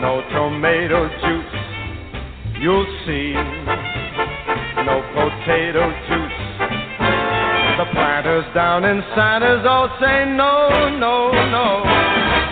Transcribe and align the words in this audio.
no 0.00 0.22
tomato 0.32 1.08
juice, 1.20 1.60
you'll 2.58 2.88
see. 3.04 3.36
No 4.80 5.04
potato 5.12 5.92
juice. 6.08 6.40
The 7.76 7.86
planters 7.92 8.48
down 8.54 8.84
in 8.84 9.04
Santos 9.14 9.64
all 9.68 9.88
say 10.00 10.24
no, 10.24 10.88
no, 10.96 11.32
no. 11.32 11.84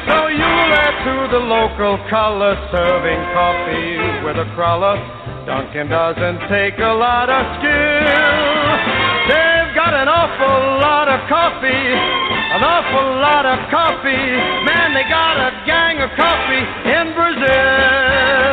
So 0.08 0.28
you 0.28 0.44
let 0.44 0.92
to 1.04 1.16
the 1.32 1.40
local 1.40 1.96
color 2.08 2.52
serving 2.70 3.22
coffee 3.32 3.96
with 4.24 4.36
a 4.36 4.48
crawler. 4.54 4.96
Duncan 5.48 5.88
doesn't 5.88 6.48
take 6.52 6.76
a 6.78 6.92
lot 6.92 7.28
of 7.32 7.44
skill. 7.60 8.60
They've 9.28 9.72
got 9.72 9.96
an 9.96 10.08
awful 10.08 10.84
lot 10.84 11.08
of 11.08 11.20
coffee, 11.28 11.96
an 12.50 12.62
awful 12.64 13.20
lot 13.20 13.44
of 13.44 13.58
coffee. 13.70 14.08
Man, 14.64 14.94
they 14.94 15.02
got 15.04 15.36
a 15.36 15.66
gang 15.66 16.00
of 16.00 16.08
coffee 16.16 16.64
in 16.88 17.12
Brazil. 17.14 18.48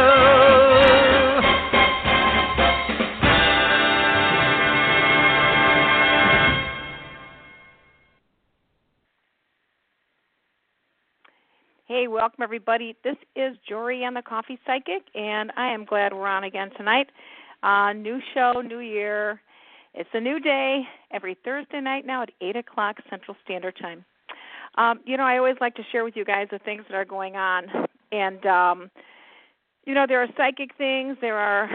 Hey, 11.88 12.10
welcome 12.10 12.44
everybody. 12.44 12.98
This 13.06 13.16
is 13.38 13.56
Jorianne 13.72 14.16
the 14.16 14.22
Coffee 14.22 14.60
Psychic, 14.66 15.04
and 15.16 15.54
I 15.56 15.72
am 15.74 15.86
glad 15.86 16.12
we're 16.12 16.28
on 16.28 16.44
again 16.44 16.70
tonight. 16.76 17.08
Uh, 17.64 17.94
new 17.94 18.20
show, 18.34 18.60
new 18.60 18.80
year. 18.80 19.40
It's 19.98 20.10
a 20.14 20.20
new 20.20 20.42
day 20.42 20.84
every 21.12 21.38
Thursday 21.46 21.80
night 21.80 22.06
now 22.06 22.24
at 22.24 22.30
8 22.42 22.58
o'clock 22.58 22.98
Central 23.10 23.38
Standard 23.46 23.78
Time. 23.82 24.04
Um, 24.78 25.00
you 25.06 25.16
know, 25.16 25.24
I 25.24 25.38
always 25.38 25.56
like 25.62 25.74
to 25.76 25.84
share 25.90 26.04
with 26.04 26.18
you 26.18 26.26
guys 26.26 26.48
the 26.52 26.60
things 26.60 26.84
that 26.90 26.96
are 26.96 27.06
going 27.06 27.38
on. 27.38 27.68
And, 28.12 28.46
um, 28.46 28.92
you 29.86 29.94
know, 29.94 30.06
there 30.06 30.22
are 30.22 30.28
psychic 30.36 30.76
things, 30.78 31.16
there 31.22 31.38
are 31.38 31.70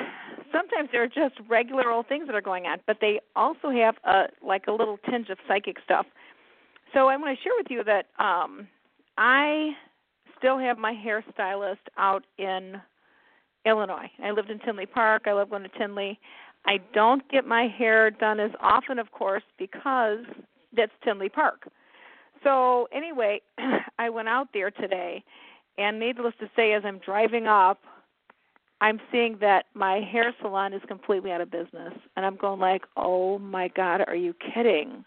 sometimes 0.52 0.90
there 0.92 1.02
are 1.02 1.06
just 1.06 1.40
regular 1.48 1.90
old 1.90 2.08
things 2.08 2.26
that 2.26 2.34
are 2.34 2.42
going 2.42 2.66
on, 2.66 2.78
but 2.86 2.98
they 3.00 3.20
also 3.36 3.70
have 3.70 3.94
a 4.04 4.24
like 4.46 4.66
a 4.66 4.72
little 4.72 4.98
tinge 5.08 5.30
of 5.30 5.38
psychic 5.48 5.76
stuff. 5.82 6.04
So 6.92 7.08
I 7.08 7.16
want 7.16 7.38
to 7.38 7.42
share 7.42 7.52
with 7.56 7.68
you 7.70 7.84
that 7.84 8.06
um, 8.22 8.68
I 9.16 9.70
still 10.36 10.58
have 10.58 10.76
my 10.76 10.92
hairstylist 10.92 11.76
out 11.96 12.24
in 12.36 12.82
Illinois. 13.64 14.10
I 14.22 14.30
lived 14.32 14.50
in 14.50 14.58
Tinley 14.58 14.86
Park. 14.86 15.22
I 15.26 15.44
going 15.44 15.62
to 15.62 15.68
Tinley. 15.78 16.18
I 16.66 16.78
don't 16.92 17.28
get 17.30 17.46
my 17.46 17.66
hair 17.66 18.10
done 18.10 18.40
as 18.40 18.50
often, 18.60 18.98
of 18.98 19.10
course, 19.12 19.42
because 19.58 20.18
that's 20.76 20.92
Tinley 21.02 21.28
Park. 21.28 21.68
So 22.44 22.88
anyway, 22.92 23.40
I 23.98 24.10
went 24.10 24.28
out 24.28 24.48
there 24.52 24.70
today, 24.70 25.22
and 25.78 25.98
needless 25.98 26.34
to 26.40 26.50
say, 26.56 26.72
as 26.72 26.82
I'm 26.84 26.98
driving 26.98 27.46
up, 27.46 27.80
I'm 28.80 28.98
seeing 29.12 29.36
that 29.40 29.66
my 29.74 30.00
hair 30.00 30.34
salon 30.40 30.72
is 30.72 30.80
completely 30.88 31.32
out 31.32 31.40
of 31.40 31.50
business, 31.50 31.92
and 32.16 32.24
I'm 32.24 32.36
going 32.36 32.60
like, 32.60 32.82
"Oh 32.96 33.38
my 33.38 33.68
God, 33.68 34.02
are 34.06 34.16
you 34.16 34.34
kidding?" 34.54 35.04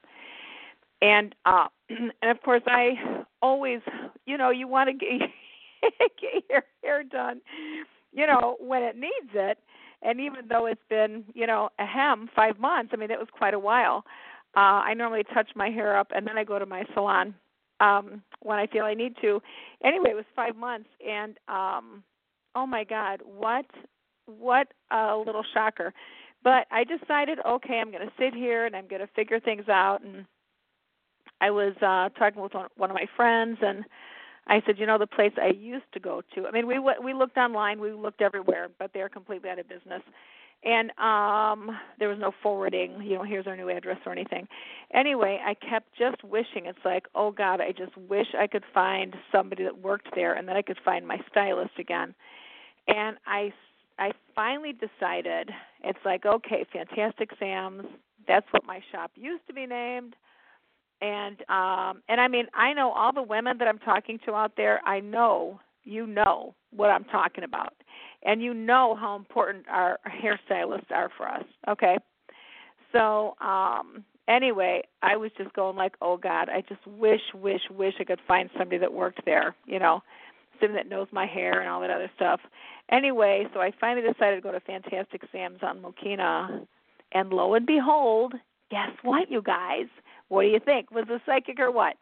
And 1.02 1.34
uh, 1.46 1.68
and 1.90 2.32
of 2.32 2.42
course, 2.44 2.62
I 2.68 3.24
always, 3.42 3.80
you 4.26 4.38
know, 4.38 4.52
you 4.52 4.68
want 4.68 4.90
to 4.90 4.94
get 4.94 5.30
get 6.22 6.44
your 6.50 6.64
hair 6.84 7.04
done, 7.04 7.42
you 8.12 8.28
know, 8.28 8.58
when 8.60 8.84
it 8.84 8.96
needs 8.96 9.34
it. 9.34 9.58
And 10.04 10.20
even 10.20 10.48
though 10.50 10.66
it's 10.66 10.82
been, 10.90 11.24
you 11.34 11.48
know, 11.48 11.70
a 11.80 11.86
hem 11.86 12.30
five 12.36 12.60
months, 12.60 12.92
I 12.94 12.98
mean, 12.98 13.12
it 13.12 13.20
was 13.20 13.30
quite 13.32 13.54
a 13.54 13.60
while. 13.60 14.04
Uh, 14.56 14.84
I 14.86 14.94
normally 14.94 15.24
touch 15.34 15.50
my 15.56 15.70
hair 15.70 15.98
up 15.98 16.08
and 16.14 16.28
then 16.28 16.38
I 16.38 16.44
go 16.44 16.60
to 16.60 16.66
my 16.66 16.84
salon 16.94 17.34
um, 17.80 18.22
when 18.42 18.60
I 18.60 18.68
feel 18.68 18.84
I 18.84 18.94
need 18.94 19.16
to. 19.22 19.42
Anyway, 19.84 20.12
it 20.12 20.16
was 20.16 20.26
five 20.36 20.56
months, 20.56 20.90
and 21.06 21.38
um, 21.48 22.04
oh 22.56 22.66
my 22.66 22.84
God, 22.84 23.22
what 23.26 23.66
what 24.26 24.68
a 24.92 25.16
little 25.18 25.44
shocker! 25.54 25.94
But 26.44 26.68
I 26.72 26.84
decided, 26.84 27.40
okay, 27.46 27.80
I'm 27.80 27.92
going 27.92 28.06
to 28.06 28.14
sit 28.18 28.34
here 28.34 28.66
and 28.66 28.76
I'm 28.76 28.88
going 28.88 29.02
to 29.02 29.08
figure 29.16 29.40
things 29.40 29.70
out. 29.70 30.02
And 30.04 30.26
I 31.40 31.52
was 31.52 31.74
uh, 31.82 32.10
talking 32.20 32.42
with 32.42 32.54
one, 32.54 32.68
one 32.76 32.90
of 32.90 32.96
my 32.96 33.08
friends, 33.16 33.58
and 33.62 33.86
I 34.48 34.62
said, 34.66 34.78
you 34.78 34.86
know, 34.86 34.98
the 34.98 35.08
place 35.08 35.32
I 35.42 35.52
used 35.58 35.86
to 35.94 36.00
go 36.00 36.22
to. 36.36 36.48
I 36.48 36.52
mean, 36.52 36.68
we 36.68 36.80
we 36.80 37.14
looked 37.14 37.38
online, 37.38 37.80
we 37.80 37.92
looked 37.92 38.22
everywhere, 38.22 38.68
but 38.80 38.92
they're 38.94 39.10
completely 39.10 39.50
out 39.50 39.60
of 39.60 39.70
business. 39.70 40.02
And 40.66 40.92
um 40.98 41.78
there 42.00 42.10
was 42.10 42.18
no 42.20 42.32
forwarding, 42.42 43.02
you 43.04 43.16
know, 43.16 43.24
here's 43.24 43.48
our 43.48 43.56
new 43.56 43.70
address 43.70 43.98
or 44.06 44.12
anything. 44.12 44.48
Anyway, 44.94 45.40
I 45.46 45.54
kept 45.56 45.88
just 45.98 46.24
wishing 46.24 46.66
it's 46.66 46.80
like, 46.86 47.06
oh 47.16 47.32
God, 47.32 47.62
I 47.62 47.72
just 47.72 47.96
wish 47.98 48.28
I 48.38 48.48
could 48.48 48.64
find 48.74 49.16
somebody 49.32 49.64
that 49.64 49.78
worked 49.78 50.10
there 50.16 50.34
and 50.34 50.48
that 50.48 50.56
I 50.56 50.62
could 50.62 50.80
find 50.84 51.08
my 51.08 51.20
stylist 51.30 51.78
again. 51.80 52.14
And 52.88 53.18
I 53.26 53.54
I 54.00 54.12
finally 54.36 54.74
decided 54.74 55.52
it's 55.84 56.00
like, 56.04 56.26
okay, 56.26 56.66
Fantastic 56.74 57.30
Sam's, 57.40 57.86
that's 58.28 58.48
what 58.52 58.66
my 58.66 58.82
shop 58.92 59.12
used 59.16 59.46
to 59.48 59.54
be 59.54 59.66
named 59.66 60.16
and 61.04 61.38
um 61.50 62.02
and 62.08 62.20
I 62.22 62.28
mean 62.28 62.48
I 62.54 62.74
know 62.74 62.92
all 62.92 63.14
the 63.14 63.22
women 63.22 63.58
that 63.60 63.68
I'm 63.68 63.80
talking 63.80 64.20
to 64.26 64.34
out 64.34 64.54
there 64.56 64.80
I 64.86 65.02
know 65.02 65.60
you 65.84 66.08
know 66.08 66.56
what 66.76 66.90
I'm 66.90 67.04
talking 67.06 67.44
about. 67.44 67.74
And 68.26 68.42
you 68.42 68.54
know 68.54 68.96
how 68.98 69.18
important 69.18 69.66
our 69.70 70.00
hairstylists 70.08 70.92
are 70.92 71.10
for 71.18 71.28
us, 71.28 71.44
okay? 71.68 71.98
So, 72.94 73.36
um 73.42 74.06
anyway, 74.28 74.84
I 75.02 75.18
was 75.18 75.32
just 75.38 75.54
going 75.54 75.76
like, 75.76 75.96
"Oh 76.02 76.18
god, 76.18 76.48
I 76.50 76.62
just 76.62 76.86
wish 76.88 77.22
wish 77.34 77.62
wish 77.70 77.96
I 78.00 78.06
could 78.06 78.22
find 78.28 78.50
somebody 78.58 78.78
that 78.78 78.94
worked 78.94 79.26
there, 79.26 79.56
you 79.66 79.80
know, 79.80 80.02
somebody 80.62 80.82
that 80.82 80.90
knows 80.90 81.08
my 81.12 81.26
hair 81.26 81.60
and 81.60 81.70
all 81.70 81.82
that 81.82 81.90
other 81.90 82.12
stuff." 82.16 82.40
Anyway, 82.90 83.46
so 83.54 83.60
I 83.60 83.72
finally 83.80 84.08
decided 84.08 84.36
to 84.36 84.42
go 84.42 84.52
to 84.52 84.60
Fantastic 84.62 85.22
Sam's 85.32 85.60
on 85.64 85.82
Mokena, 85.82 86.66
and 87.12 87.30
lo 87.34 87.56
and 87.56 87.66
behold, 87.66 88.34
guess 88.72 88.92
what, 89.02 89.30
you 89.30 89.42
guys? 89.42 89.88
What 90.34 90.42
do 90.42 90.48
you 90.48 90.60
think? 90.60 90.90
Was 90.90 91.06
a 91.10 91.22
psychic 91.28 91.60
or 91.60 91.72
what? 91.72 91.96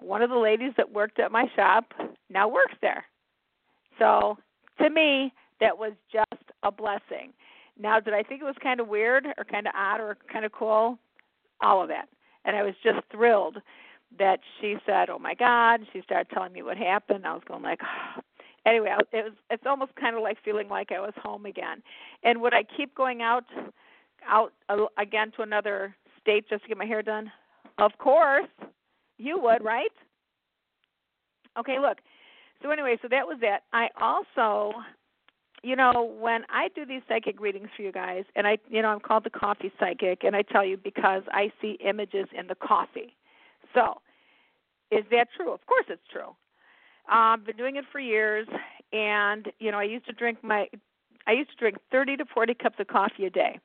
One 0.00 0.22
of 0.22 0.30
the 0.30 0.36
ladies 0.36 0.72
that 0.76 0.90
worked 0.90 1.20
at 1.20 1.30
my 1.30 1.46
shop 1.54 1.84
now 2.28 2.48
works 2.48 2.74
there. 2.82 3.04
So 3.96 4.38
to 4.80 4.90
me, 4.90 5.32
that 5.60 5.78
was 5.78 5.92
just 6.12 6.50
a 6.64 6.72
blessing. 6.72 7.32
Now, 7.78 8.00
did 8.00 8.12
I 8.12 8.24
think 8.24 8.42
it 8.42 8.44
was 8.44 8.56
kind 8.60 8.80
of 8.80 8.88
weird 8.88 9.28
or 9.38 9.44
kind 9.44 9.68
of 9.68 9.72
odd 9.76 10.00
or 10.00 10.16
kind 10.32 10.44
of 10.44 10.50
cool? 10.50 10.98
All 11.62 11.80
of 11.80 11.86
that. 11.90 12.08
And 12.44 12.56
I 12.56 12.64
was 12.64 12.74
just 12.82 12.98
thrilled 13.12 13.58
that 14.18 14.40
she 14.60 14.74
said, 14.84 15.08
"Oh 15.08 15.20
my 15.20 15.34
God!" 15.34 15.86
She 15.92 16.02
started 16.02 16.30
telling 16.34 16.52
me 16.52 16.62
what 16.62 16.76
happened. 16.76 17.24
I 17.24 17.34
was 17.34 17.44
going 17.46 17.62
like, 17.62 17.78
oh. 17.84 18.20
anyway, 18.66 18.96
it 19.12 19.24
was. 19.26 19.34
It's 19.50 19.64
almost 19.64 19.94
kind 19.94 20.16
of 20.16 20.22
like 20.22 20.38
feeling 20.44 20.68
like 20.68 20.90
I 20.90 20.98
was 20.98 21.14
home 21.22 21.46
again. 21.46 21.84
And 22.24 22.40
would 22.40 22.52
I 22.52 22.64
keep 22.76 22.96
going 22.96 23.22
out, 23.22 23.44
out 24.26 24.52
uh, 24.68 24.86
again 24.98 25.30
to 25.36 25.42
another 25.42 25.94
state 26.20 26.48
just 26.48 26.64
to 26.64 26.68
get 26.68 26.76
my 26.76 26.84
hair 26.84 27.00
done? 27.00 27.30
Of 27.78 27.92
course, 27.98 28.48
you 29.18 29.38
would, 29.40 29.64
right? 29.64 29.90
Okay, 31.58 31.78
look. 31.80 31.98
So 32.62 32.70
anyway, 32.70 32.96
so 33.02 33.08
that 33.08 33.26
was 33.26 33.38
that. 33.40 33.64
I 33.72 33.88
also 34.00 34.72
you 35.64 35.74
know, 35.74 36.12
when 36.20 36.42
I 36.50 36.68
do 36.74 36.84
these 36.84 37.00
psychic 37.08 37.40
readings 37.40 37.68
for 37.74 37.82
you 37.82 37.90
guys, 37.90 38.24
and 38.36 38.46
I, 38.46 38.58
you 38.68 38.82
know, 38.82 38.88
I'm 38.88 39.00
called 39.00 39.24
the 39.24 39.30
coffee 39.30 39.72
psychic, 39.80 40.22
and 40.22 40.36
I 40.36 40.42
tell 40.42 40.62
you 40.64 40.76
because 40.76 41.22
I 41.32 41.50
see 41.60 41.78
images 41.84 42.26
in 42.38 42.46
the 42.48 42.54
coffee. 42.54 43.16
So, 43.72 44.02
is 44.90 45.04
that 45.10 45.28
true? 45.34 45.54
Of 45.54 45.64
course, 45.64 45.86
it's 45.88 46.06
true. 46.12 46.36
I've 47.08 47.46
been 47.46 47.56
doing 47.56 47.76
it 47.76 47.86
for 47.90 47.98
years, 47.98 48.46
and 48.92 49.50
you 49.58 49.70
know, 49.70 49.78
I 49.78 49.84
used 49.84 50.04
to 50.04 50.12
drink 50.12 50.44
my, 50.44 50.68
I 51.26 51.32
used 51.32 51.50
to 51.52 51.56
drink 51.56 51.78
30 51.90 52.18
to 52.18 52.26
40 52.26 52.54
cups 52.54 52.76
of 52.78 52.86
coffee 52.86 53.24
a 53.24 53.30
day, 53.30 53.58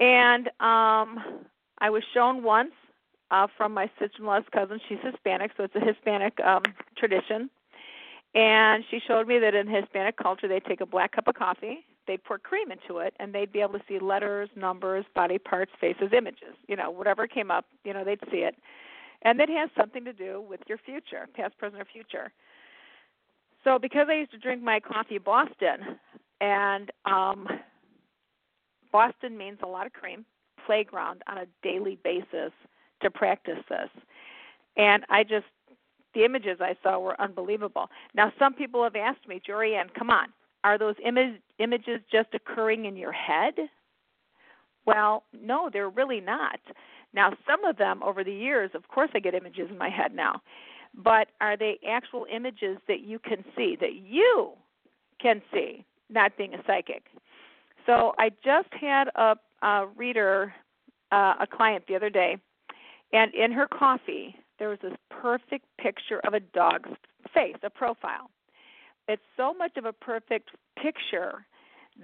and 0.00 0.48
um, 0.60 1.46
I 1.78 1.88
was 1.88 2.02
shown 2.12 2.42
once 2.42 2.72
uh, 3.30 3.46
from 3.56 3.72
my 3.72 3.90
sister-in-law's 3.98 4.44
cousin. 4.52 4.80
She's 4.88 4.98
Hispanic, 5.02 5.52
so 5.56 5.64
it's 5.64 5.74
a 5.74 5.80
Hispanic 5.80 6.38
um, 6.40 6.62
tradition 6.96 7.50
and 8.34 8.84
she 8.90 9.00
showed 9.06 9.26
me 9.26 9.38
that 9.38 9.54
in 9.54 9.66
Hispanic 9.66 10.16
culture, 10.16 10.48
they 10.48 10.60
take 10.60 10.80
a 10.80 10.86
black 10.86 11.12
cup 11.12 11.28
of 11.28 11.34
coffee, 11.34 11.84
they'd 12.06 12.22
pour 12.24 12.38
cream 12.38 12.70
into 12.70 12.98
it, 12.98 13.14
and 13.18 13.34
they'd 13.34 13.52
be 13.52 13.60
able 13.60 13.74
to 13.74 13.84
see 13.88 13.98
letters, 13.98 14.50
numbers, 14.54 15.04
body 15.14 15.38
parts, 15.38 15.72
faces, 15.80 16.10
images. 16.16 16.54
You 16.66 16.76
know, 16.76 16.90
whatever 16.90 17.26
came 17.26 17.50
up, 17.50 17.64
you 17.84 17.94
know, 17.94 18.04
they'd 18.04 18.20
see 18.30 18.38
it. 18.38 18.54
And 19.22 19.40
it 19.40 19.48
has 19.48 19.70
something 19.76 20.04
to 20.04 20.12
do 20.12 20.44
with 20.48 20.60
your 20.68 20.78
future, 20.78 21.26
past, 21.34 21.56
present, 21.58 21.80
or 21.80 21.86
future. 21.86 22.30
So 23.64 23.78
because 23.78 24.06
I 24.08 24.14
used 24.14 24.30
to 24.32 24.38
drink 24.38 24.62
my 24.62 24.78
coffee 24.78 25.18
Boston, 25.18 25.98
and 26.40 26.92
um, 27.06 27.48
Boston 28.92 29.36
means 29.36 29.58
a 29.62 29.66
lot 29.66 29.86
of 29.86 29.92
cream, 29.92 30.24
playground 30.66 31.22
on 31.26 31.38
a 31.38 31.46
daily 31.62 31.98
basis 32.04 32.52
to 33.02 33.10
practice 33.10 33.58
this. 33.68 33.88
And 34.76 35.04
I 35.08 35.22
just 35.22 35.46
the 36.14 36.24
images 36.24 36.58
I 36.60 36.74
saw 36.82 36.98
were 36.98 37.20
unbelievable. 37.20 37.90
Now, 38.14 38.32
some 38.38 38.54
people 38.54 38.82
have 38.82 38.96
asked 38.96 39.28
me, 39.28 39.40
Jorianne, 39.46 39.92
come 39.96 40.10
on, 40.10 40.28
are 40.64 40.78
those 40.78 40.94
image, 41.04 41.40
images 41.58 42.00
just 42.10 42.28
occurring 42.34 42.86
in 42.86 42.96
your 42.96 43.12
head? 43.12 43.54
Well, 44.86 45.24
no, 45.38 45.68
they're 45.72 45.90
really 45.90 46.20
not. 46.20 46.60
Now, 47.14 47.32
some 47.46 47.64
of 47.64 47.76
them 47.76 48.02
over 48.02 48.24
the 48.24 48.32
years, 48.32 48.70
of 48.74 48.88
course, 48.88 49.10
I 49.14 49.18
get 49.18 49.34
images 49.34 49.68
in 49.70 49.78
my 49.78 49.90
head 49.90 50.14
now, 50.14 50.40
but 50.94 51.28
are 51.40 51.56
they 51.56 51.78
actual 51.88 52.26
images 52.34 52.78
that 52.88 53.00
you 53.00 53.18
can 53.18 53.44
see, 53.56 53.76
that 53.80 53.94
you 53.94 54.52
can 55.20 55.42
see, 55.52 55.84
not 56.10 56.36
being 56.36 56.54
a 56.54 56.62
psychic? 56.66 57.04
So 57.86 58.14
I 58.18 58.30
just 58.44 58.68
had 58.78 59.08
a, 59.14 59.36
a 59.62 59.86
reader, 59.96 60.52
uh, 61.12 61.34
a 61.40 61.46
client 61.46 61.84
the 61.86 61.96
other 61.96 62.10
day, 62.10 62.38
and 63.12 63.34
in 63.34 63.52
her 63.52 63.66
coffee, 63.66 64.34
there 64.58 64.68
was 64.68 64.78
this 64.82 64.94
perfect 65.10 65.64
picture 65.78 66.20
of 66.26 66.34
a 66.34 66.40
dog's 66.40 66.90
face, 67.34 67.56
a 67.62 67.70
profile. 67.70 68.30
It's 69.06 69.22
so 69.36 69.54
much 69.54 69.76
of 69.76 69.84
a 69.84 69.92
perfect 69.92 70.50
picture 70.80 71.46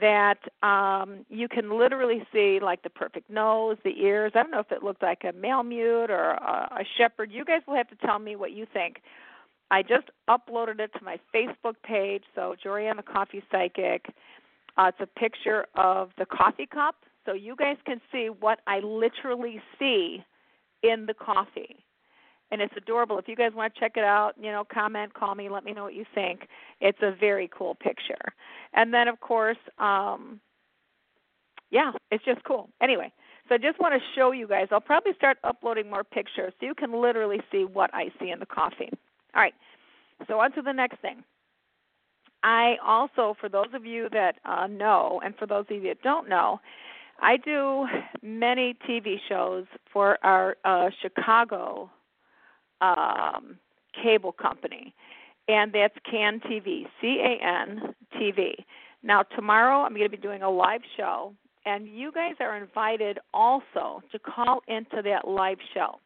that 0.01 0.39
um 0.65 1.25
you 1.29 1.47
can 1.47 1.79
literally 1.79 2.27
see 2.33 2.59
like 2.61 2.83
the 2.83 2.91
perfect 2.91 3.31
nose, 3.31 3.77
the 3.85 3.95
ears. 4.01 4.33
I 4.35 4.43
don't 4.43 4.51
know 4.51 4.59
if 4.59 4.73
it 4.73 4.83
looked 4.83 5.03
like 5.03 5.23
a 5.25 5.33
Malamute 5.33 6.11
or 6.11 6.33
a, 6.33 6.81
a 6.81 6.85
shepherd. 6.99 7.31
You 7.31 7.45
guys 7.45 7.61
will 7.67 7.77
have 7.77 7.89
to 7.91 7.97
tell 8.07 8.19
me 8.19 8.35
what 8.35 8.53
you 8.53 8.67
think. 8.73 9.03
I 9.71 9.83
just 9.83 10.09
uploaded 10.29 10.81
it 10.81 10.91
to 10.99 11.05
my 11.05 11.19
Facebook 11.35 11.75
page, 11.85 12.25
so 12.35 12.55
Jorianne 12.65 12.97
the 12.97 13.03
Coffee 13.03 13.43
Psychic. 13.51 14.07
Uh, 14.77 14.91
it's 14.91 14.99
a 15.01 15.19
picture 15.19 15.67
of 15.77 16.11
the 16.19 16.27
coffee 16.27 16.67
cup, 16.67 16.97
so 17.25 17.33
you 17.33 17.55
guys 17.57 17.77
can 17.87 18.01
see 18.11 18.29
what 18.41 18.61
I 18.67 18.81
literally 18.81 19.61
see 19.79 20.25
in 20.85 21.07
the 21.07 21.15
coffee 21.15 21.85
and 22.51 22.61
it's 22.61 22.75
adorable. 22.77 23.19
If 23.19 23.27
you 23.27 23.35
guys 23.35 23.53
want 23.55 23.75
to 23.75 23.81
check 23.81 23.93
it 23.97 24.05
out, 24.05 24.35
you 24.41 24.53
know, 24.53 24.65
comment, 24.73 25.15
call 25.15 25.35
me, 25.35 25.49
let 25.49 25.65
me 25.65 25.73
know 25.73 25.85
what 25.85 25.95
you 25.95 26.05
think. 26.15 26.47
It's 26.81 26.99
a 27.03 27.13
very 27.19 27.51
cool 27.57 27.75
picture. 27.75 28.33
And 28.75 28.93
then 28.95 29.09
of 29.09 29.19
course, 29.21 29.59
um 29.79 30.41
yeah, 31.71 31.91
it's 32.13 32.25
just 32.25 32.45
cool. 32.45 32.69
Anyway, 32.81 33.13
so 33.49 33.57
I 33.57 33.59
just 33.59 33.81
want 33.81 33.95
to 33.95 34.01
show 34.15 34.31
you 34.31 34.47
guys. 34.47 34.69
I'll 34.71 34.81
probably 34.81 35.13
start 35.17 35.39
uploading 35.43 35.91
more 35.91 36.05
pictures 36.05 36.53
so 36.61 36.67
you 36.67 36.75
can 36.75 36.93
literally 36.93 37.41
see 37.51 37.65
what 37.65 37.91
I 37.93 38.11
see 38.21 38.31
in 38.31 38.39
the 38.39 38.47
coffee. 38.47 38.91
All 39.35 39.43
right. 39.43 39.55
So 40.29 40.39
on 40.39 40.53
to 40.53 40.63
the 40.63 40.73
next 40.73 41.01
thing. 41.01 41.25
I 42.45 42.77
also, 42.85 43.35
for 43.41 43.49
those 43.49 43.69
of 43.73 43.85
you 43.85 44.09
that 44.13 44.37
uh, 44.45 44.67
know, 44.67 45.21
and 45.25 45.35
for 45.37 45.47
those 45.47 45.65
of 45.71 45.77
you 45.77 45.89
that 45.89 46.03
don't 46.03 46.29
know, 46.29 46.61
I 47.21 47.37
do 47.37 47.87
many 48.23 48.77
TV 48.89 49.17
shows 49.29 49.67
for 49.93 50.19
our 50.25 50.57
uh, 50.65 50.91
Chicago 51.01 51.91
um, 52.81 53.57
cable 54.03 54.33
company, 54.33 54.95
and 55.49 55.73
that's 55.73 55.95
CAN 56.11 56.41
TV, 56.41 56.87
C 57.01 57.21
A 57.21 57.45
N 57.45 57.95
TV. 58.17 58.55
Now, 59.03 59.23
tomorrow 59.23 59.83
I'm 59.83 59.93
going 59.93 60.11
to 60.11 60.17
be 60.17 60.17
doing 60.17 60.43
a 60.43 60.51
live 60.51 60.81
show, 60.97 61.35
and 61.67 61.87
you 61.87 62.11
guys 62.11 62.35
are 62.41 62.57
invited 62.57 63.19
also 63.33 64.03
to 64.13 64.19
call 64.19 64.63
into 64.67 65.03
that 65.03 65.29
live 65.29 65.59
show. 65.73 66.01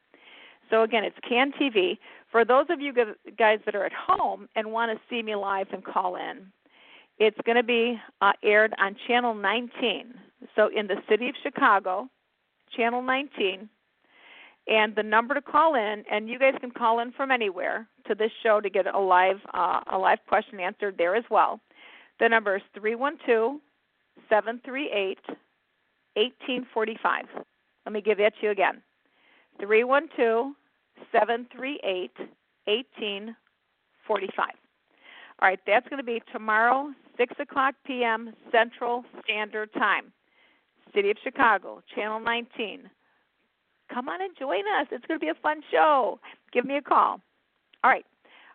So, 0.71 0.83
again, 0.83 1.05
it's 1.05 1.17
CAN 1.27 1.53
TV. 1.61 1.99
For 2.31 2.45
those 2.45 2.67
of 2.69 2.81
you 2.81 2.93
guys 2.93 3.61
that 3.65 3.75
are 3.75 3.85
at 3.85 3.93
home 3.93 4.49
and 4.55 4.71
want 4.71 4.93
to 4.93 5.01
see 5.09 5.23
me 5.23 5.35
live 5.35 5.69
and 5.73 5.83
call 5.83 6.17
in, 6.17 6.53
it's 7.19 7.39
going 7.47 7.57
to 7.57 7.63
be 7.63 7.99
uh, 8.21 8.33
aired 8.43 8.75
on 8.79 8.95
Channel 9.07 9.35
19. 9.35 10.15
So, 10.55 10.69
in 10.75 10.87
the 10.87 10.97
city 11.09 11.29
of 11.29 11.35
Chicago, 11.43 12.09
Channel 12.77 13.03
19, 13.03 13.69
and 14.69 14.95
the 14.95 15.03
number 15.03 15.35
to 15.35 15.41
call 15.41 15.75
in 15.75 16.05
and 16.11 16.29
you 16.29 16.39
guys 16.39 16.55
can 16.61 16.71
call 16.71 17.01
in 17.01 17.11
from 17.13 17.31
anywhere 17.31 17.89
to 18.07 18.15
this 18.15 18.31
show 18.43 18.61
to 18.61 18.69
get 18.69 18.87
a 18.87 18.99
live 18.99 19.41
uh, 19.55 19.81
a 19.93 19.99
live 19.99 20.19
question 20.29 20.61
answered 20.61 20.97
there 20.99 21.17
as 21.17 21.25
well. 21.31 21.59
The 22.21 22.29
number 22.29 22.57
is 22.57 22.63
312 22.75 23.61
738 24.29 25.19
1845 26.15 27.25
let 27.87 27.93
me 27.95 28.03
give 28.03 28.19
that 28.19 28.35
to 28.41 28.47
you 28.47 28.51
again. 28.51 28.83
312 29.61 30.53
738 31.11 32.11
1845 32.67 34.47
all 35.41 35.49
right 35.49 35.61
that's 35.67 35.89
going 35.89 35.99
to 35.99 36.05
be 36.05 36.21
tomorrow 36.31 36.93
6 37.17 37.35
o'clock 37.41 37.75
p.m 37.87 38.35
central 38.53 39.05
standard 39.25 39.73
time 39.73 40.13
city 40.95 41.11
of 41.11 41.17
chicago 41.23 41.83
channel 41.95 42.21
19 42.21 42.91
come 43.93 44.09
on 44.09 44.21
and 44.21 44.37
join 44.39 44.63
us. 44.81 44.87
It's 44.91 45.05
going 45.07 45.19
to 45.19 45.25
be 45.25 45.31
a 45.31 45.43
fun 45.43 45.63
show. 45.71 46.21
Give 46.53 46.65
me 46.65 46.77
a 46.77 46.83
call. 46.83 47.21
All 47.85 47.91
right. 47.91 48.05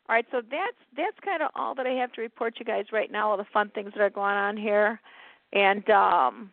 All 0.10 0.16
right, 0.16 0.26
so 0.32 0.42
that's 0.52 0.76
that's 0.98 1.18
kind 1.24 1.42
of 1.42 1.50
all 1.56 1.74
that 1.76 1.88
I 1.88 1.92
have 1.92 2.12
to 2.14 2.22
report 2.22 2.56
you 2.60 2.66
guys 2.66 2.88
right 2.92 3.10
now, 3.10 3.32
all 3.32 3.38
the 3.38 3.46
fun 3.54 3.72
things 3.74 3.92
that 3.96 4.02
are 4.02 4.10
going 4.10 4.36
on 4.36 4.58
here. 4.58 5.00
And 5.54 5.90
um 5.90 6.52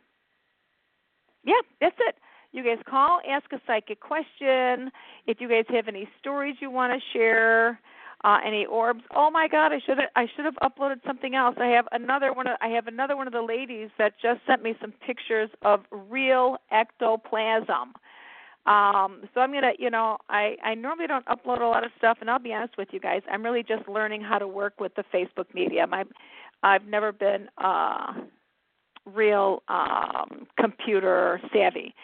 yeah, 1.45 1.61
that's 1.81 1.97
it. 1.99 2.15
You 2.53 2.63
guys 2.63 2.79
call, 2.89 3.19
ask 3.29 3.53
a 3.53 3.61
psychic 3.67 3.99
question. 3.99 4.93
If 5.27 5.41
you 5.41 5.49
guys 5.49 5.65
have 5.71 5.89
any 5.89 6.09
stories 6.21 6.57
you 6.61 6.71
want 6.71 6.93
to 6.93 7.19
share, 7.19 7.81
uh, 8.23 8.39
any 8.45 8.67
orbs. 8.67 9.03
Oh 9.15 9.31
my 9.31 9.49
God, 9.49 9.73
I 9.73 9.81
should 9.85 9.99
I 10.15 10.27
should 10.35 10.45
have 10.45 10.57
uploaded 10.63 11.05
something 11.07 11.35
else. 11.35 11.57
I 11.59 11.69
have 11.69 11.87
another 11.93 12.33
one. 12.33 12.47
Of, 12.47 12.57
I 12.61 12.69
have 12.69 12.87
another 12.87 13.17
one 13.17 13.27
of 13.27 13.33
the 13.33 13.43
ladies 13.43 13.89
that 13.99 14.15
just 14.21 14.41
sent 14.47 14.63
me 14.63 14.75
some 14.81 14.93
pictures 15.07 15.51
of 15.63 15.85
real 15.91 16.59
ectoplasm. 16.71 17.95
Um, 18.67 19.23
so 19.33 19.41
I'm 19.41 19.53
gonna, 19.53 19.73
you 19.79 19.89
know, 19.89 20.19
I 20.29 20.57
I 20.63 20.75
normally 20.75 21.07
don't 21.07 21.25
upload 21.27 21.61
a 21.61 21.67
lot 21.67 21.85
of 21.85 21.91
stuff, 21.97 22.19
and 22.21 22.31
I'll 22.31 22.39
be 22.39 22.53
honest 22.53 22.77
with 22.77 22.89
you 22.93 23.01
guys, 23.01 23.23
I'm 23.31 23.43
really 23.43 23.63
just 23.63 23.89
learning 23.89 24.21
how 24.21 24.39
to 24.39 24.47
work 24.47 24.81
with 24.81 24.95
the 24.97 25.05
Facebook 25.15 25.47
medium. 25.55 25.95
I'm 25.95 26.11
I've 26.63 26.87
never 26.87 27.11
been 27.11 27.49
uh, 27.57 28.13
real 29.07 29.63
um, 29.69 30.47
computer 30.59 31.41
savvy, 31.55 31.95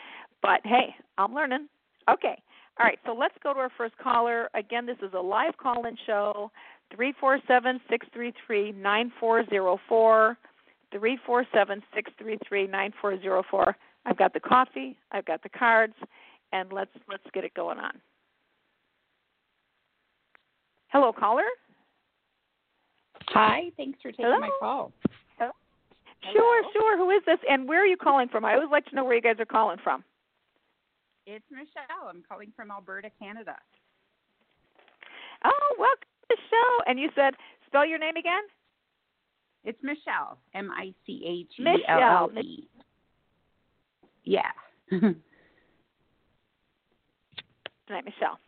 but 0.41 0.61
hey, 0.65 0.95
I'm 1.19 1.35
learning. 1.35 1.69
Okay, 2.11 2.41
all 2.79 2.85
right. 2.85 2.99
So 3.07 3.15
let's 3.15 3.35
go 3.43 3.55
to 3.55 3.59
our 3.61 3.71
first 3.77 3.97
caller. 3.99 4.51
Again, 4.55 4.87
this 4.87 4.99
is 5.03 5.13
a 5.15 5.21
live 5.21 5.57
call-in 5.57 5.97
show. 6.07 6.51
Three 6.95 7.15
four 7.19 7.39
seven 7.49 7.81
six 7.89 8.07
three 8.13 8.33
three 8.47 8.73
nine 8.73 9.13
four 9.19 9.45
zero 9.49 9.79
four. 9.89 10.37
Three 10.93 11.19
four 11.27 11.45
seven 11.53 11.83
six 11.95 12.11
three 12.19 12.39
three 12.49 12.67
nine 12.67 12.93
four 13.01 13.21
zero 13.21 13.43
four. 13.51 13.77
I've 14.05 14.17
got 14.17 14.33
the 14.33 14.41
coffee. 14.41 14.97
I've 15.11 15.25
got 15.25 15.43
the 15.43 15.49
cards 15.49 15.95
and 16.53 16.73
let's 16.73 16.91
let's 17.09 17.25
get 17.33 17.45
it 17.45 17.55
going 17.55 17.79
on. 17.79 17.93
Hello, 20.89 21.13
caller. 21.13 21.43
Hi, 23.29 23.71
thanks 23.77 23.99
for 24.01 24.11
taking 24.11 24.27
Hello? 24.27 24.39
my 24.39 24.51
call. 24.61 24.93
Hello? 25.39 25.51
Sure, 26.33 26.63
sure. 26.73 26.97
Who 26.97 27.11
is 27.11 27.23
this? 27.27 27.39
And 27.51 27.69
where 27.69 27.83
are 27.83 27.87
you 27.87 27.97
calling 27.97 28.29
from? 28.29 28.45
I 28.45 28.55
always 28.55 28.71
like 28.71 28.87
to 28.87 28.95
know 28.95 29.05
where 29.05 29.15
you 29.15 29.21
guys 29.21 29.37
are 29.41 29.45
calling 29.45 29.79
from. 29.83 30.05
It's 31.27 31.45
Michelle. 31.51 32.09
I'm 32.09 32.23
calling 32.29 32.53
from 32.55 32.71
Alberta, 32.71 33.11
Canada. 33.19 33.57
Oh, 35.45 35.75
welcome 35.77 36.07
to 36.23 36.29
the 36.31 36.37
show. 36.49 36.83
And 36.87 37.01
you 37.01 37.11
said 37.17 37.35
spell 37.67 37.85
your 37.85 37.99
name 37.99 38.17
again? 38.17 38.43
It's 39.65 39.79
Michelle. 39.83 40.39
M 40.55 40.71
I 40.71 40.95
C 41.05 41.25
H 41.27 41.51
E 41.59 41.65
L 41.89 42.01
L 42.01 42.31
E. 42.39 42.69
Yeah. 44.23 44.53
Tonight, 44.91 45.15
Michelle. 48.05 48.39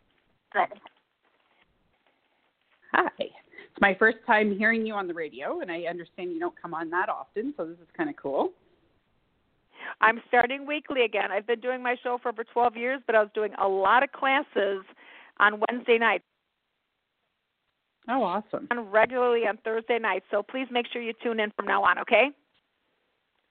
Hi. 2.93 3.09
It's 3.19 3.81
my 3.81 3.93
first 3.99 4.19
time 4.25 4.57
hearing 4.57 4.85
you 4.85 4.93
on 4.93 5.09
the 5.09 5.13
radio, 5.13 5.59
and 5.59 5.69
I 5.69 5.81
understand 5.81 6.31
you 6.31 6.39
don't 6.39 6.55
come 6.59 6.73
on 6.73 6.89
that 6.91 7.09
often, 7.09 7.53
so 7.57 7.65
this 7.65 7.77
is 7.77 7.87
kind 7.95 8.09
of 8.09 8.15
cool. 8.15 8.53
I'm 10.01 10.21
starting 10.27 10.65
weekly 10.65 11.03
again. 11.03 11.31
I've 11.31 11.47
been 11.47 11.59
doing 11.59 11.81
my 11.83 11.95
show 12.03 12.17
for 12.21 12.29
over 12.29 12.43
12 12.43 12.75
years, 12.77 13.01
but 13.05 13.15
I 13.15 13.19
was 13.21 13.29
doing 13.33 13.51
a 13.61 13.67
lot 13.67 14.03
of 14.03 14.11
classes 14.11 14.83
on 15.39 15.61
Wednesday 15.69 15.97
nights 15.97 16.23
Oh, 18.07 18.23
awesome. 18.23 18.67
and 18.71 18.91
regularly 18.91 19.41
on 19.47 19.57
Thursday 19.63 19.99
nights. 19.99 20.25
So 20.31 20.41
please 20.41 20.67
make 20.71 20.87
sure 20.91 21.01
you 21.01 21.13
tune 21.21 21.39
in 21.39 21.51
from 21.51 21.65
now 21.67 21.83
on, 21.83 21.99
okay? 21.99 22.31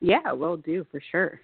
Yeah, 0.00 0.32
will 0.32 0.56
do 0.56 0.84
for 0.90 1.00
sure. 1.10 1.40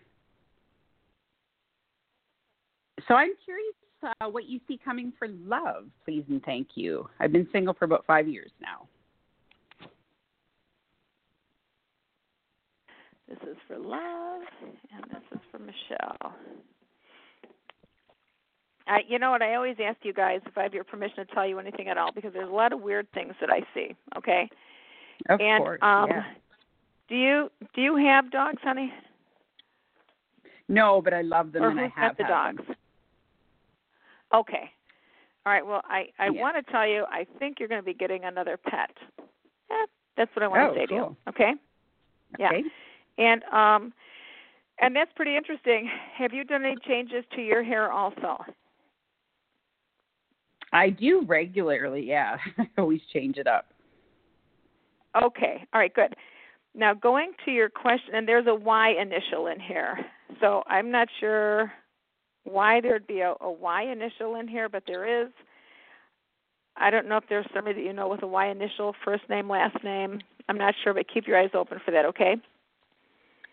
So 3.06 3.14
I'm 3.14 3.32
curious 3.44 3.74
uh, 4.02 4.28
what 4.28 4.46
you 4.46 4.60
see 4.66 4.78
coming 4.82 5.12
for 5.18 5.28
love, 5.28 5.86
please 6.04 6.24
and 6.28 6.42
thank 6.44 6.68
you. 6.74 7.08
I've 7.20 7.32
been 7.32 7.48
single 7.52 7.74
for 7.74 7.84
about 7.84 8.04
five 8.06 8.28
years 8.28 8.50
now. 8.60 8.88
This 13.28 13.38
is 13.50 13.56
for 13.66 13.78
love, 13.78 14.42
and 14.94 15.04
this 15.10 15.22
is 15.32 15.40
for 15.50 15.58
Michelle. 15.58 16.34
I, 18.86 19.00
you 19.08 19.18
know 19.18 19.30
what? 19.30 19.40
I 19.40 19.54
always 19.54 19.76
ask 19.82 19.96
you 20.02 20.12
guys 20.12 20.40
if 20.44 20.58
I 20.58 20.62
have 20.62 20.74
your 20.74 20.84
permission 20.84 21.26
to 21.26 21.34
tell 21.34 21.46
you 21.46 21.58
anything 21.58 21.88
at 21.88 21.96
all 21.96 22.12
because 22.12 22.32
there's 22.34 22.48
a 22.50 22.52
lot 22.52 22.72
of 22.72 22.80
weird 22.82 23.10
things 23.12 23.32
that 23.40 23.50
I 23.50 23.60
see. 23.72 23.94
Okay. 24.18 24.48
Of 25.30 25.40
and 25.40 25.62
course. 25.64 25.78
um, 25.80 26.08
yeah. 26.10 26.24
do 27.08 27.16
you 27.16 27.50
do 27.74 27.80
you 27.80 27.96
have 27.96 28.30
dogs, 28.30 28.60
honey? 28.62 28.92
No, 30.68 31.00
but 31.00 31.14
I 31.14 31.22
love 31.22 31.52
them 31.52 31.62
or 31.62 31.70
and 31.70 31.80
I 31.80 31.88
have 31.94 32.16
the 32.18 32.24
dogs? 32.24 32.62
them. 32.66 32.76
Okay. 34.34 34.70
All 35.46 35.52
right. 35.52 35.64
Well, 35.66 35.80
I 35.84 36.08
I 36.18 36.28
Yeah. 36.28 36.42
want 36.42 36.56
to 36.56 36.72
tell 36.72 36.86
you, 36.86 37.06
I 37.10 37.26
think 37.38 37.58
you're 37.58 37.68
going 37.68 37.80
to 37.80 37.84
be 37.84 37.94
getting 37.94 38.24
another 38.24 38.58
pet. 38.58 38.90
Eh, 39.70 39.86
that's 40.16 40.34
what 40.36 40.42
I 40.42 40.48
want 40.48 40.62
Oh, 40.62 40.74
to 40.74 40.80
say 40.80 40.86
to 40.86 40.94
you. 40.94 41.00
cool. 41.00 41.16
Okay. 41.28 41.54
Yeah. 42.38 42.50
And 43.18 43.42
um, 43.44 43.92
and 44.80 44.94
that's 44.94 45.10
pretty 45.14 45.36
interesting. 45.36 45.88
Have 46.16 46.32
you 46.32 46.44
done 46.44 46.64
any 46.64 46.76
changes 46.86 47.24
to 47.36 47.42
your 47.42 47.62
hair 47.62 47.92
also? 47.92 48.44
I 50.72 50.90
do 50.90 51.24
regularly, 51.26 52.04
yeah. 52.04 52.36
I 52.58 52.68
always 52.78 53.00
change 53.12 53.36
it 53.36 53.46
up. 53.46 53.66
Okay. 55.22 55.64
All 55.72 55.80
right. 55.80 55.94
Good. 55.94 56.16
Now 56.74 56.92
going 56.92 57.32
to 57.44 57.52
your 57.52 57.68
question, 57.68 58.14
and 58.14 58.26
there's 58.26 58.48
a 58.48 58.54
Y 58.54 58.94
initial 59.00 59.46
in 59.46 59.60
here, 59.60 59.96
so 60.40 60.64
I'm 60.66 60.90
not 60.90 61.06
sure 61.20 61.72
why 62.42 62.80
there'd 62.80 63.06
be 63.06 63.20
a, 63.20 63.34
a 63.40 63.50
Y 63.50 63.82
initial 63.84 64.34
in 64.36 64.48
here, 64.48 64.68
but 64.68 64.82
there 64.86 65.22
is. 65.22 65.30
I 66.76 66.90
don't 66.90 67.08
know 67.08 67.16
if 67.16 67.24
there's 67.28 67.46
somebody 67.54 67.80
that 67.80 67.86
you 67.86 67.92
know 67.92 68.08
with 68.08 68.24
a 68.24 68.26
Y 68.26 68.48
initial, 68.48 68.92
first 69.04 69.22
name, 69.30 69.48
last 69.48 69.76
name. 69.84 70.18
I'm 70.48 70.58
not 70.58 70.74
sure, 70.82 70.92
but 70.92 71.06
keep 71.12 71.28
your 71.28 71.38
eyes 71.38 71.50
open 71.54 71.78
for 71.84 71.92
that, 71.92 72.04
okay? 72.06 72.34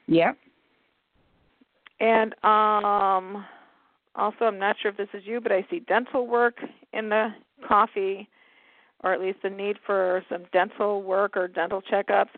Yep. 0.08 0.38
And 2.00 2.34
um 2.44 3.46
also 4.16 4.46
I'm 4.46 4.60
not 4.60 4.76
sure 4.82 4.92
if 4.92 4.98
this 4.98 5.08
is 5.14 5.24
you, 5.26 5.40
but 5.40 5.52
I 5.52 5.66
see 5.70 5.80
dental 5.80 6.28
work 6.28 6.58
in 6.94 7.10
the 7.10 7.30
coffee 7.68 8.28
or 9.04 9.14
at 9.14 9.22
least 9.22 9.40
the 9.44 9.50
need 9.50 9.78
for 9.86 10.24
some 10.30 10.44
dental 10.54 11.02
work 11.02 11.36
or 11.36 11.48
dental 11.48 11.82
checkups. 11.82 12.30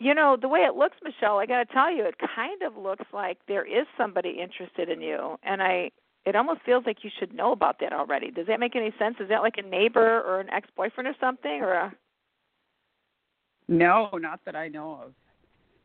You 0.00 0.14
know, 0.14 0.36
the 0.40 0.48
way 0.48 0.60
it 0.60 0.74
looks, 0.74 0.96
Michelle, 1.04 1.38
I 1.38 1.46
got 1.46 1.66
to 1.66 1.72
tell 1.72 1.94
you, 1.94 2.04
it 2.04 2.16
kind 2.34 2.62
of 2.62 2.76
looks 2.76 3.04
like 3.12 3.38
there 3.46 3.64
is 3.64 3.86
somebody 3.96 4.38
interested 4.42 4.88
in 4.88 5.00
you 5.00 5.36
and 5.42 5.62
I 5.62 5.90
it 6.26 6.36
almost 6.36 6.62
feels 6.64 6.84
like 6.86 6.98
you 7.04 7.10
should 7.18 7.34
know 7.34 7.52
about 7.52 7.80
that 7.80 7.92
already. 7.92 8.30
Does 8.30 8.46
that 8.46 8.58
make 8.58 8.74
any 8.76 8.92
sense? 8.98 9.16
Is 9.20 9.28
that 9.28 9.42
like 9.42 9.56
a 9.58 9.62
neighbor 9.62 10.22
or 10.22 10.40
an 10.40 10.48
ex-boyfriend 10.50 11.06
or 11.06 11.14
something 11.20 11.60
or 11.60 11.72
a 11.72 11.92
No, 13.68 14.10
not 14.14 14.40
that 14.46 14.56
I 14.56 14.68
know 14.68 15.00
of. 15.04 15.12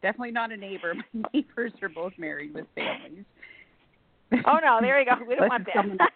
Definitely 0.01 0.32
not 0.32 0.51
a 0.51 0.58
neighbor. 0.58 0.94
My 1.13 1.29
neighbors 1.34 1.74
are 1.82 1.89
both 1.89 2.13
married 2.18 2.53
with 2.53 2.65
families. 2.75 3.25
Oh 4.46 4.60
no, 4.63 4.79
there 4.82 5.00
you 5.00 5.06
go. 5.06 5.15
We 5.27 5.36
don't 5.36 5.50
want 5.50 5.68
Unless 5.74 5.75
it's 5.75 5.75
someone 5.75 5.98
that. 5.98 6.12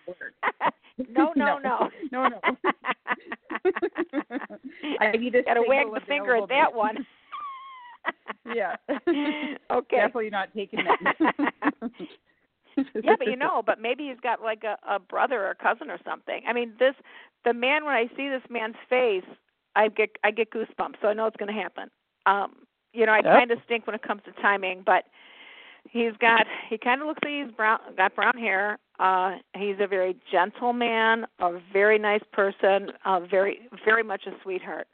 at 0.62 0.74
no, 1.10 1.34
no, 1.36 1.58
no. 1.58 1.90
No, 2.12 2.28
no. 2.28 2.40
I 5.00 5.12
need 5.18 5.34
to 5.34 5.44
wag 5.68 5.88
the 5.94 6.02
finger 6.08 6.38
at 6.38 6.50
that 6.50 6.74
one. 6.74 7.06
Yeah. 8.54 8.76
okay. 9.72 9.98
Definitely 9.98 10.30
not 10.30 10.50
taking 10.56 10.80
that. 10.84 11.16
yeah, 13.04 13.16
but 13.18 13.28
you 13.28 13.36
know, 13.36 13.64
but 13.66 13.82
maybe 13.82 14.10
he's 14.10 14.20
got 14.22 14.42
like 14.42 14.64
a, 14.64 14.78
a 14.88 15.00
brother 15.00 15.46
or 15.46 15.52
a 15.52 15.56
cousin 15.56 15.90
or 15.90 15.98
something. 16.06 16.42
I 16.48 16.54
mean, 16.54 16.74
this 16.78 16.94
the 17.46 17.54
man 17.54 17.86
when 17.86 17.96
I 17.96 18.08
see 18.16 18.30
this 18.30 18.44
man's 18.50 18.76
face, 18.90 19.26
I 19.76 19.88
get 19.88 20.12
I 20.24 20.32
get 20.32 20.52
goosebumps, 20.52 20.96
so 21.02 21.08
I 21.08 21.14
know 21.14 21.26
it's 21.26 21.38
going 21.38 21.54
to 21.54 21.60
happen. 21.60 21.90
Um, 22.26 22.56
you 22.94 23.06
know, 23.06 23.12
I 23.12 23.18
Yep. 23.18 23.26
kind 23.26 23.52
of 23.52 23.60
stink 23.66 23.88
when 23.88 23.96
it 23.96 24.02
comes 24.02 24.22
to 24.26 24.32
timing, 24.42 24.82
but 24.86 25.06
he's 25.90 26.14
got 26.20 26.48
he 26.70 26.78
kind 26.78 27.02
of 27.02 27.08
looks 27.08 27.20
like 27.24 27.34
he's 27.34 27.52
brown 27.56 27.80
got 27.98 28.16
brown 28.16 28.38
hair. 28.38 28.78
Uh 29.00 29.38
he's 29.56 29.76
a 29.80 29.88
very 29.88 30.16
gentle 30.32 30.74
man, 30.74 31.26
a 31.40 31.60
very 31.72 32.00
nice 32.00 32.24
person, 32.32 32.92
uh 33.06 33.20
very 33.20 33.68
very 33.86 34.04
much 34.04 34.26
a 34.28 34.32
sweetheart. 34.42 34.88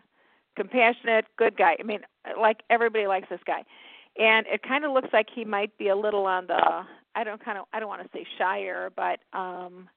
Compassionate, 0.55 1.25
good 1.37 1.55
guy. 1.57 1.77
I 1.79 1.83
mean, 1.83 2.01
like 2.39 2.63
everybody 2.69 3.07
likes 3.07 3.29
this 3.29 3.39
guy. 3.45 3.63
And 4.17 4.45
it 4.47 4.63
kind 4.63 4.83
of 4.83 4.91
looks 4.91 5.09
like 5.13 5.27
he 5.33 5.45
might 5.45 5.77
be 5.77 5.89
a 5.89 5.95
little 5.95 6.25
on 6.25 6.47
the 6.47 6.83
I 7.15 7.23
don't 7.23 7.43
kind 7.43 7.57
of 7.57 7.65
I 7.73 7.79
don't 7.79 7.89
want 7.89 8.01
to 8.01 8.09
say 8.13 8.25
shyer, 8.37 8.89
but 8.95 9.19
um 9.37 9.89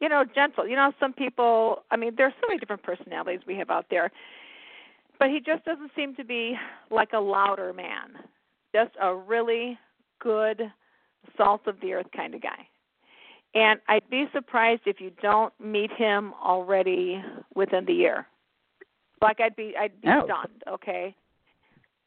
you 0.00 0.08
know, 0.10 0.24
gentle. 0.34 0.68
You 0.68 0.76
know, 0.76 0.92
some 1.00 1.14
people, 1.14 1.84
I 1.90 1.96
mean, 1.96 2.12
there's 2.16 2.34
so 2.40 2.48
many 2.48 2.58
different 2.58 2.82
personalities 2.82 3.40
we 3.46 3.56
have 3.56 3.70
out 3.70 3.86
there. 3.90 4.10
But 5.18 5.30
he 5.30 5.40
just 5.40 5.64
doesn't 5.64 5.90
seem 5.96 6.14
to 6.16 6.24
be 6.24 6.54
like 6.90 7.12
a 7.14 7.18
louder 7.18 7.72
man. 7.72 8.14
Just 8.74 8.92
a 9.00 9.14
really 9.14 9.78
good 10.20 10.62
salt 11.36 11.62
of 11.66 11.80
the 11.80 11.94
earth 11.94 12.06
kind 12.14 12.34
of 12.34 12.42
guy. 12.42 12.66
And 13.54 13.80
I'd 13.88 14.08
be 14.10 14.26
surprised 14.34 14.82
if 14.84 15.00
you 15.00 15.10
don't 15.22 15.52
meet 15.58 15.90
him 15.92 16.34
already 16.42 17.22
within 17.54 17.86
the 17.86 17.94
year. 17.94 18.26
Like 19.22 19.40
I'd 19.40 19.56
be 19.56 19.74
I'd 19.78 19.98
be 20.02 20.08
Oh. 20.08 20.24
stunned, 20.24 20.62
okay? 20.68 21.14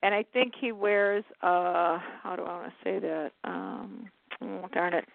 And 0.04 0.14
I 0.14 0.24
think 0.32 0.54
he 0.60 0.72
wears 0.72 1.24
uh 1.42 1.98
how 2.22 2.36
do 2.36 2.44
I 2.44 2.60
want 2.60 2.66
to 2.72 2.74
say 2.84 3.00
that? 3.00 3.32
Um 3.44 4.10
oh, 4.44 4.70
darn 4.74 4.94
it. 4.94 5.06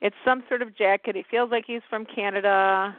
It's 0.00 0.16
some 0.24 0.44
sort 0.48 0.62
of 0.62 0.76
jacket. 0.76 1.16
He 1.16 1.24
feels 1.30 1.50
like 1.50 1.64
he's 1.66 1.82
from 1.90 2.06
Canada. 2.06 2.96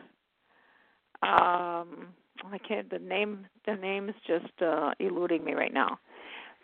Um 1.22 2.08
I 2.52 2.58
can't 2.58 2.90
the 2.90 3.00
name 3.00 3.46
the 3.66 3.76
name 3.76 4.10
is 4.10 4.16
just 4.28 4.62
uh 4.62 4.92
eluding 5.00 5.44
me 5.44 5.54
right 5.54 5.74
now. 5.74 6.00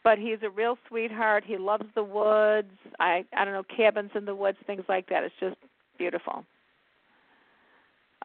But 0.04 0.18
he's 0.18 0.40
a 0.44 0.50
real 0.50 0.78
sweetheart. 0.88 1.44
He 1.46 1.58
loves 1.58 1.86
the 1.96 2.04
woods. 2.04 2.72
I 3.00 3.26
I 3.36 3.46
don't 3.46 3.54
know 3.54 3.64
cabins 3.76 4.12
in 4.16 4.26
the 4.26 4.36
woods, 4.36 4.58
things 4.66 4.84
like 4.88 5.08
that. 5.10 5.24
It's 5.24 5.36
just 5.40 5.58
beautiful. 5.98 6.46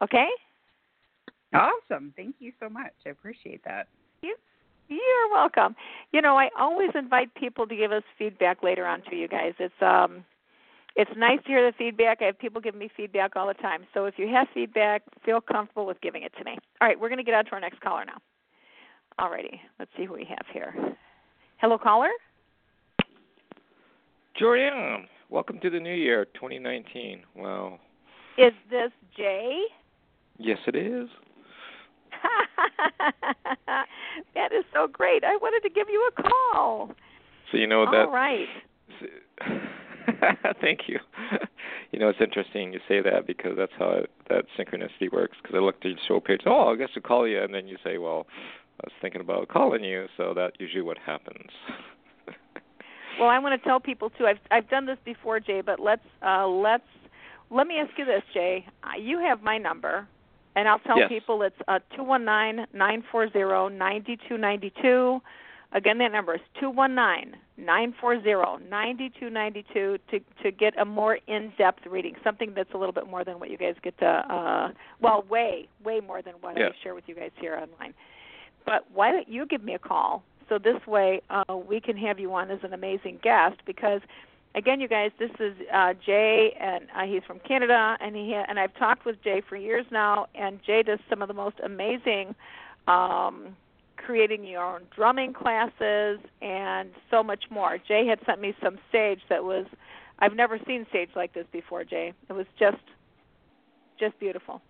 Okay? 0.01 0.27
awesome. 1.53 2.13
Thank 2.17 2.35
you 2.39 2.51
so 2.59 2.67
much. 2.67 2.91
I 3.05 3.09
appreciate 3.09 3.63
that. 3.63 3.87
You're 4.87 5.31
welcome. 5.31 5.75
You 6.11 6.21
know, 6.21 6.37
I 6.37 6.49
always 6.59 6.91
invite 6.93 7.33
people 7.33 7.65
to 7.67 7.75
give 7.75 7.91
us 7.91 8.03
feedback 8.17 8.61
later 8.61 8.85
on 8.85 9.01
to 9.09 9.15
you 9.15 9.27
guys. 9.27 9.53
It's 9.59 9.73
um 9.81 10.23
it's 10.95 11.11
nice 11.17 11.39
to 11.43 11.47
hear 11.47 11.69
the 11.69 11.75
feedback. 11.77 12.21
I 12.21 12.25
have 12.25 12.39
people 12.39 12.61
giving 12.61 12.79
me 12.79 12.89
feedback 12.95 13.35
all 13.35 13.47
the 13.47 13.53
time. 13.55 13.85
So 13.93 14.05
if 14.05 14.15
you 14.17 14.27
have 14.29 14.47
feedback, 14.53 15.03
feel 15.25 15.41
comfortable 15.41 15.85
with 15.85 15.99
giving 16.01 16.23
it 16.23 16.31
to 16.37 16.43
me. 16.43 16.57
All 16.81 16.87
right, 16.87 16.99
we're 16.99 17.09
going 17.09 17.17
to 17.17 17.23
get 17.23 17.33
on 17.33 17.45
to 17.45 17.51
our 17.51 17.59
next 17.59 17.81
caller 17.81 18.05
now. 18.05 18.17
All 19.19 19.29
righty, 19.29 19.61
let's 19.79 19.91
see 19.97 20.05
who 20.05 20.13
we 20.13 20.25
have 20.25 20.45
here. 20.51 20.73
Hello, 21.57 21.77
caller. 21.77 22.09
Jorianne, 24.39 25.05
welcome 25.29 25.59
to 25.61 25.69
the 25.69 25.79
new 25.79 25.93
year, 25.93 26.25
2019. 26.33 27.23
Wow. 27.35 27.79
Is 28.37 28.51
this 28.69 28.91
Jay? 29.15 29.61
Yes, 30.37 30.57
it 30.67 30.75
is. 30.75 31.07
that 34.33 34.51
is 34.51 34.65
so 34.73 34.87
great. 34.87 35.23
I 35.23 35.37
wanted 35.37 35.65
to 35.67 35.73
give 35.73 35.87
you 35.89 36.09
a 36.17 36.23
call. 36.23 36.91
So 37.51 37.57
you 37.57 37.67
know 37.67 37.85
All 37.85 37.91
that. 37.91 38.09
right. 38.09 38.47
Thank 40.61 40.81
you. 40.87 40.99
You 41.91 41.99
know, 41.99 42.09
it's 42.09 42.19
interesting 42.19 42.73
you 42.73 42.79
say 42.89 42.99
that 43.01 43.25
because 43.25 43.53
that's 43.55 43.71
how 43.79 43.85
I, 43.85 44.01
that 44.27 44.45
synchronicity 44.59 45.09
works. 45.13 45.37
Because 45.41 45.55
I 45.55 45.59
looked 45.59 45.85
at 45.85 45.91
your 45.91 45.99
show 46.05 46.19
page. 46.19 46.41
Oh, 46.45 46.73
I 46.73 46.75
guess 46.75 46.89
to 46.95 46.99
call 46.99 47.25
you, 47.25 47.41
and 47.41 47.53
then 47.53 47.67
you 47.67 47.77
say, 47.85 47.99
"Well, 47.99 48.27
I 48.81 48.87
was 48.87 48.93
thinking 49.01 49.21
about 49.21 49.47
calling 49.47 49.81
you." 49.83 50.07
So 50.17 50.33
that's 50.35 50.55
usually 50.59 50.81
what 50.81 50.97
happens. 50.97 51.51
well, 53.19 53.29
I 53.29 53.39
want 53.39 53.61
to 53.61 53.65
tell 53.65 53.79
people 53.79 54.09
too. 54.09 54.25
I've 54.25 54.39
I've 54.51 54.69
done 54.69 54.85
this 54.85 54.97
before, 55.05 55.39
Jay, 55.39 55.61
but 55.61 55.79
let's 55.79 56.05
uh 56.25 56.45
let's 56.47 56.83
let 57.49 57.65
me 57.65 57.75
ask 57.79 57.97
you 57.97 58.03
this, 58.03 58.23
Jay. 58.33 58.65
Uh, 58.83 58.99
you 58.99 59.19
have 59.19 59.41
my 59.41 59.57
number, 59.57 60.05
and 60.57 60.67
I'll 60.67 60.79
tell 60.79 60.97
Yes. 60.97 61.07
people 61.07 61.43
it's 61.43 61.55
uh 61.69 61.79
two 61.95 62.03
one 62.03 62.25
nine 62.25 62.65
nine 62.73 63.03
four 63.09 63.31
zero 63.31 63.69
ninety 63.69 64.17
two 64.27 64.37
ninety 64.37 64.73
two. 64.81 65.21
Again, 65.75 65.97
that 65.99 66.11
number 66.11 66.33
is 66.35 66.41
two 66.59 66.69
one 66.69 66.95
nine 66.95 67.35
nine 67.57 67.93
four 67.99 68.21
zero 68.23 68.57
ninety 68.69 69.11
two 69.19 69.29
ninety 69.29 69.63
two 69.73 69.97
to 70.09 70.19
to 70.41 70.49
get 70.49 70.73
a 70.79 70.85
more 70.85 71.19
in 71.27 71.51
depth 71.57 71.85
reading, 71.85 72.15
something 72.23 72.53
that's 72.55 72.73
a 72.73 72.77
little 72.77 72.93
bit 72.93 73.07
more 73.07 73.23
than 73.23 73.39
what 73.39 73.49
you 73.51 73.57
guys 73.57 73.75
get 73.83 73.97
to. 73.99 74.05
uh 74.07 74.71
Well, 75.01 75.25
way 75.29 75.67
way 75.83 75.99
more 75.99 76.21
than 76.21 76.35
what 76.41 76.57
Yeah. 76.57 76.67
I 76.67 76.71
share 76.81 76.95
with 76.95 77.03
you 77.07 77.15
guys 77.15 77.31
here 77.39 77.55
online. 77.55 77.93
But 78.65 78.85
why 78.93 79.11
don't 79.11 79.29
you 79.29 79.45
give 79.45 79.63
me 79.63 79.73
a 79.75 79.79
call? 79.79 80.23
So 80.49 80.57
this 80.57 80.81
way 80.87 81.21
uh, 81.29 81.55
we 81.55 81.81
can 81.81 81.97
have 81.97 82.19
you 82.19 82.33
on 82.33 82.49
as 82.51 82.59
an 82.63 82.73
amazing 82.73 83.19
guest 83.21 83.57
because 83.65 84.01
again, 84.55 84.79
you 84.79 84.87
guys, 84.87 85.11
this 85.19 85.31
is 85.39 85.53
uh, 85.73 85.93
Jay, 86.05 86.55
and 86.59 86.85
uh, 86.95 87.03
he's 87.03 87.23
from 87.27 87.39
Canada, 87.39 87.97
and 87.99 88.15
he 88.15 88.31
ha- 88.33 88.45
and 88.47 88.57
I've 88.57 88.73
talked 88.75 89.05
with 89.05 89.21
Jay 89.23 89.41
for 89.47 89.57
years 89.57 89.85
now, 89.91 90.27
and 90.33 90.59
Jay 90.65 90.81
does 90.81 90.99
some 91.09 91.21
of 91.21 91.27
the 91.27 91.33
most 91.33 91.57
amazing, 91.63 92.33
um, 92.87 93.57
creating 94.05 94.43
your 94.45 94.63
own 94.63 94.81
drumming 94.95 95.33
classes 95.33 96.19
and 96.41 96.89
so 97.09 97.23
much 97.23 97.45
more. 97.49 97.77
Jay 97.87 98.05
had 98.07 98.19
sent 98.25 98.39
me 98.39 98.53
some 98.63 98.77
stage 98.89 99.19
that 99.29 99.43
was, 99.43 99.65
I've 100.19 100.35
never 100.35 100.59
seen 100.67 100.85
stage 100.89 101.09
like 101.15 101.33
this 101.33 101.45
before, 101.51 101.83
Jay. 101.83 102.13
It 102.29 102.33
was 102.33 102.45
just, 102.59 102.77
just 103.99 104.19
beautiful. 104.19 104.61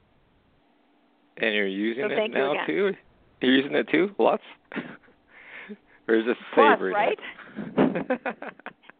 and 1.37 1.53
you're 1.53 1.67
using 1.67 2.03
So 2.03 2.13
it 2.13 2.15
thank 2.15 2.33
you 2.33 2.39
now 2.39 2.65
too. 2.65 2.93
You're 3.41 3.53
using 3.53 3.75
it 3.75 3.87
too, 3.89 4.11
lots. 4.17 4.43
or 6.07 6.15
is 6.15 6.23
Plus, 6.25 6.37
savoring 6.55 6.93
right? 6.93 7.19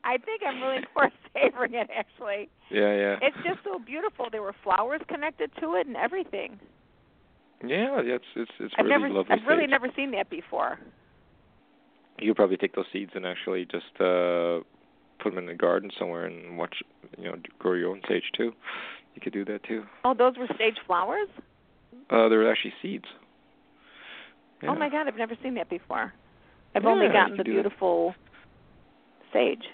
I 0.04 0.18
think 0.18 0.42
I'm 0.48 0.62
really 0.62 0.84
more 0.96 1.10
savoring 1.34 1.74
it 1.74 1.90
actually. 1.96 2.50
yeah, 2.70 2.94
yeah. 2.96 3.16
It's 3.22 3.38
just 3.38 3.60
so 3.64 3.80
beautiful. 3.80 4.28
There 4.32 4.42
were 4.44 4.56
flowers 4.64 5.02
connected 5.08 5.50
to 5.62 5.76
it 5.76 5.88
and 5.88 5.96
everything. 5.96 6.60
Yeah, 7.64 8.00
it's 8.04 8.26
it's 8.36 8.52
it's 8.60 8.74
I've 8.78 8.86
really 8.86 9.02
never 9.04 9.14
lovely. 9.14 9.36
I've 9.36 9.48
really 9.48 9.68
never 9.68 9.88
seen 9.96 10.12
that 10.12 10.30
before. 10.30 10.80
you 12.20 12.30
could 12.32 12.36
probably 12.38 12.58
take 12.58 12.76
those 12.76 12.86
seeds 12.92 13.12
and 13.16 13.26
actually 13.26 13.66
just 13.66 13.86
uh 14.00 14.60
put 15.20 15.30
them 15.30 15.38
in 15.38 15.46
the 15.46 15.54
garden 15.56 15.90
somewhere 15.98 16.26
and 16.26 16.58
watch 16.58 16.76
you 17.18 17.26
know 17.26 17.36
grow 17.60 17.74
your 17.74 17.90
own 17.92 18.02
sage 18.08 18.24
too 18.36 18.52
you 19.16 19.22
could 19.22 19.34
do 19.34 19.46
that 19.46 19.64
too 19.64 19.84
Oh, 20.04 20.14
those 20.14 20.38
were 20.38 20.48
sage 20.58 20.78
flowers? 20.86 21.28
uh 22.10 22.28
they're 22.30 22.50
actually 22.52 22.74
seeds 22.82 23.06
yeah. 24.64 24.70
Oh 24.72 24.76
my 24.76 24.90
god, 24.90 25.08
I've 25.08 25.18
never 25.18 25.36
seen 25.44 25.54
that 25.56 25.70
before. 25.70 26.14
I've 26.74 26.84
Yeah, 26.84 26.90
only 26.90 27.08
gotten 27.08 27.36
the 27.38 27.44
do 27.44 27.52
that. 27.56 27.62
beautiful 27.64 28.16
sage. 29.34 29.66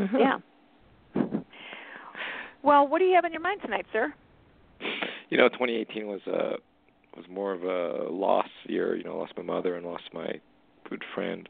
Uh-huh. 0.00 0.18
Yeah. 0.18 0.38
Well, 2.62 2.86
what 2.88 2.98
do 2.98 3.04
you 3.04 3.14
have 3.14 3.24
in 3.24 3.32
your 3.32 3.40
mind 3.40 3.60
tonight, 3.62 3.86
sir? 3.92 4.12
you 5.30 5.38
know 5.38 5.48
2018 5.48 6.06
was 6.08 6.20
uh 6.26 6.56
was 7.16 7.26
more 7.30 7.52
of 7.52 7.62
a 7.64 8.10
loss 8.10 8.48
year 8.66 8.96
you 8.96 9.04
know 9.04 9.16
lost 9.18 9.32
my 9.36 9.42
mother 9.42 9.76
and 9.76 9.86
lost 9.86 10.04
my 10.12 10.40
good 10.88 11.02
friend 11.14 11.48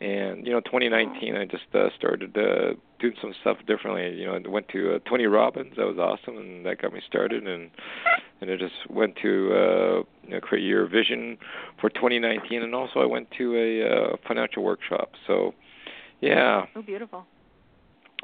and 0.00 0.46
you 0.46 0.52
know 0.52 0.60
2019 0.60 1.36
i 1.36 1.44
just 1.44 1.64
uh 1.74 1.88
started 1.96 2.36
uh 2.36 2.74
doing 2.98 3.14
some 3.20 3.34
stuff 3.40 3.56
differently 3.66 4.18
you 4.18 4.26
know 4.26 4.34
i 4.34 4.48
went 4.48 4.68
to 4.68 4.94
uh, 4.94 4.98
tony 5.08 5.26
robbins 5.26 5.72
that 5.76 5.86
was 5.86 5.98
awesome 5.98 6.36
and 6.38 6.64
that 6.66 6.80
got 6.80 6.92
me 6.92 7.00
started 7.06 7.46
and 7.46 7.70
and 8.40 8.50
i 8.50 8.56
just 8.56 8.74
went 8.90 9.14
to 9.20 9.50
uh 9.52 10.02
you 10.24 10.30
know 10.30 10.40
create 10.40 10.64
your 10.64 10.86
vision 10.88 11.36
for 11.80 11.88
2019 11.90 12.62
and 12.62 12.74
also 12.74 13.00
i 13.00 13.06
went 13.06 13.28
to 13.36 13.54
a 13.56 13.82
uh 14.12 14.16
financial 14.26 14.62
workshop 14.62 15.10
so 15.26 15.52
yeah 16.20 16.62
Oh, 16.74 16.82
beautiful. 16.82 17.26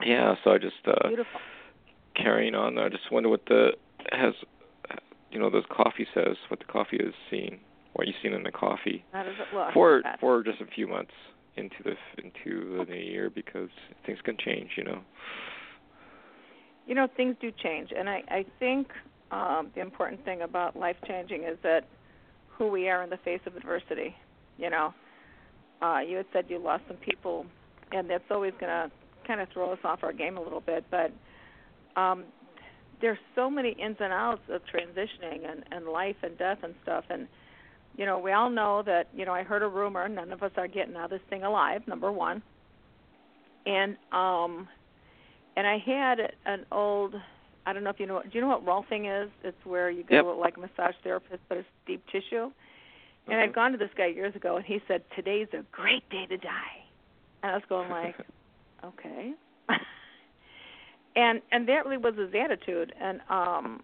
yeah 0.04 0.34
so 0.44 0.50
i 0.52 0.58
just 0.58 0.76
uh 0.86 1.08
Beautiful. 1.08 1.40
carrying 2.16 2.54
on. 2.56 2.78
I 2.78 2.88
just 2.88 3.12
wonder 3.12 3.28
what 3.28 3.44
the 3.46 3.70
has, 4.10 4.34
you 5.30 5.38
know, 5.38 5.50
those 5.50 5.64
coffee 5.70 6.06
says. 6.14 6.36
What 6.48 6.60
the 6.60 6.66
coffee 6.66 6.96
is 6.96 7.14
seeing. 7.30 7.60
What 7.94 8.06
you've 8.06 8.16
seen 8.22 8.32
in 8.32 8.42
the 8.44 8.52
coffee 8.52 9.04
How 9.12 9.22
does 9.24 9.34
it 9.38 9.54
look? 9.54 9.72
for 9.74 10.02
for 10.20 10.42
just 10.42 10.60
a 10.60 10.66
few 10.66 10.86
months 10.86 11.12
into 11.56 11.76
the 11.84 11.94
into 12.22 12.84
the 12.84 12.84
new 12.84 12.96
year 12.96 13.30
because 13.30 13.70
things 14.06 14.18
can 14.24 14.36
change. 14.38 14.70
You 14.76 14.84
know. 14.84 15.00
you 16.86 16.94
know 16.94 17.06
things 17.16 17.36
do 17.40 17.50
change 17.62 17.90
and 17.96 18.08
i 18.08 18.22
i 18.30 18.44
think 18.58 18.88
um 19.30 19.70
the 19.74 19.80
important 19.80 20.24
thing 20.24 20.42
about 20.42 20.76
life 20.76 20.96
changing 21.06 21.42
is 21.44 21.58
that 21.62 21.82
who 22.48 22.68
we 22.68 22.88
are 22.88 23.02
in 23.02 23.10
the 23.10 23.18
face 23.18 23.40
of 23.46 23.56
adversity 23.56 24.14
you 24.56 24.70
know 24.70 24.94
uh 25.82 25.98
you 25.98 26.16
had 26.16 26.26
said 26.32 26.44
you 26.48 26.58
lost 26.58 26.82
some 26.88 26.96
people 26.98 27.44
and 27.92 28.08
that's 28.08 28.24
always 28.30 28.52
going 28.60 28.72
to 28.72 28.90
kind 29.26 29.40
of 29.40 29.48
throw 29.52 29.72
us 29.72 29.78
off 29.84 30.00
our 30.02 30.12
game 30.12 30.36
a 30.38 30.42
little 30.42 30.60
bit 30.62 30.84
but 30.90 31.12
um 32.00 32.24
there's 33.00 33.18
so 33.34 33.48
many 33.50 33.70
ins 33.72 33.96
and 34.00 34.12
outs 34.12 34.42
of 34.50 34.62
transitioning 34.72 35.50
and 35.50 35.64
and 35.70 35.86
life 35.86 36.16
and 36.22 36.36
death 36.38 36.58
and 36.62 36.74
stuff 36.82 37.04
and 37.10 37.28
you 37.96 38.04
know 38.06 38.18
we 38.18 38.32
all 38.32 38.50
know 38.50 38.82
that 38.84 39.08
you 39.14 39.24
know 39.24 39.32
i 39.32 39.42
heard 39.42 39.62
a 39.62 39.68
rumor 39.68 40.08
none 40.08 40.32
of 40.32 40.42
us 40.42 40.52
are 40.56 40.68
getting 40.68 40.96
out 40.96 41.04
of 41.04 41.10
this 41.10 41.20
thing 41.30 41.42
alive 41.44 41.82
number 41.86 42.10
one 42.12 42.42
and 43.66 43.96
um 44.12 44.68
and 45.56 45.66
I 45.66 45.78
had 45.78 46.18
an 46.46 46.64
old 46.70 47.14
I 47.66 47.72
don't 47.72 47.82
know 47.84 47.90
if 47.90 47.98
you 48.00 48.06
know 48.06 48.22
do 48.22 48.30
you 48.32 48.40
know 48.40 48.48
what 48.48 48.64
rolfing 48.64 49.24
is? 49.24 49.30
It's 49.42 49.58
where 49.64 49.90
you 49.90 50.04
go 50.04 50.14
Yep. 50.14 50.24
to 50.24 50.30
like 50.34 50.56
a 50.56 50.60
massage 50.60 50.94
therapist 51.02 51.40
but 51.48 51.58
it's 51.58 51.68
deep 51.86 52.02
tissue. 52.12 52.50
And 53.26 53.34
Mhm. 53.36 53.42
I'd 53.42 53.52
gone 53.52 53.72
to 53.72 53.78
this 53.78 53.90
guy 53.96 54.06
years 54.06 54.34
ago 54.36 54.56
and 54.56 54.64
he 54.64 54.80
said, 54.88 55.02
Today's 55.14 55.48
a 55.52 55.62
great 55.72 56.08
day 56.10 56.26
to 56.26 56.36
die 56.38 56.84
and 57.42 57.52
I 57.52 57.54
was 57.54 57.64
going 57.68 57.90
like, 57.90 58.16
Okay. 58.84 59.34
and 61.18 61.42
and 61.50 61.68
that 61.68 61.84
really 61.84 61.98
was 61.98 62.14
his 62.16 62.30
attitude 62.34 62.94
and 63.00 63.20
um 63.28 63.82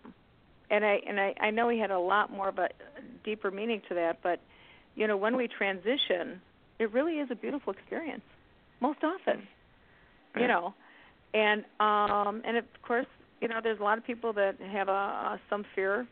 and 0.71 0.85
I 0.85 1.01
and 1.07 1.21
I, 1.21 1.35
I 1.41 1.51
know 1.51 1.69
he 1.69 1.79
had 1.79 1.91
a 1.91 1.99
lot 1.99 2.31
more 2.33 2.49
of 2.49 2.59
a 2.59 2.69
deeper 3.25 3.51
meaning 3.51 3.83
to 3.89 3.95
that, 3.95 4.21
but 4.23 4.41
you 4.97 5.07
know, 5.07 5.17
when 5.17 5.37
we 5.37 5.49
transition, 5.49 6.41
it 6.79 6.93
really 6.93 7.19
is 7.19 7.29
a 7.31 7.35
beautiful 7.35 7.73
experience. 7.73 8.23
Most 8.81 9.01
often. 9.05 9.47
You 10.37 10.49
know 10.49 10.75
and 11.35 11.65
um 11.81 12.41
and 12.47 12.57
of 12.57 12.65
course 12.83 13.07
you 13.41 13.49
know 13.49 13.61
there's 13.63 13.81
a 13.81 13.83
lot 13.83 13.99
of 13.99 14.05
people 14.07 14.33
that 14.33 14.59
have 14.61 14.89
a, 14.89 14.93
a 14.93 15.41
some 15.51 15.67
fear 15.75 16.07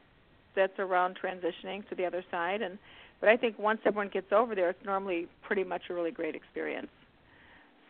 that's 0.54 0.78
around 0.78 1.16
transitioning 1.22 1.88
to 1.88 1.94
the 1.94 2.04
other 2.04 2.24
side 2.30 2.60
and 2.60 2.78
but 3.20 3.28
I 3.28 3.36
think 3.36 3.58
once 3.58 3.80
everyone 3.86 4.08
gets 4.08 4.32
over 4.32 4.54
there 4.54 4.70
it's 4.70 4.84
normally 4.84 5.28
pretty 5.42 5.64
much 5.64 5.82
a 5.88 5.94
really 5.94 6.10
great 6.10 6.34
experience 6.34 6.90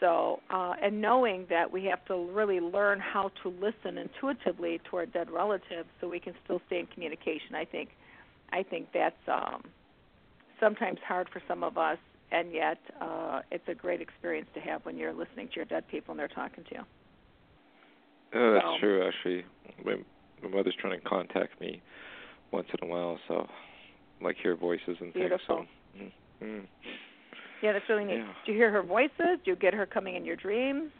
so 0.03 0.41
uh 0.51 0.75
and 0.83 1.01
knowing 1.01 1.47
that 1.49 1.71
we 1.73 1.85
have 1.85 2.05
to 2.07 2.15
really 2.33 2.61
learn 2.61 2.99
how 3.01 3.31
to 3.43 3.49
listen 3.49 3.97
intuitively 3.97 4.81
to 4.91 4.97
our 4.99 5.07
dead 5.07 5.31
relatives 5.31 5.89
so 6.01 6.09
we 6.09 6.19
can 6.21 6.35
still 6.45 6.61
stay 6.67 6.81
in 6.81 6.87
communication 6.89 7.55
I 7.55 7.65
think 7.65 7.89
I 8.53 8.63
think 8.65 8.89
that's 8.93 9.25
um 9.29 9.63
sometimes 10.61 10.99
hard 11.07 11.29
for 11.33 11.41
some 11.49 11.63
of 11.63 11.79
us 11.79 11.99
and 12.33 12.53
yet 12.53 12.79
uh 13.01 13.41
it's 13.51 13.69
a 13.69 13.75
great 13.75 14.01
experience 14.01 14.49
to 14.55 14.61
have 14.61 14.85
when 14.85 14.97
you're 14.99 15.13
listening 15.15 15.47
to 15.49 15.55
your 15.57 15.65
dead 15.67 15.85
people 15.89 16.13
and 16.13 16.19
they're 16.19 16.29
talking 16.43 16.65
to 16.65 16.75
you 16.75 16.83
Oh, 18.35 18.53
that's 18.55 18.65
So- 18.65 18.79
true. 18.81 19.07
Actually, 19.07 19.45
my 19.85 19.97
my 20.43 20.49
mother's 20.49 20.75
trying 20.81 20.99
to 20.99 21.07
contact 21.07 21.61
me 21.61 21.83
once 22.51 22.67
in 22.81 22.89
a 22.89 22.91
while, 22.91 23.19
so 23.29 23.47
I 24.21 24.25
like 24.25 24.37
hear 24.43 24.57
voices 24.57 24.97
and 25.01 25.13
Beautiful. 25.13 25.67
things. 25.99 26.13
So. 26.41 26.47
Mm. 26.47 26.67
Mm. 27.63 27.65
Yeah, 27.65 27.73
that's 27.73 27.85
really 27.89 28.05
neat. 28.05 28.19
Yeah. 28.19 28.33
Do 28.45 28.53
you 28.53 28.59
hear 28.59 28.71
her 28.71 28.83
voices? 28.83 29.39
Do 29.45 29.51
you 29.51 29.57
get 29.57 29.75
her 29.75 29.87
coming 29.87 30.17
in 30.17 30.25
your 30.25 30.37
dreams? 30.37 30.91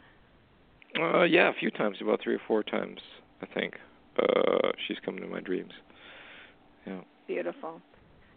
Uh, 0.99 1.23
yeah, 1.23 1.49
a 1.49 1.53
few 1.53 1.71
times, 1.71 1.97
about 2.01 2.21
three 2.23 2.35
or 2.35 2.41
four 2.47 2.63
times, 2.63 2.99
I 3.41 3.47
think. 3.47 3.73
Uh, 4.17 4.71
she's 4.87 4.97
come 5.03 5.15
into 5.17 5.27
my 5.27 5.39
dreams. 5.41 5.71
Yeah. 6.85 7.01
Beautiful. 7.27 7.81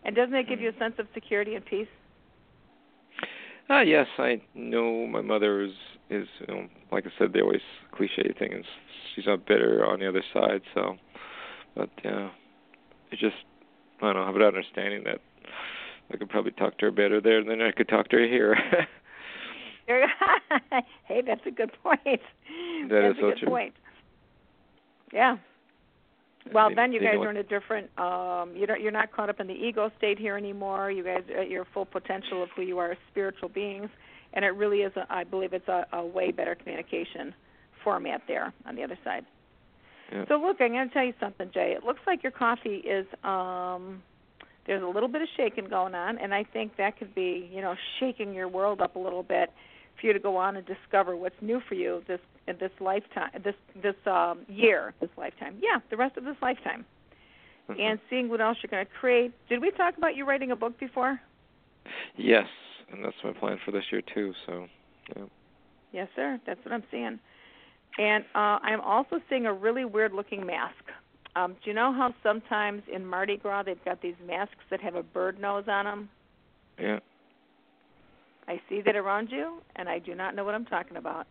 And 0.04 0.14
doesn't 0.16 0.34
it 0.34 0.48
give 0.48 0.58
Mm. 0.58 0.62
you 0.62 0.68
a 0.70 0.78
sense 0.78 0.94
of 0.98 1.06
security 1.14 1.54
and 1.54 1.64
peace? 1.64 1.88
Ah, 3.68 3.80
yes, 3.80 4.06
I 4.18 4.40
know 4.54 5.06
my 5.06 5.20
mother 5.20 5.60
is 5.62 5.72
is 6.08 6.28
you 6.40 6.54
know, 6.54 6.68
like 6.92 7.04
I 7.04 7.10
said, 7.18 7.32
the 7.32 7.40
always 7.40 7.60
cliche 7.90 8.32
thing 8.38 8.52
is 8.52 8.64
she's 9.14 9.26
not 9.26 9.44
bitter 9.44 9.84
on 9.84 9.98
the 9.98 10.08
other 10.08 10.22
side. 10.32 10.62
So, 10.72 10.96
but 11.74 11.90
yeah, 12.04 12.30
it's 13.10 13.20
just 13.20 13.34
I 14.00 14.12
don't 14.12 14.14
know. 14.14 14.24
Have 14.26 14.36
an 14.36 14.42
understanding 14.42 15.02
that 15.04 15.20
I 16.12 16.16
could 16.16 16.28
probably 16.28 16.52
talk 16.52 16.78
to 16.78 16.86
her 16.86 16.90
better 16.90 17.20
there 17.20 17.42
than 17.44 17.60
I 17.60 17.72
could 17.72 17.88
talk 17.88 18.08
to 18.08 18.16
her 18.16 18.26
here. 18.26 18.56
hey, 21.04 21.22
that's 21.24 21.46
a 21.46 21.50
good 21.50 21.70
point. 21.82 22.02
That 22.04 22.88
that's 22.90 23.12
is 23.12 23.18
a 23.18 23.20
so 23.20 23.28
good 23.30 23.38
true. 23.38 23.48
point. 23.48 23.74
Yeah. 25.12 25.36
Well, 26.52 26.70
then 26.74 26.92
you 26.92 27.00
they 27.00 27.06
guys 27.06 27.16
are 27.16 27.30
in 27.30 27.36
a 27.36 27.42
different. 27.42 27.90
um 27.98 28.54
You 28.56 28.66
don't. 28.66 28.80
You're 28.80 28.92
not 28.92 29.12
caught 29.12 29.30
up 29.30 29.40
in 29.40 29.46
the 29.46 29.54
ego 29.54 29.90
state 29.98 30.18
here 30.18 30.36
anymore. 30.36 30.90
You 30.90 31.04
guys 31.04 31.22
are 31.34 31.42
at 31.42 31.50
your 31.50 31.66
full 31.72 31.86
potential 31.86 32.42
of 32.42 32.48
who 32.56 32.62
you 32.62 32.78
are 32.78 32.92
as 32.92 32.98
spiritual 33.10 33.48
beings, 33.48 33.88
and 34.32 34.44
it 34.44 34.48
really 34.48 34.78
is. 34.78 34.92
A, 34.96 35.06
I 35.08 35.24
believe 35.24 35.52
it's 35.52 35.68
a, 35.68 35.86
a 35.92 36.04
way 36.04 36.30
better 36.32 36.54
communication 36.54 37.34
format 37.82 38.22
there 38.26 38.52
on 38.64 38.74
the 38.76 38.82
other 38.82 38.98
side. 39.04 39.24
Yeah. 40.12 40.24
So 40.28 40.34
look, 40.34 40.60
I'm 40.60 40.70
going 40.72 40.88
to 40.88 40.94
tell 40.94 41.04
you 41.04 41.14
something, 41.18 41.50
Jay. 41.52 41.74
It 41.76 41.84
looks 41.84 42.00
like 42.06 42.22
your 42.22 42.32
coffee 42.32 42.76
is. 42.76 43.06
um 43.24 44.02
There's 44.66 44.82
a 44.82 44.86
little 44.86 45.08
bit 45.08 45.22
of 45.22 45.28
shaking 45.36 45.66
going 45.66 45.94
on, 45.94 46.18
and 46.18 46.34
I 46.34 46.42
think 46.44 46.76
that 46.76 46.98
could 46.98 47.14
be, 47.14 47.48
you 47.52 47.60
know, 47.60 47.76
shaking 48.00 48.34
your 48.34 48.48
world 48.48 48.80
up 48.80 48.96
a 48.96 48.98
little 48.98 49.22
bit 49.22 49.52
for 50.00 50.06
you 50.08 50.12
to 50.12 50.18
go 50.18 50.36
on 50.36 50.56
and 50.56 50.66
discover 50.66 51.16
what's 51.16 51.40
new 51.40 51.60
for 51.68 51.74
you 51.74 52.02
this 52.06 52.20
in 52.48 52.56
this 52.58 52.72
lifetime, 52.80 53.30
this 53.42 53.54
this 53.80 53.94
um 54.06 54.40
year, 54.48 54.92
this 55.00 55.10
lifetime. 55.16 55.56
Yeah, 55.60 55.78
the 55.90 55.96
rest 55.96 56.16
of 56.16 56.24
this 56.24 56.36
lifetime, 56.42 56.84
Mhm. 57.68 57.80
and 57.80 58.00
seeing 58.10 58.28
what 58.28 58.40
else 58.40 58.58
you're 58.62 58.70
going 58.70 58.86
to 58.86 58.92
create. 58.92 59.32
Did 59.48 59.60
we 59.60 59.70
talk 59.70 59.96
about 59.96 60.16
you 60.16 60.24
writing 60.24 60.50
a 60.50 60.56
book 60.56 60.78
before? 60.78 61.20
yes, 62.16 62.48
and 62.90 63.04
that's 63.04 63.16
my 63.22 63.32
plan 63.32 63.58
for 63.64 63.70
this 63.70 63.84
year 63.92 64.02
too. 64.02 64.34
So, 64.46 64.68
yeah. 65.16 65.24
Yes, 65.92 66.08
sir. 66.16 66.40
That's 66.44 66.62
what 66.64 66.72
I'm 66.74 66.82
seeing. 66.90 67.18
And 67.98 68.24
uh, 68.34 68.58
I'm 68.62 68.80
also 68.80 69.20
seeing 69.30 69.46
a 69.46 69.52
really 69.52 69.84
weird 69.84 70.12
looking 70.12 70.44
mask. 70.44 70.84
Um, 71.36 71.52
do 71.62 71.70
you 71.70 71.74
know 71.74 71.92
how 71.92 72.14
sometimes 72.22 72.82
in 72.92 73.04
Mardi 73.04 73.36
Gras 73.36 73.64
they've 73.64 73.84
got 73.84 74.00
these 74.00 74.14
masks 74.26 74.64
that 74.70 74.80
have 74.80 74.94
a 74.94 75.02
bird 75.02 75.38
nose 75.38 75.64
on 75.68 75.84
them? 75.84 76.08
Yeah. 76.80 76.98
I 78.48 78.60
see 78.68 78.80
that 78.86 78.96
around 78.96 79.28
you, 79.30 79.60
and 79.76 79.88
I 79.88 79.98
do 79.98 80.14
not 80.14 80.34
know 80.34 80.44
what 80.44 80.54
I'm 80.54 80.64
talking 80.64 80.96
about. 80.96 81.26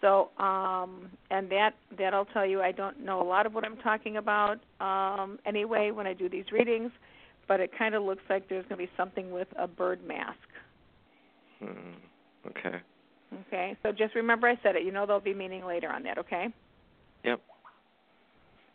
So, 0.00 0.28
um, 0.38 1.10
and 1.30 1.50
that 1.50 1.70
that 1.96 2.12
I'll 2.12 2.26
tell 2.26 2.44
you, 2.44 2.60
I 2.60 2.72
don't 2.72 3.02
know 3.02 3.22
a 3.22 3.24
lot 3.26 3.46
of 3.46 3.54
what 3.54 3.64
I'm 3.64 3.78
talking 3.78 4.18
about 4.18 4.58
um, 4.80 5.38
anyway 5.46 5.90
when 5.90 6.06
I 6.06 6.12
do 6.12 6.28
these 6.28 6.44
readings, 6.52 6.90
but 7.48 7.60
it 7.60 7.70
kind 7.78 7.94
of 7.94 8.02
looks 8.02 8.22
like 8.28 8.48
there's 8.48 8.66
going 8.66 8.78
to 8.80 8.86
be 8.86 8.90
something 8.96 9.30
with 9.30 9.48
a 9.56 9.66
bird 9.66 10.06
mask. 10.06 10.36
Mm, 11.62 11.94
okay. 12.48 12.78
Okay, 13.46 13.76
so 13.82 13.90
just 13.90 14.14
remember 14.14 14.48
I 14.48 14.58
said 14.62 14.76
it. 14.76 14.82
You 14.82 14.92
know 14.92 15.06
there'll 15.06 15.20
be 15.20 15.32
meaning 15.32 15.64
later 15.64 15.88
on 15.88 16.02
that. 16.02 16.18
Okay. 16.18 16.48
Yep. 17.24 17.40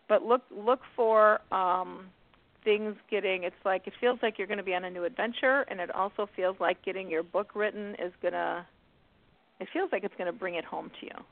But 0.10 0.26
look 0.26 0.41
look 0.52 0.82
for 0.95 1.39
um, 1.54 2.08
things 2.63 2.95
getting. 3.10 3.43
It's 3.43 3.56
like 3.63 3.86
it 3.86 3.93
feels 4.02 4.19
like 4.22 4.38
you're 4.38 4.48
going 4.48 4.58
to 4.58 4.63
be 4.63 4.74
on 4.74 4.84
a 4.84 4.89
new 4.89 5.06
adventure, 5.06 5.65
and 5.69 5.80
it 5.80 5.93
also 5.93 6.28
feels 6.36 6.58
like 6.60 6.84
getting 6.84 7.10
your 7.10 7.24
book 7.24 7.52
written 7.54 7.95
is 8.04 8.12
gonna. 8.22 8.65
It 9.60 9.67
feels 9.72 9.89
like 9.91 10.04
it's 10.04 10.15
going 10.17 10.32
to 10.32 10.38
bring 10.38 10.56
it 10.56 10.65
home 10.65 10.89
to 11.00 11.06
you, 11.06 11.24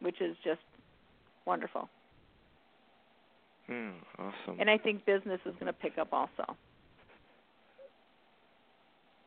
which 0.00 0.20
is 0.20 0.34
just 0.42 0.60
wonderful. 1.46 1.88
Mm, 3.68 3.94
awesome. 4.18 4.60
And 4.60 4.70
I 4.70 4.78
think 4.78 5.04
business 5.04 5.40
is 5.44 5.52
going 5.54 5.66
to 5.66 5.72
pick 5.72 5.98
up 5.98 6.08
also. 6.12 6.56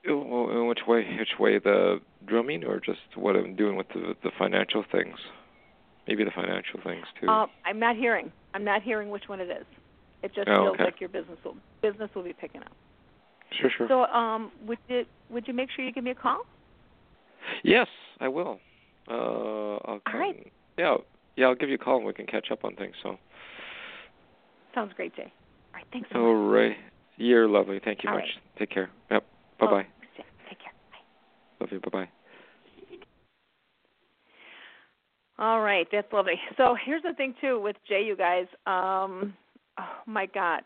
In 0.06 0.68
which 0.68 0.80
way? 0.88 1.06
Which 1.20 1.38
way? 1.40 1.60
The 1.60 2.00
drumming, 2.26 2.64
or 2.64 2.80
just 2.80 3.00
what 3.16 3.36
I'm 3.36 3.56
doing 3.56 3.76
with 3.76 3.90
the 3.90 4.16
the 4.24 4.32
financial 4.38 4.84
things? 4.92 5.18
Maybe 6.08 6.24
the 6.24 6.32
financial 6.32 6.80
things 6.84 7.06
too. 7.20 7.28
Uh, 7.28 7.48
I'm 7.66 7.80
not 7.80 7.96
hearing. 7.96 8.32
I'm 8.54 8.64
not 8.64 8.82
hearing 8.82 9.10
which 9.10 9.24
one 9.28 9.40
it 9.40 9.50
is. 9.50 9.66
It 10.24 10.34
just 10.34 10.48
Oh, 10.50 10.64
feels 10.64 10.76
okay. 10.76 10.86
like 10.86 11.00
your 11.00 11.10
business 11.10 11.38
will 11.44 11.56
business 11.82 12.10
will 12.16 12.24
be 12.24 12.34
picking 12.34 12.62
up. 12.62 12.76
sure, 13.52 13.70
sure. 13.70 13.88
So, 13.88 14.06
um, 14.06 14.52
would 14.66 14.80
you 14.88 15.04
would 15.30 15.48
you 15.48 15.54
make 15.54 15.70
sure 15.72 15.86
you 15.86 15.92
give 15.92 16.04
me 16.04 16.12
a 16.12 16.16
call? 16.16 16.40
yes, 17.64 17.88
I 18.20 18.28
will. 18.28 18.60
Uh, 19.10 19.76
I'll 19.86 20.02
come. 20.10 20.20
right. 20.22 20.52
Yeah, 20.78 20.98
yeah. 21.36 21.48
I'll 21.48 21.56
give 21.56 21.70
you 21.70 21.76
a 21.76 21.78
call 21.80 21.98
and 21.98 22.06
we 22.06 22.14
can 22.14 22.26
catch 22.26 22.52
up 22.52 22.64
on 22.64 22.76
things. 22.76 22.96
So. 23.04 23.18
Sounds 24.74 24.94
great, 24.96 25.16
Jay. 25.16 25.24
All 25.24 25.30
right, 25.76 25.86
thanks 25.92 26.10
so 26.12 26.20
All 26.20 26.36
right. 26.36 26.78
You're 27.18 27.48
lovely. 27.48 27.80
Thank 27.84 28.04
you 28.04 28.10
All 28.10 28.16
much. 28.16 28.26
right. 28.26 28.60
Take 28.60 28.70
care. 28.70 28.90
Yep. 29.12 29.26
Bye 29.60 29.66
bye. 29.66 29.72
Oh, 29.72 30.24
Take 30.50 30.60
care. 30.60 30.72
Bye. 30.92 31.62
Love 31.62 31.72
you. 31.72 31.80
Bye 31.80 31.90
bye. 32.06 32.10
All 35.40 35.62
right, 35.62 35.88
that's 35.92 36.12
lovely. 36.12 36.40
So 36.58 36.76
here's 36.84 37.04
the 37.04 37.14
thing 37.14 37.36
too 37.40 37.60
with 37.62 37.76
Jay, 37.88 38.04
you 38.04 38.16
guys. 38.16 38.48
Um, 38.66 39.36
oh 39.80 39.84
my 40.08 40.26
God, 40.26 40.62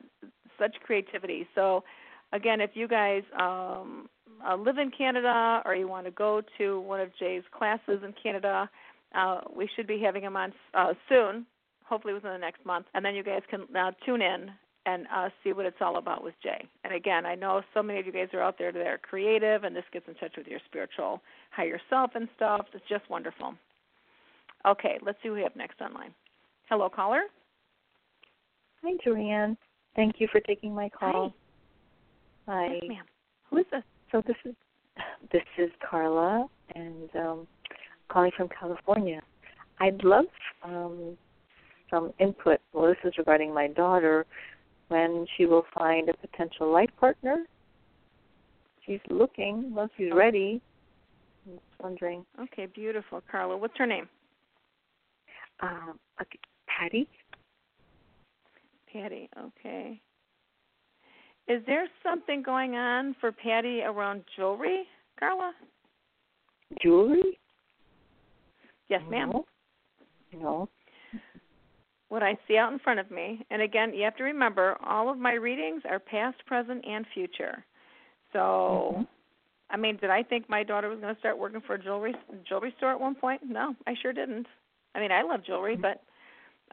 such 0.58 0.76
creativity. 0.86 1.48
So 1.56 1.84
again, 2.32 2.62
if 2.62 2.72
you 2.74 2.88
guys 2.88 3.24
um, 3.38 4.08
uh, 4.48 4.56
live 4.56 4.78
in 4.78 4.92
Canada 4.98 5.62
or 5.66 5.76
you 5.76 5.88
want 5.88 6.06
to 6.06 6.12
go 6.12 6.42
to 6.58 6.80
one 6.82 7.02
of 7.02 7.10
Jay's 7.20 7.44
classes 7.52 8.00
in 8.04 8.14
Canada, 8.22 8.70
uh, 9.14 9.42
we 9.54 9.70
should 9.76 9.88
be 9.88 10.00
having 10.00 10.24
him 10.24 10.38
on 10.38 10.54
uh, 10.74 10.94
soon, 11.10 11.46
hopefully 11.84 12.14
within 12.14 12.32
the 12.32 12.38
next 12.38 12.66
month, 12.66 12.86
and 12.94 13.04
then 13.04 13.14
you 13.14 13.24
guys 13.24 13.42
can 13.50 13.64
uh, 13.76 13.92
tune 14.06 14.22
in 14.22 14.50
and 14.86 15.06
uh, 15.14 15.30
see 15.44 15.52
what 15.52 15.66
it's 15.66 15.78
all 15.82 15.98
about 15.98 16.24
with 16.24 16.34
Jay. 16.42 16.66
And 16.86 16.94
again, 16.94 17.26
I 17.26 17.36
know 17.36 17.62
so 17.74 17.84
many 17.84 18.00
of 18.00 18.06
you 18.06 18.14
guys 18.14 18.30
are 18.34 18.42
out 18.42 18.58
there 18.58 18.72
that 18.72 18.88
are 18.88 18.98
creative, 18.98 19.66
and 19.66 19.76
this 19.76 19.84
gets 19.92 20.08
in 20.08 20.16
touch 20.16 20.34
with 20.38 20.48
your 20.48 20.60
spiritual 20.66 21.22
higher 21.52 21.80
self 21.90 22.12
and 22.16 22.30
stuff. 22.38 22.66
It's 22.74 22.88
just 22.88 23.08
wonderful. 23.10 23.54
Okay, 24.66 24.98
let's 25.06 25.18
see 25.22 25.30
who 25.30 25.36
we 25.36 25.42
have 25.42 25.56
next 25.56 25.82
online. 25.82 26.14
Hello, 26.70 26.90
caller. 26.90 27.24
Hi, 28.84 28.94
Joanne. 29.04 29.58
Thank 29.96 30.16
you 30.20 30.28
for 30.32 30.40
taking 30.42 30.74
my 30.74 30.90
call. 30.90 31.34
Hi. 32.48 32.74
Yes, 32.74 32.84
ma'am. 32.88 33.06
Who 33.50 33.58
is 33.58 33.66
this? 33.72 33.84
So 34.12 34.22
this 34.26 34.36
is 34.46 34.56
this 35.32 35.44
is 35.58 35.70
Carla, 35.90 36.48
and 36.76 37.10
um, 37.16 37.48
calling 38.10 38.32
from 38.36 38.50
California. 38.50 39.22
I'd 39.80 40.04
love 40.04 40.26
um, 40.64 41.18
some 41.90 42.12
input. 42.20 42.60
Well, 42.74 42.88
this 42.88 42.98
is 43.04 43.18
regarding 43.18 43.54
my 43.54 43.68
daughter 43.68 44.26
when 44.90 45.26
she 45.38 45.46
will 45.46 45.66
find 45.74 46.10
a 46.10 46.14
potential 46.14 46.72
life 46.72 46.90
partner. 47.00 47.46
She's 48.86 49.00
looking. 49.10 49.74
Well, 49.74 49.90
she's 49.98 50.12
ready. 50.14 50.62
I'm 51.48 51.54
just 51.54 51.82
wondering. 51.82 52.26
Okay, 52.40 52.68
beautiful, 52.68 53.22
Carla. 53.30 53.58
What's 53.58 53.78
her 53.78 53.86
name? 53.88 54.08
Um, 55.62 56.00
okay, 56.22 56.40
Patty. 56.68 57.08
Patty. 58.92 59.30
Okay. 59.38 60.02
Is 61.48 61.62
there 61.66 61.88
something 62.04 62.44
going 62.44 62.76
on 62.76 63.16
for 63.20 63.32
Patty 63.32 63.82
around 63.82 64.24
jewelry, 64.36 64.84
Carla? 65.20 65.54
Jewelry? 66.82 67.40
Yes, 68.90 69.02
ma'am. 69.10 69.32
No. 69.32 69.46
No. 70.34 70.70
What 72.10 72.24
I 72.24 72.38
see 72.48 72.58
out 72.58 72.74
in 72.74 72.80
front 72.80 73.00
of 73.00 73.10
me, 73.10 73.46
and 73.50 73.62
again, 73.62 73.94
you 73.94 74.04
have 74.04 74.18
to 74.18 74.24
remember, 74.24 74.78
all 74.86 75.10
of 75.10 75.18
my 75.18 75.34
readings 75.34 75.82
are 75.90 76.00
past, 76.00 76.38
present, 76.46 76.84
and 76.86 77.06
future. 77.14 77.64
So, 78.34 78.96
Mhm. 78.98 79.08
I 79.70 79.78
mean, 79.78 79.96
did 79.98 80.10
I 80.10 80.24
think 80.24 80.50
my 80.50 80.64
daughter 80.64 80.90
was 80.90 81.00
going 81.00 81.14
to 81.14 81.20
start 81.20 81.38
working 81.38 81.62
for 81.62 81.76
a 81.76 81.80
jewelry 81.80 82.14
jewelry 82.44 82.72
store 82.78 82.92
at 82.92 83.00
one 83.00 83.16
point? 83.16 83.44
No, 83.44 83.76
I 83.88 83.94
sure 83.96 84.12
didn't. 84.12 84.48
I 84.96 85.00
mean, 85.00 85.12
I 85.12 85.22
love 85.22 85.46
jewelry, 85.46 85.76
but 85.76 86.02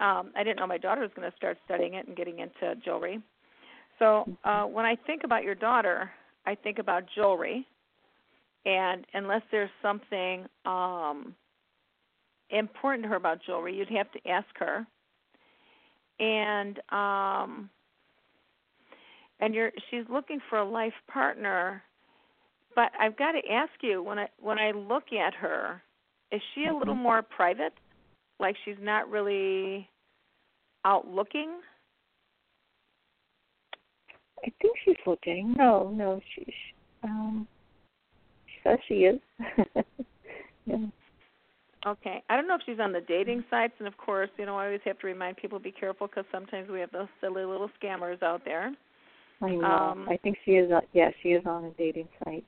um 0.03 0.33
I 0.37 0.45
didn't 0.45 0.59
know 0.59 0.67
my 0.67 0.79
daughter 0.79 1.03
was 1.03 1.11
going 1.15 1.31
to 1.31 1.37
start 1.37 1.59
studying 1.65 1.95
it 1.95 2.07
and 2.07 2.17
getting 2.17 2.39
into 2.41 2.75
jewelry. 2.85 3.21
So, 3.99 4.25
uh 4.45 4.65
when 4.65 4.85
I 4.85 4.97
think 5.07 5.23
about 5.25 5.45
your 5.45 5.55
daughter, 5.55 6.11
I 6.47 6.55
think 6.55 6.79
about 6.79 7.05
jewelry. 7.15 7.67
And 8.65 9.07
unless 9.15 9.43
there's 9.51 9.71
something 9.83 10.47
um 10.65 11.35
important 12.51 13.05
to 13.05 13.09
her 13.11 13.17
about 13.17 13.41
jewelry, 13.45 13.77
you'd 13.77 13.91
have 13.91 14.11
to 14.13 14.29
ask 14.29 14.49
her. 14.59 14.87
And 16.21 16.79
um 16.91 17.71
and 19.41 19.55
you're 19.55 19.73
she's 19.91 20.05
looking 20.11 20.41
for 20.49 20.59
a 20.59 20.65
life 20.69 20.95
partner 21.07 21.83
but 22.79 22.93
I've 23.01 23.17
got 23.17 23.33
to 23.33 23.41
ask 23.51 23.73
you 23.81 24.05
when 24.05 24.21
I 24.21 24.29
when 24.41 24.61
I 24.61 24.71
look 24.71 25.13
at 25.13 25.35
her, 25.35 25.83
is 26.31 26.41
she 26.55 26.67
a 26.67 26.73
little 26.73 26.95
more 26.95 27.23
private? 27.23 27.73
Like 28.41 28.57
she's 28.65 28.77
not 28.81 29.11
really 29.11 29.89
out 30.85 31.09
looking? 31.09 31.51
I 34.45 34.53
think 34.61 34.77
she's 34.85 34.97
looking. 35.07 35.55
No, 35.59 35.91
no, 35.91 36.21
she, 36.35 36.45
she 36.45 36.75
um 37.03 37.47
she 38.47 38.55
says 38.63 38.79
she 38.87 38.95
is. 38.95 39.21
yeah. 40.67 40.87
Okay. 41.87 42.23
I 42.29 42.37
don't 42.37 42.49
know 42.49 42.57
if 42.57 42.63
she's 42.67 42.81
on 42.81 42.93
the 42.93 43.01
dating 43.01 43.45
sites, 43.51 43.75
and 43.79 43.87
of 43.87 43.97
course, 43.97 44.31
you 44.37 44.47
know, 44.47 44.57
I 44.57 44.67
always 44.67 44.81
have 44.85 44.99
to 45.01 45.07
remind 45.07 45.37
people 45.37 45.59
be 45.59 45.73
careful 45.73 46.09
because 46.09 46.25
sometimes 46.33 46.69
we 46.69 46.81
have 46.81 46.91
those 46.91 47.09
silly 47.21 47.45
little 47.45 47.71
scammers 47.81 48.23
out 48.23 48.43
there. 48.45 48.73
I 49.41 49.51
know. 49.51 49.65
Um, 49.65 50.09
I 50.09 50.17
think 50.17 50.37
she 50.45 50.53
is. 50.53 50.71
Yeah, 50.93 51.11
she 51.23 51.31
is 51.31 51.45
on 51.47 51.65
a 51.65 51.71
dating 51.71 52.09
site. 52.25 52.45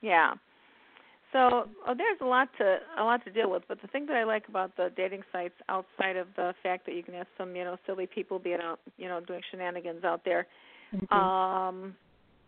Yeah. 0.00 0.34
So 1.32 1.68
oh, 1.86 1.94
there's 1.96 2.18
a 2.20 2.26
lot 2.26 2.48
to 2.58 2.78
a 2.98 3.04
lot 3.04 3.24
to 3.24 3.30
deal 3.30 3.50
with, 3.50 3.62
but 3.66 3.80
the 3.80 3.88
thing 3.88 4.06
that 4.06 4.16
I 4.16 4.24
like 4.24 4.48
about 4.48 4.76
the 4.76 4.90
dating 4.94 5.22
sites, 5.32 5.54
outside 5.68 6.16
of 6.16 6.28
the 6.36 6.52
fact 6.62 6.84
that 6.86 6.94
you 6.94 7.02
can 7.02 7.14
have 7.14 7.26
some 7.38 7.56
you 7.56 7.64
know 7.64 7.76
silly 7.86 8.06
people 8.06 8.38
being 8.38 8.60
out 8.62 8.80
you 8.98 9.08
know 9.08 9.20
doing 9.20 9.40
shenanigans 9.50 10.04
out 10.04 10.22
there, 10.24 10.46
Mm-hmm. 10.94 11.16
um, 11.16 11.96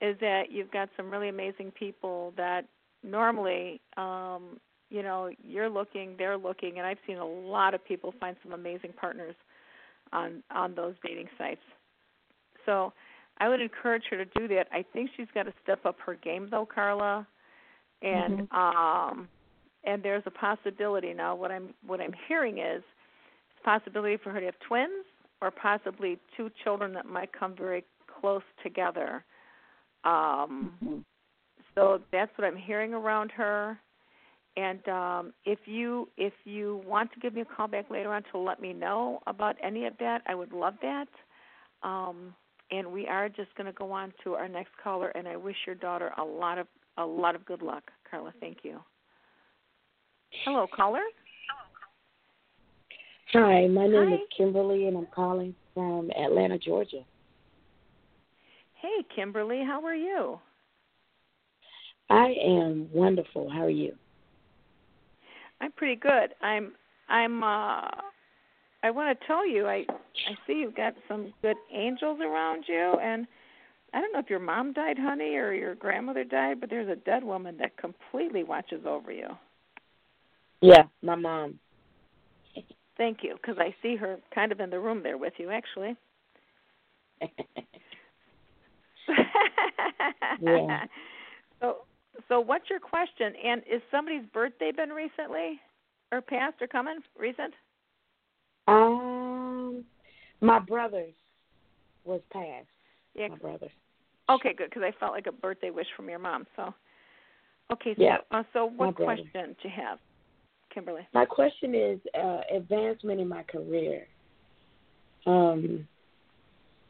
is 0.00 0.16
that 0.20 0.50
you've 0.50 0.70
got 0.70 0.90
some 0.96 1.10
really 1.10 1.28
amazing 1.28 1.70
people 1.70 2.34
that 2.36 2.66
normally 3.02 3.80
um, 3.96 4.58
you 4.90 5.02
know 5.02 5.30
you're 5.42 5.70
looking, 5.70 6.14
they're 6.18 6.36
looking, 6.36 6.78
and 6.78 6.86
I've 6.86 6.98
seen 7.06 7.16
a 7.16 7.26
lot 7.26 7.74
of 7.74 7.84
people 7.84 8.12
find 8.20 8.36
some 8.42 8.52
amazing 8.52 8.92
partners 9.00 9.34
on 10.12 10.42
on 10.54 10.74
those 10.74 10.94
dating 11.02 11.28
sites. 11.38 11.62
So 12.66 12.92
I 13.38 13.48
would 13.48 13.60
encourage 13.60 14.04
her 14.10 14.22
to 14.22 14.26
do 14.38 14.46
that. 14.48 14.68
I 14.72 14.84
think 14.92 15.10
she's 15.16 15.26
got 15.34 15.44
to 15.44 15.54
step 15.62 15.86
up 15.86 15.96
her 16.04 16.14
game 16.16 16.48
though, 16.50 16.66
Carla 16.66 17.26
and 18.04 18.48
Mhm. 18.50 18.52
um 18.52 19.28
and 19.84 20.02
there's 20.02 20.22
a 20.26 20.30
possibility 20.30 21.12
now 21.12 21.34
what 21.34 21.50
i'm 21.50 21.74
what 21.86 22.00
i'm 22.00 22.14
hearing 22.28 22.58
is 22.58 22.82
it's 23.50 23.64
possibility 23.64 24.16
for 24.16 24.30
her 24.30 24.40
to 24.40 24.46
have 24.46 24.58
twins 24.60 25.04
or 25.40 25.50
possibly 25.50 26.18
two 26.36 26.50
children 26.62 26.92
that 26.92 27.06
might 27.06 27.32
come 27.32 27.56
very 27.56 27.84
close 28.20 28.42
together 28.62 29.24
um 30.04 30.72
Mhm. 30.82 31.04
so 31.74 32.00
that's 32.12 32.30
what 32.36 32.46
i'm 32.46 32.56
hearing 32.56 32.94
around 32.94 33.30
her 33.32 33.78
and 34.56 34.86
um 34.88 35.34
if 35.44 35.58
you 35.66 36.08
if 36.16 36.34
you 36.44 36.82
want 36.86 37.10
to 37.12 37.20
give 37.20 37.34
me 37.34 37.40
a 37.40 37.44
call 37.44 37.66
back 37.66 37.90
later 37.90 38.12
on 38.12 38.22
to 38.30 38.38
let 38.38 38.60
me 38.60 38.72
know 38.72 39.20
about 39.26 39.56
any 39.62 39.86
of 39.86 39.94
that 39.98 40.22
i 40.26 40.34
would 40.34 40.52
love 40.52 40.74
that 40.82 41.08
um 41.82 42.34
and 42.70 42.90
we 42.90 43.06
are 43.06 43.28
just 43.28 43.54
going 43.56 43.66
to 43.66 43.72
go 43.72 43.92
on 43.92 44.12
to 44.22 44.34
our 44.34 44.48
next 44.48 44.72
caller 44.82 45.08
and 45.10 45.26
i 45.26 45.36
wish 45.36 45.56
your 45.66 45.74
daughter 45.74 46.12
a 46.18 46.24
lot 46.24 46.58
of 46.58 46.66
a 46.98 47.04
lot 47.04 47.34
of 47.34 47.44
good 47.44 47.62
luck 47.62 47.84
carla 48.10 48.32
thank 48.40 48.58
you 48.62 48.78
hello 50.44 50.66
caller 50.74 51.02
Hi, 53.32 53.66
my 53.66 53.86
name 53.88 54.10
Hi. 54.10 54.14
is 54.14 54.20
Kimberly, 54.36 54.86
and 54.86 54.96
I'm 54.96 55.06
calling 55.12 55.54
from 55.72 56.10
Atlanta, 56.12 56.56
Georgia. 56.58 57.00
hey 58.80 59.04
kimberly 59.14 59.62
how 59.66 59.84
are 59.84 59.94
you 59.94 60.38
I 62.10 62.34
am 62.44 62.88
wonderful. 62.92 63.48
How 63.50 63.62
are 63.64 63.70
you? 63.70 63.94
i'm 65.60 65.72
pretty 65.72 65.96
good 65.96 66.34
i'm 66.42 66.72
i'm 67.08 67.42
uh 67.42 67.88
i 68.82 68.90
want 68.90 69.18
to 69.18 69.26
tell 69.26 69.48
you 69.48 69.66
i 69.66 69.84
i 70.28 70.34
see 70.46 70.54
you've 70.54 70.76
got 70.76 70.92
some 71.08 71.32
good 71.42 71.56
angels 71.72 72.18
around 72.20 72.64
you 72.68 72.96
and 73.02 73.26
i 73.94 74.00
don't 74.00 74.12
know 74.12 74.18
if 74.18 74.30
your 74.30 74.40
mom 74.40 74.72
died 74.72 74.98
honey 74.98 75.36
or 75.36 75.52
your 75.52 75.74
grandmother 75.74 76.24
died 76.24 76.60
but 76.60 76.68
there's 76.70 76.88
a 76.88 76.96
dead 76.96 77.24
woman 77.24 77.56
that 77.58 77.76
completely 77.76 78.42
watches 78.44 78.84
over 78.86 79.12
you 79.12 79.28
Yeah, 80.60 80.84
my 81.02 81.14
mom. 81.14 81.58
thank 82.96 83.18
you 83.22 83.34
because 83.34 83.56
i 83.58 83.74
see 83.82 83.96
her 83.96 84.18
kind 84.34 84.52
of 84.52 84.60
in 84.60 84.70
the 84.70 84.80
room 84.80 85.02
there 85.02 85.18
with 85.18 85.34
you 85.38 85.50
actually 85.50 85.96
Yeah. 90.40 90.84
So, 91.60 91.76
so 92.28 92.40
what's 92.40 92.68
your 92.68 92.80
question? 92.80 93.32
And 93.42 93.62
is 93.62 93.80
somebody's 93.90 94.24
birthday 94.32 94.72
been 94.72 94.90
recently, 94.90 95.60
or 96.12 96.20
past, 96.20 96.60
or 96.60 96.66
coming 96.66 96.98
recent? 97.18 97.54
um, 98.66 99.84
my 100.40 100.58
brother's 100.58 101.14
was 102.04 102.20
passed. 102.32 102.66
Yeah. 103.14 103.28
My 103.28 103.36
brother's. 103.36 103.70
Okay, 104.30 104.54
good, 104.54 104.70
because 104.70 104.82
I 104.82 104.92
felt 104.98 105.12
like 105.12 105.26
a 105.26 105.32
birthday 105.32 105.70
wish 105.70 105.86
from 105.96 106.08
your 106.08 106.18
mom. 106.18 106.46
So, 106.56 106.74
okay, 107.72 107.94
so 107.94 108.02
Yeah, 108.02 108.16
uh, 108.30 108.42
so 108.52 108.66
what 108.66 108.94
question 108.94 109.30
do 109.34 109.54
you 109.62 109.70
have, 109.74 109.98
Kimberly? 110.72 111.06
My 111.12 111.24
question 111.24 111.74
is 111.74 112.00
uh, 112.18 112.40
advancement 112.54 113.20
in 113.20 113.28
my 113.28 113.42
career. 113.42 114.06
Um, 115.26 115.86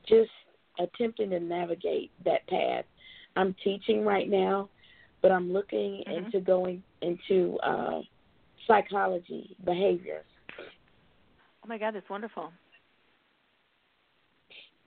just 0.07 0.31
attempting 0.79 1.31
to 1.31 1.40
navigate 1.40 2.12
that 2.25 2.47
path. 2.49 2.85
I'm 3.37 3.55
teaching 3.64 4.05
right 4.05 4.29
now, 4.29 4.68
but 5.23 5.33
I'm 5.33 5.53
looking 5.53 6.05
Mhm. 6.07 6.27
into 6.27 6.40
going 6.40 6.83
into 7.03 7.59
uh, 7.61 8.03
psychology, 8.66 9.57
behavior. 9.64 10.25
Oh 11.64 11.66
my 11.66 11.79
God, 11.79 11.94
that's 11.94 12.09
wonderful. 12.09 12.53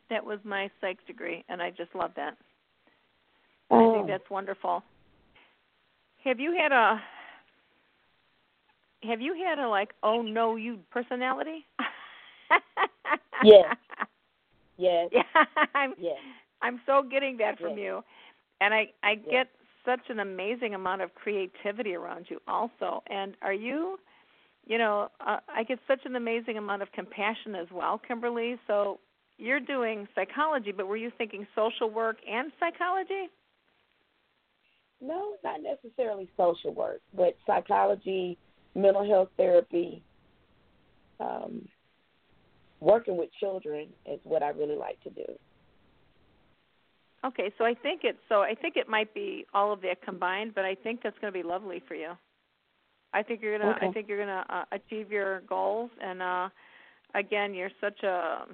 That 0.09 0.25
was 0.25 0.39
my 0.43 0.69
psych 0.79 1.05
degree, 1.05 1.43
and 1.49 1.61
I 1.61 1.71
just 1.71 1.93
love 1.93 2.11
that. 2.15 2.37
I 3.69 3.75
Oh, 3.75 3.91
think 3.91 4.07
that's 4.07 4.29
wonderful. 4.29 4.83
Have 6.23 6.39
you 6.39 6.55
had 6.57 6.71
a 6.71 7.01
have 9.03 9.21
you 9.21 9.35
had 9.35 9.59
a 9.59 9.67
like 9.67 9.91
oh 10.03 10.21
no 10.21 10.55
you 10.55 10.79
personality? 10.91 11.65
Yes. 13.43 13.75
yes, 14.77 15.09
Yeah, 15.11 15.43
I'm 15.75 15.93
yes. 15.99 16.17
I'm 16.61 16.81
so 16.85 17.03
getting 17.03 17.37
that 17.37 17.59
from 17.59 17.71
Yes. 17.71 17.79
you. 17.79 18.03
And 18.61 18.73
I 18.73 18.87
I 19.03 19.13
Yes. 19.13 19.25
get 19.29 19.47
such 19.85 20.09
an 20.09 20.19
amazing 20.19 20.73
amount 20.73 21.01
of 21.01 21.13
creativity 21.15 21.95
around 21.95 22.25
you 22.29 22.41
also. 22.47 23.03
And 23.07 23.35
are 23.41 23.53
you 23.53 23.99
you 24.65 24.77
know, 24.77 25.09
uh, 25.25 25.37
I 25.47 25.63
get 25.63 25.79
such 25.87 26.01
an 26.05 26.15
amazing 26.17 26.57
amount 26.57 26.81
of 26.81 26.91
compassion 26.91 27.55
as 27.55 27.67
well, 27.71 27.97
Kimberly. 28.05 28.57
So 28.67 28.99
you're 29.37 29.59
doing 29.59 30.07
psychology, 30.15 30.71
but 30.71 30.87
were 30.87 30.97
you 30.97 31.11
thinking 31.17 31.45
social 31.55 31.89
work 31.89 32.17
and 32.29 32.51
psychology? 32.59 33.29
No, 34.99 35.35
not 35.43 35.61
necessarily 35.61 36.27
social 36.35 36.73
work, 36.73 37.01
but 37.15 37.37
psychology, 37.45 38.37
mental 38.73 39.07
health 39.07 39.29
therapy, 39.37 40.03
um, 41.19 41.67
working 42.79 43.17
with 43.17 43.29
children 43.39 43.89
is 44.05 44.19
what 44.23 44.41
I 44.41 44.49
really 44.49 44.75
like 44.75 45.01
to 45.03 45.09
do. 45.11 45.25
Okay, 47.25 47.51
so 47.57 47.65
I 47.65 47.73
think 47.73 48.01
it's 48.03 48.19
so 48.29 48.41
I 48.41 48.55
think 48.55 48.75
it 48.75 48.87
might 48.87 49.13
be 49.13 49.45
all 49.53 49.73
of 49.73 49.81
that 49.81 50.01
combined, 50.03 50.53
but 50.55 50.65
I 50.65 50.75
think 50.75 51.01
that's 51.03 51.17
going 51.19 51.33
to 51.33 51.37
be 51.37 51.47
lovely 51.47 51.81
for 51.87 51.95
you. 51.95 52.11
I 53.13 53.23
think 53.23 53.41
you're 53.41 53.57
gonna 53.57 53.75
I 53.81 53.91
think 53.91 54.07
you're 54.07 54.19
gonna 54.19 54.45
uh, 54.49 54.63
achieve 54.71 55.11
your 55.11 55.41
goals, 55.41 55.89
and 56.01 56.21
uh, 56.21 56.49
again, 57.15 57.53
you're 57.53 57.71
such 57.81 58.03
a 58.03 58.45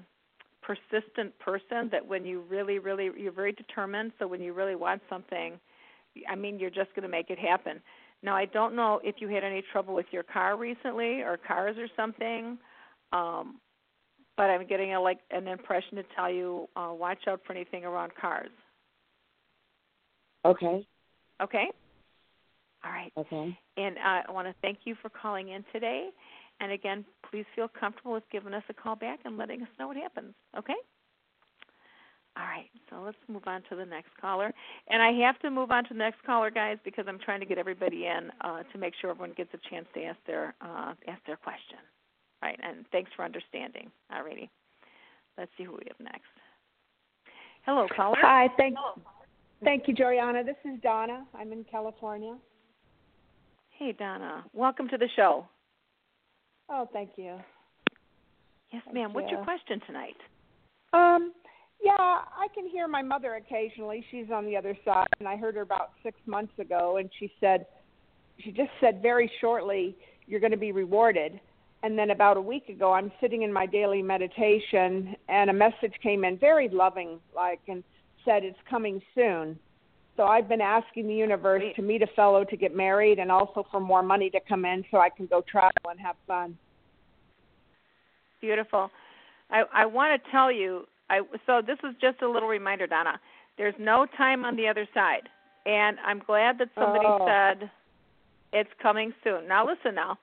persistent 0.63 1.37
person 1.39 1.89
that 1.91 2.05
when 2.05 2.25
you 2.25 2.41
really, 2.49 2.79
really, 2.79 3.09
you're 3.17 3.31
very 3.31 3.51
determined. 3.51 4.11
So 4.19 4.27
when 4.27 4.41
you 4.41 4.53
really 4.53 4.75
want 4.75 5.01
something, 5.09 5.59
I 6.29 6.35
mean, 6.35 6.59
you're 6.59 6.69
just 6.69 6.89
going 6.95 7.03
to 7.03 7.09
make 7.09 7.29
it 7.29 7.37
happen. 7.37 7.81
Now, 8.21 8.35
I 8.35 8.45
don't 8.45 8.75
know 8.75 8.99
if 9.03 9.15
you 9.19 9.27
had 9.27 9.43
any 9.43 9.63
trouble 9.71 9.93
with 9.93 10.05
your 10.11 10.23
car 10.23 10.57
recently 10.57 11.21
or 11.21 11.37
cars 11.37 11.75
or 11.77 11.87
something, 11.95 12.57
um, 13.11 13.59
but 14.37 14.43
I'm 14.43 14.65
getting 14.65 14.95
a 14.95 15.01
like 15.01 15.19
an 15.31 15.47
impression 15.47 15.97
to 15.97 16.03
tell 16.15 16.31
you 16.31 16.67
uh, 16.75 16.91
watch 16.93 17.19
out 17.27 17.41
for 17.45 17.53
anything 17.53 17.83
around 17.83 18.13
cars. 18.19 18.49
Okay, 20.45 20.85
Okay. 21.41 21.65
All 22.83 22.91
right. 22.91 23.11
okay. 23.17 23.57
And 23.77 23.97
uh, 23.97 24.21
I 24.27 24.31
want 24.31 24.47
to 24.47 24.55
thank 24.61 24.79
you 24.85 24.95
for 25.01 25.09
calling 25.09 25.49
in 25.49 25.63
today. 25.71 26.09
And 26.59 26.71
again, 26.71 27.03
please 27.29 27.45
feel 27.55 27.67
comfortable 27.67 28.13
with 28.13 28.23
giving 28.31 28.53
us 28.53 28.63
a 28.69 28.73
call 28.73 28.95
back 28.95 29.19
and 29.25 29.37
letting 29.37 29.61
us 29.61 29.67
know 29.79 29.87
what 29.87 29.97
happens. 29.97 30.33
Okay? 30.57 30.75
All 32.35 32.45
right. 32.45 32.69
So 32.89 33.01
let's 33.01 33.17
move 33.27 33.43
on 33.45 33.61
to 33.69 33.75
the 33.75 33.85
next 33.85 34.09
caller. 34.19 34.51
And 34.89 35.01
I 35.01 35.11
have 35.25 35.39
to 35.39 35.51
move 35.51 35.71
on 35.71 35.83
to 35.83 35.93
the 35.93 35.99
next 35.99 36.23
caller, 36.25 36.49
guys, 36.49 36.77
because 36.83 37.05
I'm 37.07 37.19
trying 37.19 37.41
to 37.41 37.45
get 37.45 37.57
everybody 37.57 38.05
in 38.05 38.31
uh, 38.41 38.63
to 38.71 38.77
make 38.77 38.93
sure 38.99 39.11
everyone 39.11 39.33
gets 39.35 39.53
a 39.53 39.69
chance 39.69 39.85
to 39.93 40.03
ask 40.03 40.17
their 40.25 40.55
uh, 40.61 40.93
ask 41.07 41.23
their 41.27 41.37
question. 41.37 41.77
All 42.41 42.49
right. 42.49 42.59
And 42.63 42.85
thanks 42.91 43.11
for 43.15 43.23
understanding. 43.23 43.91
All 44.11 44.23
righty. 44.23 44.49
Let's 45.37 45.51
see 45.57 45.63
who 45.63 45.73
we 45.73 45.83
have 45.87 45.99
next. 45.99 46.25
Hello, 47.65 47.87
caller. 47.95 48.17
Hi, 48.21 48.49
thank 48.57 48.75
thank 49.63 49.87
you, 49.87 49.95
Joriana. 49.95 50.45
This 50.45 50.57
is 50.65 50.79
Donna. 50.81 51.25
I'm 51.33 51.51
in 51.53 51.63
California. 51.63 52.35
Hey, 53.69 53.93
Donna. 53.97 54.43
Welcome 54.53 54.89
to 54.89 54.97
the 54.97 55.07
show. 55.15 55.47
Oh, 56.75 56.89
thank 56.91 57.11
you. 57.17 57.37
Yes, 58.71 58.81
Thank 58.85 58.95
ma'am. 58.95 59.13
What's 59.13 59.29
your 59.29 59.43
question 59.43 59.79
tonight? 59.85 60.15
Um, 60.91 61.31
yeah, 61.79 61.93
I 61.93 62.47
can 62.55 62.67
hear 62.67 62.87
my 62.87 63.03
mother 63.03 63.35
occasionally. 63.35 64.03
She's 64.09 64.31
on 64.33 64.45
the 64.45 64.57
other 64.57 64.75
side, 64.83 65.07
and 65.19 65.29
I 65.29 65.35
heard 65.37 65.53
her 65.53 65.61
about 65.61 65.91
six 66.01 66.17
months 66.25 66.53
ago, 66.57 66.97
and 66.97 67.11
she 67.19 67.31
said, 67.39 67.67
she 68.39 68.51
just 68.51 68.71
said 68.81 69.03
very 69.03 69.31
shortly, 69.39 69.95
"You're 70.25 70.39
going 70.39 70.51
to 70.51 70.57
be 70.57 70.71
rewarded." 70.71 71.39
And 71.83 71.99
then 71.99 72.09
about 72.09 72.37
a 72.37 72.41
week 72.41 72.69
ago, 72.69 72.93
I'm 72.93 73.11
sitting 73.21 73.43
in 73.43 73.53
my 73.53 73.67
daily 73.67 74.01
meditation, 74.01 75.15
and 75.29 75.51
a 75.51 75.53
message 75.53 75.93
came 76.01 76.23
in, 76.23 76.39
very 76.39 76.69
loving, 76.69 77.19
like, 77.35 77.61
and 77.67 77.83
said, 78.25 78.43
"It's 78.43 78.57
coming 78.67 78.99
soon." 79.13 79.59
So 80.15 80.23
I've 80.23 80.47
been 80.47 80.61
asking 80.61 81.07
the 81.07 81.13
universe 81.15 81.61
Sweet. 81.63 81.75
to 81.75 81.81
meet 81.81 82.01
a 82.03 82.07
fellow 82.15 82.43
to 82.43 82.55
get 82.57 82.75
married, 82.75 83.17
and 83.19 83.31
also 83.31 83.65
for 83.71 83.79
more 83.79 84.03
money 84.03 84.29
to 84.29 84.39
come 84.47 84.63
in 84.65 84.85
so 84.91 84.97
I 84.99 85.09
can 85.09 85.25
go 85.25 85.41
travel 85.41 85.71
and 85.89 85.99
have 85.99 86.15
fun. 86.27 86.55
Beautiful. 88.41 88.91
I, 89.49 89.63
I 89.73 89.85
want 89.85 90.21
to 90.21 90.31
tell 90.31 90.51
you. 90.51 90.85
I 91.09 91.21
so 91.45 91.61
this 91.65 91.77
is 91.83 91.95
just 91.99 92.21
a 92.21 92.29
little 92.29 92.49
reminder, 92.49 92.87
Donna. 92.87 93.19
There's 93.57 93.75
no 93.79 94.05
time 94.17 94.45
on 94.45 94.55
the 94.55 94.67
other 94.67 94.87
side, 94.93 95.29
and 95.65 95.97
I'm 96.05 96.19
glad 96.19 96.57
that 96.59 96.69
somebody 96.75 97.05
Oh. 97.07 97.25
said 97.27 97.69
It's 98.51 98.69
coming 98.81 99.13
soon. 99.23 99.47
Now 99.47 99.65
listen 99.65 99.95
now. 99.95 100.17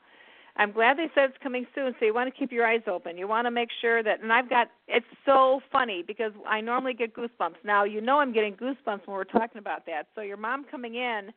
I'm 0.60 0.72
glad 0.72 0.98
they 0.98 1.10
said 1.14 1.30
it's 1.30 1.42
coming 1.42 1.66
soon, 1.74 1.94
so 1.98 2.04
you 2.04 2.12
want 2.12 2.32
to 2.32 2.38
keep 2.38 2.52
your 2.52 2.66
eyes 2.66 2.82
open. 2.86 3.16
You 3.16 3.26
want 3.26 3.46
to 3.46 3.50
make 3.50 3.70
sure 3.80 4.02
that 4.02 4.22
and 4.22 4.30
I've 4.30 4.50
got 4.50 4.68
it's 4.88 5.06
so 5.24 5.62
funny 5.72 6.04
because 6.06 6.32
I 6.46 6.60
normally 6.60 6.92
get 6.92 7.14
goosebumps. 7.16 7.54
Now 7.64 7.84
you 7.84 8.02
know 8.02 8.18
I'm 8.18 8.30
getting 8.30 8.54
goosebumps 8.56 9.06
when 9.06 9.16
we're 9.16 9.24
talking 9.24 9.58
about 9.58 9.86
that. 9.86 10.08
So 10.14 10.20
your 10.20 10.36
mom 10.36 10.66
coming 10.70 10.96
in 10.96 11.30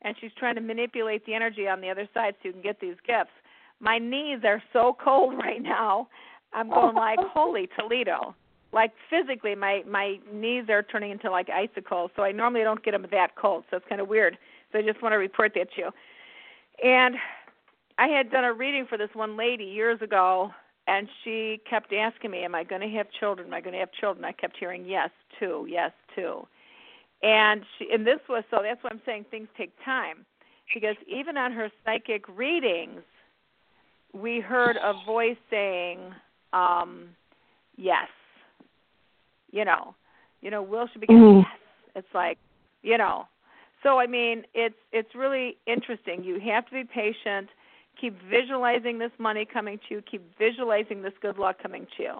and 0.00 0.16
she's 0.18 0.30
trying 0.38 0.54
to 0.54 0.62
manipulate 0.62 1.26
the 1.26 1.34
energy 1.34 1.68
on 1.68 1.82
the 1.82 1.90
other 1.90 2.08
side 2.14 2.36
so 2.40 2.48
you 2.48 2.52
can 2.54 2.62
get 2.62 2.80
these 2.80 2.94
gifts. 3.06 3.32
My 3.80 3.98
knees 3.98 4.38
are 4.44 4.62
so 4.72 4.96
cold 4.98 5.34
right 5.38 5.62
now. 5.62 6.08
I'm 6.54 6.70
going 6.70 6.96
like, 6.96 7.18
holy 7.34 7.68
Toledo. 7.78 8.34
Like 8.72 8.92
physically, 9.10 9.54
my 9.54 9.82
my 9.86 10.20
knees 10.32 10.70
are 10.70 10.82
turning 10.82 11.10
into 11.10 11.30
like 11.30 11.50
icicles. 11.50 12.12
So 12.16 12.22
I 12.22 12.32
normally 12.32 12.62
don't 12.62 12.82
get 12.82 12.92
them 12.92 13.04
that 13.10 13.36
cold. 13.36 13.64
So 13.70 13.76
it's 13.76 13.86
kind 13.90 14.00
of 14.00 14.08
weird. 14.08 14.38
So 14.72 14.78
I 14.78 14.82
just 14.82 15.02
want 15.02 15.12
to 15.12 15.18
report 15.18 15.52
that 15.56 15.70
to 15.74 15.82
you. 15.82 15.90
And 16.82 17.16
I 18.00 18.08
had 18.08 18.30
done 18.30 18.44
a 18.44 18.52
reading 18.52 18.86
for 18.88 18.96
this 18.96 19.10
one 19.12 19.36
lady 19.36 19.64
years 19.64 20.00
ago, 20.00 20.50
and 20.86 21.06
she 21.22 21.60
kept 21.68 21.92
asking 21.92 22.30
me, 22.30 22.44
"Am 22.44 22.54
I 22.54 22.64
going 22.64 22.80
to 22.80 22.88
have 22.96 23.06
children? 23.20 23.48
Am 23.48 23.54
I 23.54 23.60
going 23.60 23.74
to 23.74 23.78
have 23.78 23.92
children?" 23.92 24.24
I 24.24 24.32
kept 24.32 24.56
hearing 24.56 24.86
yes, 24.86 25.10
two, 25.38 25.66
yes, 25.68 25.92
two. 26.16 26.46
And 27.22 27.62
she, 27.76 27.88
and 27.92 28.06
this 28.06 28.20
was 28.26 28.42
so. 28.50 28.60
That's 28.62 28.82
why 28.82 28.90
I'm 28.90 29.02
saying 29.04 29.26
things 29.30 29.48
take 29.58 29.72
time, 29.84 30.24
because 30.74 30.96
even 31.06 31.36
on 31.36 31.52
her 31.52 31.70
psychic 31.84 32.24
readings, 32.34 33.02
we 34.14 34.40
heard 34.40 34.76
a 34.82 34.94
voice 35.04 35.36
saying, 35.50 35.98
um, 36.54 37.10
"Yes." 37.76 38.08
You 39.52 39.64
know, 39.66 39.94
you 40.40 40.50
know, 40.50 40.62
will 40.62 40.88
she 40.92 41.00
be? 41.00 41.06
Mhm. 41.06 41.42
Yes. 41.42 41.58
It's 41.96 42.14
like, 42.14 42.38
you 42.82 42.96
know. 42.96 43.26
So 43.82 43.98
I 43.98 44.06
mean, 44.06 44.46
it's 44.54 44.80
it's 44.92 45.14
really 45.14 45.58
interesting. 45.66 46.24
You 46.24 46.40
have 46.40 46.64
to 46.66 46.72
be 46.72 46.84
patient. 46.84 47.50
Keep 48.00 48.20
visualizing 48.22 48.98
this 48.98 49.12
money 49.18 49.44
coming 49.44 49.78
to 49.88 49.94
you. 49.96 50.02
Keep 50.02 50.38
visualizing 50.38 51.02
this 51.02 51.12
good 51.20 51.38
luck 51.38 51.56
coming 51.62 51.86
to 51.96 52.02
you, 52.02 52.14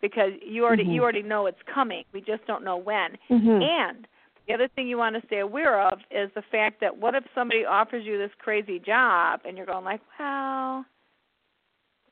because 0.00 0.32
you 0.42 0.64
already 0.64 0.84
Mhm. 0.84 0.94
you 0.94 1.02
already 1.02 1.22
know 1.22 1.46
it's 1.46 1.62
coming. 1.62 2.04
We 2.12 2.20
just 2.20 2.46
don't 2.46 2.64
know 2.64 2.76
when. 2.76 3.18
Mhm. 3.28 3.62
And 3.62 4.08
the 4.46 4.54
other 4.54 4.68
thing 4.68 4.88
you 4.88 4.96
want 4.96 5.20
to 5.20 5.26
stay 5.26 5.40
aware 5.40 5.80
of 5.80 6.00
is 6.10 6.32
the 6.32 6.42
fact 6.42 6.80
that 6.80 6.96
what 6.96 7.14
if 7.14 7.24
somebody 7.34 7.66
offers 7.66 8.06
you 8.06 8.16
this 8.16 8.34
crazy 8.38 8.78
job 8.78 9.42
and 9.44 9.56
you're 9.56 9.66
going 9.66 9.84
like, 9.84 10.00
well, 10.18 10.86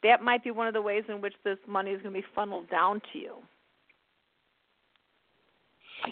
that 0.03 0.23
might 0.23 0.45
be 0.45 0.51
one 0.51 0.67
of 0.69 0.75
the 0.75 0.83
ways 0.83 1.05
in 1.09 1.23
which 1.23 1.35
this 1.43 1.59
money 1.67 1.93
is 1.93 2.03
going 2.03 2.15
to 2.15 2.21
be 2.21 2.27
funneled 2.35 2.69
down 2.69 3.01
to 3.13 3.19
you. 3.19 3.43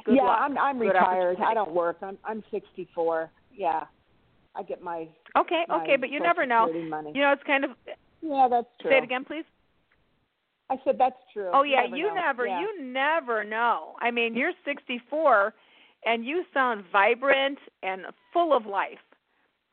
Good 0.05 0.17
yeah, 0.17 0.23
luck. 0.25 0.39
I'm 0.41 0.57
I'm 0.57 0.79
Good 0.79 0.89
retired. 0.89 1.39
I 1.41 1.53
don't 1.53 1.73
work. 1.73 1.99
I'm 2.01 2.19
I'm 2.25 2.43
64. 2.51 3.31
Yeah, 3.53 3.85
I 4.57 4.63
get 4.63 4.83
my 4.83 5.09
Okay, 5.37 5.65
my 5.69 5.83
okay, 5.83 5.97
but 5.97 6.11
you 6.11 6.21
never 6.21 6.47
know. 6.47 6.73
Money. 6.89 7.13
You 7.15 7.23
know, 7.23 7.33
it's 7.33 7.43
kind 7.45 7.65
of 7.65 7.71
yeah, 8.23 8.49
that's 8.49 8.69
true. 8.81 8.91
say 8.91 8.99
it 8.99 9.05
again, 9.05 9.25
please. 9.25 9.45
I 10.71 10.77
said 10.85 10.97
that's 10.99 11.17
true. 11.33 11.51
Oh 11.53 11.63
yeah, 11.63 11.83
never 11.85 11.97
you 11.97 12.07
know. 12.09 12.15
never, 12.15 12.47
Yeah. 12.47 12.61
you 12.61 12.83
never 12.83 13.45
know. 13.45 13.97
I 14.01 14.11
mean, 14.11 14.35
you're 14.35 14.53
64, 14.65 15.53
and 16.07 16.25
you 16.25 16.45
sound 16.55 16.85
vibrant 16.91 17.59
and 17.83 18.07
full 18.33 18.57
of 18.57 18.65
life. 18.67 18.99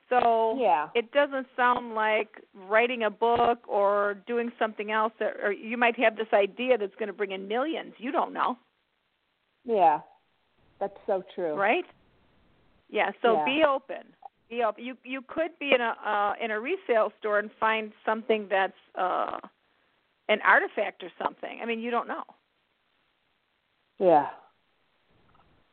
So 0.09 0.57
Yeah. 0.59 0.89
it 0.93 1.11
doesn't 1.13 1.47
sound 1.55 1.95
like 1.95 2.41
writing 2.53 3.03
a 3.03 3.09
book 3.09 3.59
or 3.67 4.15
doing 4.27 4.51
something 4.59 4.91
else, 4.91 5.13
that, 5.19 5.37
or 5.41 5.53
you 5.53 5.77
might 5.77 5.97
have 5.97 6.17
this 6.17 6.27
idea 6.33 6.77
that's 6.77 6.95
going 6.95 7.07
to 7.07 7.13
bring 7.13 7.31
in 7.31 7.47
millions. 7.47 7.93
You 7.97 8.11
don't 8.11 8.33
know, 8.33 8.57
Yeah, 9.63 10.01
that's 10.79 10.97
so 11.05 11.23
true. 11.33 11.53
right? 11.55 11.85
Yeah. 12.89 13.11
So 13.21 13.35
Yeah. 13.35 13.45
be 13.45 13.63
open. 13.63 14.13
Be 14.51 14.63
open. 14.63 14.83
You 14.83 14.97
you 15.05 15.21
could 15.27 15.51
be 15.59 15.71
in 15.73 15.79
a 15.79 15.95
uh, 16.05 16.33
in 16.43 16.51
a 16.51 16.59
resale 16.59 17.11
store 17.19 17.39
and 17.39 17.49
find 17.57 17.93
something 18.05 18.47
that's 18.49 18.73
uh, 18.99 19.39
an 20.27 20.39
artifact 20.45 21.01
or 21.03 21.09
something. 21.23 21.59
I 21.63 21.65
mean, 21.65 21.79
you 21.79 21.89
don't 21.89 22.07
know. 22.07 22.23
Yeah. 23.97 24.27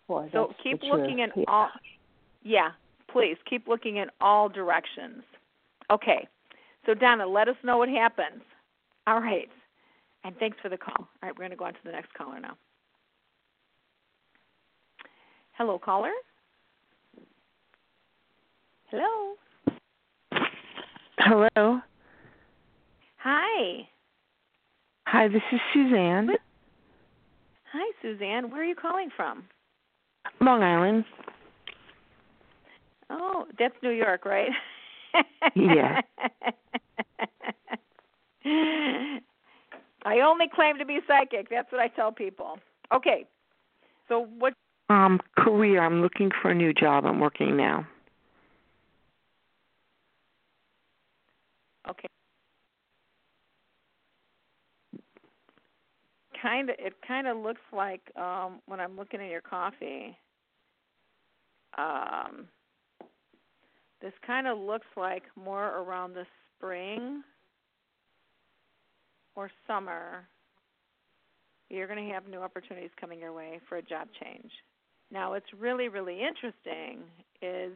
Boy, 0.06 0.28
So 0.32 0.54
keep 0.62 0.82
looking 0.84 1.16
truth. 1.16 1.30
in 1.34 1.42
yeah. 1.42 1.44
all. 1.48 1.68
Yeah, 2.44 2.70
please 3.12 3.36
keep 3.50 3.66
looking 3.66 3.96
in 3.96 4.08
all 4.20 4.48
directions. 4.48 5.24
Okay. 5.90 6.28
So 6.86 6.94
Donna, 6.94 7.26
let 7.26 7.48
us 7.48 7.56
know 7.64 7.78
what 7.78 7.88
happens. 7.88 8.42
All 9.08 9.20
right. 9.20 9.50
And 10.22 10.36
thanks 10.38 10.56
for 10.62 10.68
the 10.68 10.78
call. 10.78 10.94
All 10.98 11.08
right, 11.22 11.32
we're 11.32 11.40
going 11.42 11.50
to 11.50 11.56
go 11.56 11.64
on 11.64 11.72
to 11.74 11.78
the 11.84 11.90
next 11.92 12.14
caller 12.14 12.38
now. 12.40 12.56
Hello, 15.52 15.78
caller. 15.78 16.12
Hello. 18.90 19.35
Hello. 21.18 21.81
Hi. 23.18 23.88
Hi, 25.07 25.29
this 25.29 25.42
is 25.53 25.61
Suzanne, 25.74 26.31
Hi, 27.72 27.92
Suzanne. 28.01 28.51
Where 28.51 28.62
are 28.62 28.64
you 28.64 28.74
calling 28.74 29.11
from? 29.14 29.44
Long 30.40 30.62
Island. 30.62 31.05
Oh, 33.11 33.44
that's 33.59 33.74
New 33.83 33.90
York, 33.90 34.24
right? 34.24 34.48
Yeah. 35.55 36.01
I 40.05 40.20
only 40.20 40.46
claim 40.55 40.79
to 40.79 40.87
be 40.87 41.01
psychic. 41.07 41.51
That's 41.51 41.70
what 41.70 41.83
I 41.83 41.88
tell 41.88 42.11
people. 42.12 42.59
Okay. 42.94 43.27
So 44.09 44.29
what 44.38 44.55
Um, 44.88 45.20
career. 45.37 45.83
I'm 45.83 46.01
looking 46.01 46.31
for 46.40 46.51
a 46.51 46.55
new 46.55 46.72
job. 46.72 47.05
I'm 47.05 47.20
working 47.20 47.55
now. 47.55 47.87
Okay. 51.90 52.09
Kind 56.40 56.70
of 56.70 56.77
it 56.79 56.94
kind 57.07 57.27
of 57.27 57.37
looks 57.37 57.61
like 57.72 58.01
um 58.16 58.61
when 58.66 58.81
I'm 58.81 58.96
looking 58.96 59.20
at 59.20 59.31
your 59.31 59.40
coffee 59.40 60.16
um 61.77 62.46
this 64.01 64.12
kind 64.24 64.46
of 64.46 64.59
looks 64.59 64.87
like 64.96 65.24
more 65.37 65.79
around 65.79 66.14
the 66.14 66.24
spring 66.57 67.22
or 69.35 69.51
summer 69.66 70.29
you're 71.70 71.87
going 71.87 72.07
to 72.07 72.14
have 72.14 72.27
new 72.29 72.40
opportunities 72.40 72.90
coming 73.01 73.18
your 73.18 73.33
way 73.33 73.61
for 73.68 73.77
a 73.77 73.83
job 73.83 74.09
change. 74.22 74.51
Now, 75.11 75.33
what's 75.33 75.46
really, 75.59 75.88
really 75.88 76.20
interesting 76.20 77.05
is 77.42 77.72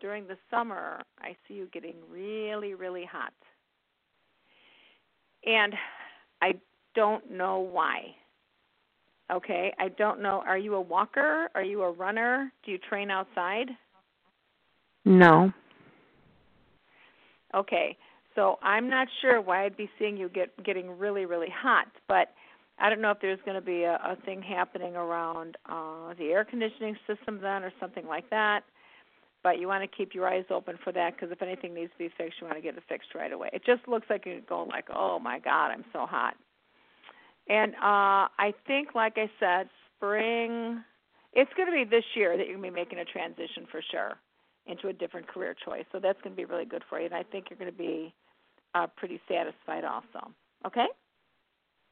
during 0.00 0.26
the 0.26 0.36
summer, 0.50 1.02
I 1.20 1.36
see 1.46 1.54
you 1.54 1.68
getting 1.72 1.96
really, 2.10 2.74
really 2.74 3.04
hot. 3.04 3.32
And 5.44 5.74
I 6.42 6.54
don't 6.94 7.30
know 7.30 7.58
why. 7.58 8.14
Okay, 9.30 9.72
I 9.78 9.88
don't 9.88 10.22
know. 10.22 10.42
Are 10.46 10.58
you 10.58 10.74
a 10.74 10.80
walker? 10.80 11.48
Are 11.54 11.62
you 11.62 11.82
a 11.82 11.92
runner? 11.92 12.50
Do 12.64 12.70
you 12.70 12.78
train 12.78 13.10
outside? 13.10 13.68
No. 15.04 15.52
Okay, 17.54 17.96
so 18.34 18.58
I'm 18.62 18.88
not 18.88 19.08
sure 19.20 19.40
why 19.40 19.64
I'd 19.64 19.76
be 19.76 19.90
seeing 19.98 20.16
you 20.16 20.28
get 20.28 20.62
getting 20.64 20.98
really, 20.98 21.24
really 21.24 21.52
hot, 21.54 21.86
but 22.08 22.32
I 22.78 22.88
don't 22.88 23.00
know 23.00 23.10
if 23.10 23.18
there's 23.20 23.40
going 23.44 23.56
to 23.56 23.64
be 23.64 23.82
a, 23.82 23.94
a 23.94 24.16
thing 24.24 24.42
happening 24.42 24.96
around 24.96 25.56
uh, 25.68 26.14
the 26.18 26.26
air 26.26 26.44
conditioning 26.44 26.96
system 27.06 27.40
then, 27.42 27.64
or 27.64 27.72
something 27.80 28.06
like 28.06 28.28
that. 28.30 28.60
But 29.42 29.60
you 29.60 29.68
want 29.68 29.88
to 29.88 29.96
keep 29.96 30.14
your 30.14 30.28
eyes 30.28 30.44
open 30.50 30.78
for 30.82 30.92
that 30.92 31.14
because 31.14 31.30
if 31.30 31.42
anything 31.42 31.72
needs 31.74 31.92
to 31.92 31.98
be 31.98 32.10
fixed, 32.16 32.40
you 32.40 32.46
want 32.46 32.58
to 32.58 32.62
get 32.62 32.76
it 32.76 32.82
fixed 32.88 33.14
right 33.14 33.32
away. 33.32 33.50
It 33.52 33.64
just 33.64 33.86
looks 33.86 34.06
like 34.10 34.26
you're 34.26 34.40
going 34.40 34.68
like, 34.68 34.86
oh 34.94 35.18
my 35.18 35.38
God, 35.38 35.68
I'm 35.68 35.84
so 35.92 36.06
hot. 36.06 36.34
And 37.48 37.74
uh, 37.74 38.28
I 38.38 38.52
think, 38.66 38.94
like 38.94 39.16
I 39.16 39.30
said, 39.40 39.68
spring. 39.96 40.82
It's 41.32 41.50
going 41.56 41.68
to 41.68 41.72
be 41.72 41.84
this 41.84 42.04
year 42.14 42.36
that 42.36 42.46
you're 42.46 42.58
going 42.58 42.70
to 42.70 42.74
be 42.74 42.80
making 42.80 42.98
a 42.98 43.04
transition 43.04 43.66
for 43.70 43.80
sure 43.90 44.18
into 44.66 44.88
a 44.88 44.92
different 44.92 45.28
career 45.28 45.54
choice. 45.64 45.84
So 45.92 45.98
that's 46.00 46.20
going 46.22 46.34
to 46.34 46.36
be 46.36 46.44
really 46.44 46.64
good 46.64 46.82
for 46.88 46.98
you, 46.98 47.06
and 47.06 47.14
I 47.14 47.22
think 47.22 47.46
you're 47.48 47.58
going 47.58 47.70
to 47.70 47.76
be 47.76 48.12
uh, 48.74 48.86
pretty 48.96 49.20
satisfied 49.28 49.84
also. 49.84 50.32
Okay. 50.66 50.86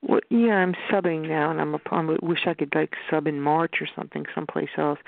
Well, 0.02 0.20
yeah, 0.30 0.54
I'm 0.54 0.74
subbing 0.90 1.26
now, 1.26 1.50
and 1.50 1.60
I'm 1.60 1.74
a, 1.74 1.78
I 1.90 2.16
wish 2.22 2.40
I 2.46 2.54
could 2.54 2.74
like 2.74 2.92
sub 3.10 3.26
in 3.26 3.40
March 3.40 3.76
or 3.80 3.88
something 3.96 4.26
someplace 4.34 4.68
else. 4.76 4.98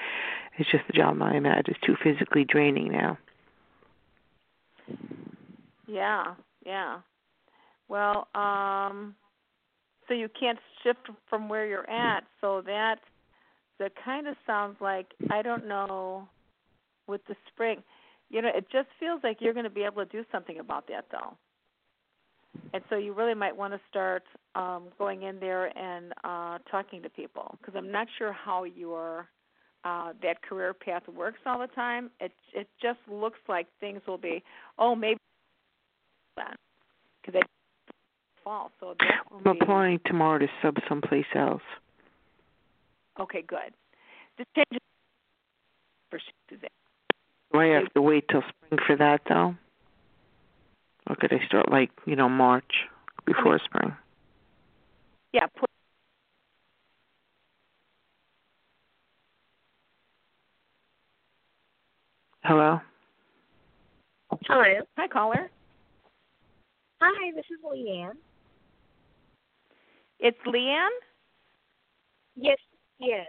It's 0.59 0.70
just 0.70 0.86
the 0.88 0.92
job 0.92 1.22
I'm 1.22 1.46
at 1.46 1.68
is 1.68 1.76
too 1.86 1.96
physically 2.02 2.44
draining 2.44 2.90
now. 2.90 3.16
Yeah, 5.86 6.34
yeah. 6.66 6.98
Well, 7.88 8.28
um 8.34 9.14
so 10.09 10.14
you 10.14 10.28
can't 10.38 10.59
shift 10.82 11.11
from 11.28 11.48
where 11.48 11.66
you're 11.66 11.88
at, 11.88 12.24
so 12.40 12.62
that 12.62 12.96
that 13.78 13.92
kind 14.04 14.26
of 14.26 14.34
sounds 14.46 14.76
like 14.80 15.06
I 15.30 15.42
don't 15.42 15.68
know 15.68 16.28
with 17.06 17.20
the 17.28 17.36
spring. 17.52 17.82
You 18.30 18.42
know, 18.42 18.50
it 18.54 18.66
just 18.70 18.88
feels 18.98 19.20
like 19.22 19.38
you're 19.40 19.54
going 19.54 19.64
to 19.64 19.70
be 19.70 19.84
able 19.84 20.04
to 20.04 20.11
do 20.11 20.24
something 20.30 20.59
about 20.59 20.88
that 20.88 21.06
though. 21.11 21.36
And 22.74 22.82
so 22.90 22.96
you 22.96 23.14
really 23.14 23.34
might 23.34 23.56
want 23.56 23.72
to 23.74 23.80
start 23.88 24.24
um 24.56 24.88
going 24.98 25.22
in 25.22 25.38
there 25.38 25.66
and 25.78 26.12
uh 26.24 26.59
talking 26.68 27.00
to 27.02 27.09
people 27.09 27.56
because 27.61 27.74
I'm 27.76 27.92
not 27.92 28.09
sure 28.18 28.32
how 28.32 28.64
your 28.64 29.28
uh, 29.85 30.12
that 30.22 30.43
career 30.43 30.74
path 30.74 31.03
works 31.09 31.39
all 31.47 31.59
the 31.59 31.66
time. 31.68 32.11
It 32.20 32.33
it 32.55 32.68
just 32.81 32.99
looks 33.11 33.39
like 33.49 33.66
things 33.81 34.01
will 34.07 34.18
be. 34.18 34.43
Oh, 34.79 34.95
maybe 34.95 35.18
because 36.35 37.35
they 37.35 37.43
fall. 38.45 38.70
So 38.81 38.95
I'm 39.33 39.43
be, 39.43 39.59
applying 39.61 40.01
tomorrow 40.07 40.39
to 40.39 40.49
sub 40.62 40.76
someplace 40.89 41.26
else. 41.35 41.62
Okay, 43.20 43.43
good. 43.47 43.74
This 44.37 44.47
changes 44.55 44.81
for 46.11 46.20
Suzanne. 46.49 46.68
Do 47.53 47.59
I 47.59 47.66
have 47.66 47.93
to 47.95 48.03
wait 48.03 48.24
till 48.31 48.43
spring 48.43 48.81
for 48.87 48.97
that 48.97 49.22
though? 49.29 49.55
Or 51.09 51.16
could 51.16 51.33
I 51.33 51.45
start 51.47 51.70
like, 51.70 51.91
you 52.05 52.16
know, 52.16 52.29
March 52.29 52.87
before 53.24 53.59
spring? 53.64 53.97
Yeah, 55.33 55.47
put 55.59 55.68
Hello? 62.49 62.80
Hello. 64.46 64.80
hi 64.96 65.07
caller. 65.09 65.51
Hi, 67.03 67.30
this 67.34 67.44
is 67.51 67.59
Leanne. 67.62 68.16
It's 70.18 70.38
Leanne. 70.46 70.88
Yes, 72.36 72.57
yes. 72.99 73.26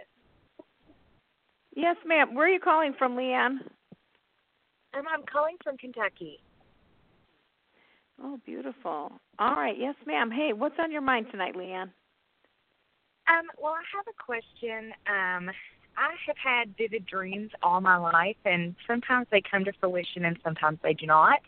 Yes, 1.76 1.96
ma'am. 2.06 2.34
Where 2.34 2.46
are 2.46 2.48
you 2.48 2.60
calling 2.60 2.94
from, 2.98 3.14
Leanne? 3.14 3.58
Um, 4.94 5.04
I'm 5.06 5.22
calling 5.30 5.56
from 5.62 5.76
Kentucky. 5.76 6.38
Oh, 8.22 8.40
beautiful. 8.46 9.12
All 9.38 9.54
right. 9.54 9.76
Yes, 9.78 9.96
ma'am. 10.06 10.30
Hey, 10.30 10.54
what's 10.54 10.76
on 10.78 10.90
your 10.90 11.02
mind 11.02 11.26
tonight, 11.30 11.56
Leanne? 11.56 11.90
Um, 13.28 13.44
well, 13.58 13.74
I 13.74 13.84
have 13.94 14.06
a 14.08 14.16
question. 14.24 14.94
Um, 15.06 15.50
I 15.96 16.14
have 16.26 16.36
had 16.36 16.76
vivid 16.76 17.06
dreams 17.06 17.50
all 17.62 17.80
my 17.80 17.96
life, 17.96 18.36
and 18.44 18.74
sometimes 18.86 19.26
they 19.30 19.42
come 19.42 19.64
to 19.64 19.72
fruition, 19.80 20.24
and 20.24 20.38
sometimes 20.42 20.78
they 20.82 20.94
do 20.94 21.06
not. 21.06 21.40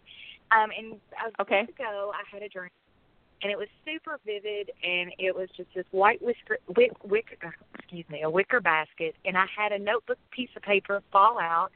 Um, 0.51 0.71
and 0.77 1.01
a 1.39 1.43
Okay. 1.43 1.63
week 1.63 1.79
ago, 1.79 2.13
I 2.15 2.23
had 2.31 2.43
a 2.43 2.49
dream, 2.49 2.71
and 3.43 3.51
it 3.51 3.59
was 3.59 3.69
super 3.85 4.21
vivid, 4.27 4.71
and 4.83 5.13
it 5.19 5.35
was 5.35 5.49
just 5.57 5.73
this 5.75 5.87
white 5.91 6.21
whisker, 6.23 6.59
wick, 6.77 6.93
wick, 7.05 7.39
uh, 7.45 7.51
excuse 7.79 8.09
me, 8.09 8.23
a 8.23 8.31
wicker 8.31 8.61
basket, 8.61 9.17
and 9.25 9.37
I 9.37 9.47
had 9.47 9.73
a 9.73 9.79
notebook 9.79 10.19
piece 10.31 10.51
of 10.57 10.63
paper 10.63 11.03
fall 11.11 11.39
out, 11.39 11.73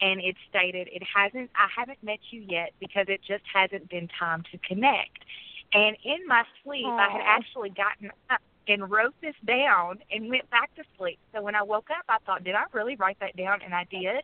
and 0.00 0.20
it 0.20 0.36
stated, 0.48 0.88
"It 0.90 1.02
hasn't, 1.02 1.50
I 1.54 1.68
haven't 1.74 2.02
met 2.02 2.20
you 2.30 2.40
yet 2.40 2.72
because 2.80 3.06
it 3.08 3.20
just 3.22 3.44
hasn't 3.52 3.88
been 3.88 4.08
time 4.08 4.42
to 4.50 4.58
connect." 4.58 5.24
And 5.72 5.96
in 6.04 6.26
my 6.26 6.44
sleep, 6.62 6.86
I 6.86 7.10
had 7.10 7.20
actually 7.22 7.70
gotten 7.70 8.10
up 8.30 8.40
and 8.68 8.90
wrote 8.90 9.14
this 9.20 9.34
down 9.46 9.98
and 10.10 10.28
went 10.28 10.48
back 10.50 10.74
to 10.74 10.82
sleep. 10.98 11.18
So 11.34 11.42
when 11.42 11.54
I 11.54 11.62
woke 11.62 11.88
up, 11.90 12.04
I 12.08 12.18
thought, 12.24 12.44
"Did 12.44 12.54
I 12.54 12.64
really 12.72 12.96
write 12.96 13.18
that 13.20 13.36
down?" 13.36 13.62
And 13.62 13.74
I 13.74 13.84
did. 13.84 14.22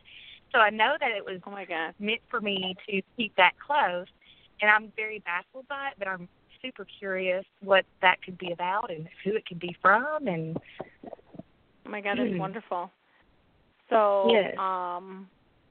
So 0.51 0.59
I 0.59 0.69
know 0.69 0.97
that 0.99 1.11
it 1.11 1.23
was 1.23 1.41
Oh 1.45 1.51
my 1.51 1.65
God. 1.65 1.93
meant 1.99 2.21
for 2.29 2.41
me 2.41 2.75
to 2.89 3.01
keep 3.15 3.35
that 3.35 3.53
close, 3.65 4.07
and 4.61 4.69
I'm 4.69 4.91
very 4.95 5.19
baffled 5.19 5.67
by 5.67 5.89
it. 5.89 5.93
But 5.97 6.07
I'm 6.07 6.27
super 6.61 6.85
curious 6.99 7.45
what 7.61 7.85
that 8.01 8.21
could 8.21 8.37
be 8.37 8.51
about 8.51 8.91
and 8.91 9.07
who 9.23 9.35
it 9.35 9.45
could 9.45 9.59
be 9.59 9.75
from, 9.81 10.27
and 10.27 10.57
Oh 11.85 11.89
my 11.89 12.01
God, 12.01 12.17
that's 12.17 12.29
Hmm. 12.29 12.37
wonderful. 12.37 12.91
So, 13.89 14.29
Yes. 14.29 14.57
um, 14.57 15.29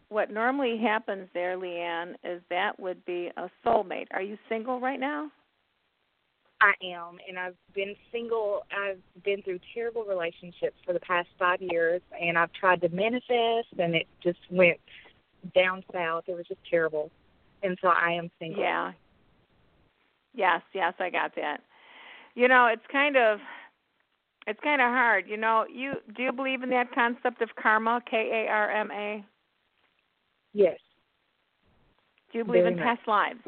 what 0.08 0.30
normally 0.30 0.76
happens 0.76 1.28
there, 1.32 1.56
Leanne, 1.56 2.16
is 2.24 2.42
that 2.50 2.78
would 2.78 3.04
be 3.04 3.30
a 3.36 3.48
soulmate. 3.64 4.08
Are 4.10 4.22
you 4.22 4.36
single 4.48 4.80
right 4.80 5.00
now? 5.00 5.30
I 6.60 6.72
am, 6.84 7.18
and 7.26 7.38
I've 7.38 7.56
been 7.74 7.94
single. 8.12 8.66
I've 8.70 9.00
been 9.24 9.42
through 9.42 9.60
terrible 9.74 10.04
relationships 10.04 10.76
for 10.84 10.92
the 10.92 11.00
past 11.00 11.28
five 11.38 11.62
years, 11.62 12.02
and 12.20 12.38
I've 12.38 12.52
tried 12.52 12.82
to 12.82 12.88
manifest, 12.90 13.68
and 13.78 13.94
it 13.94 14.06
just 14.22 14.38
went 14.50 14.78
down 15.54 15.82
south. 15.92 16.24
It 16.26 16.36
was 16.36 16.46
just 16.46 16.60
terrible, 16.68 17.10
and 17.62 17.78
so 17.80 17.88
I 17.88 18.12
am 18.12 18.30
single. 18.38 18.62
Yeah. 18.62 18.92
Yes, 20.34 20.62
yes, 20.74 20.94
I 20.98 21.10
got 21.10 21.34
that. 21.36 21.62
You 22.34 22.46
know, 22.46 22.66
it's 22.66 22.86
kind 22.92 23.16
of 23.16 23.40
it's 24.46 24.60
kind 24.60 24.80
of 24.80 24.88
hard. 24.88 25.26
You 25.28 25.36
know, 25.36 25.64
you 25.72 25.94
do 26.14 26.22
you 26.22 26.32
believe 26.32 26.62
in 26.62 26.70
that 26.70 26.92
concept 26.94 27.42
of 27.42 27.48
karma, 27.60 28.02
K 28.08 28.46
A 28.46 28.50
R 28.50 28.70
M 28.70 28.90
A? 28.90 29.24
Yes, 30.52 30.78
Do 32.32 32.38
you 32.38 32.44
believe 32.44 32.64
Very 32.64 32.74
in 32.74 32.80
past 32.80 33.06
lives? 33.06 33.40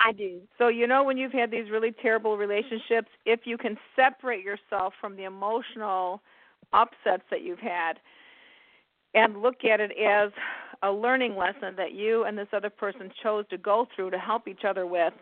I 0.00 0.12
do. 0.12 0.40
So 0.56 0.68
you 0.68 0.86
know 0.86 1.04
when 1.04 1.18
you've 1.18 1.32
had 1.32 1.50
these 1.50 1.70
really 1.70 1.92
terrible 1.92 2.38
relationships, 2.38 3.08
if 3.26 3.40
you 3.44 3.58
can 3.58 3.76
separate 3.94 4.42
yourself 4.42 4.94
from 4.98 5.14
the 5.16 5.24
emotional 5.24 6.22
upsets 6.72 7.22
that 7.30 7.42
you've 7.42 7.58
had 7.58 8.00
and 9.14 9.42
look 9.42 9.64
at 9.64 9.80
it 9.80 9.92
as 9.98 10.30
a 10.82 10.90
learning 10.90 11.36
lesson 11.36 11.74
that 11.76 11.92
you 11.92 12.24
and 12.24 12.38
this 12.38 12.48
other 12.52 12.70
person 12.70 13.12
chose 13.22 13.44
to 13.50 13.58
go 13.58 13.86
through 13.94 14.10
to 14.10 14.18
help 14.18 14.48
each 14.48 14.64
other 14.64 14.86
with. 14.86 15.12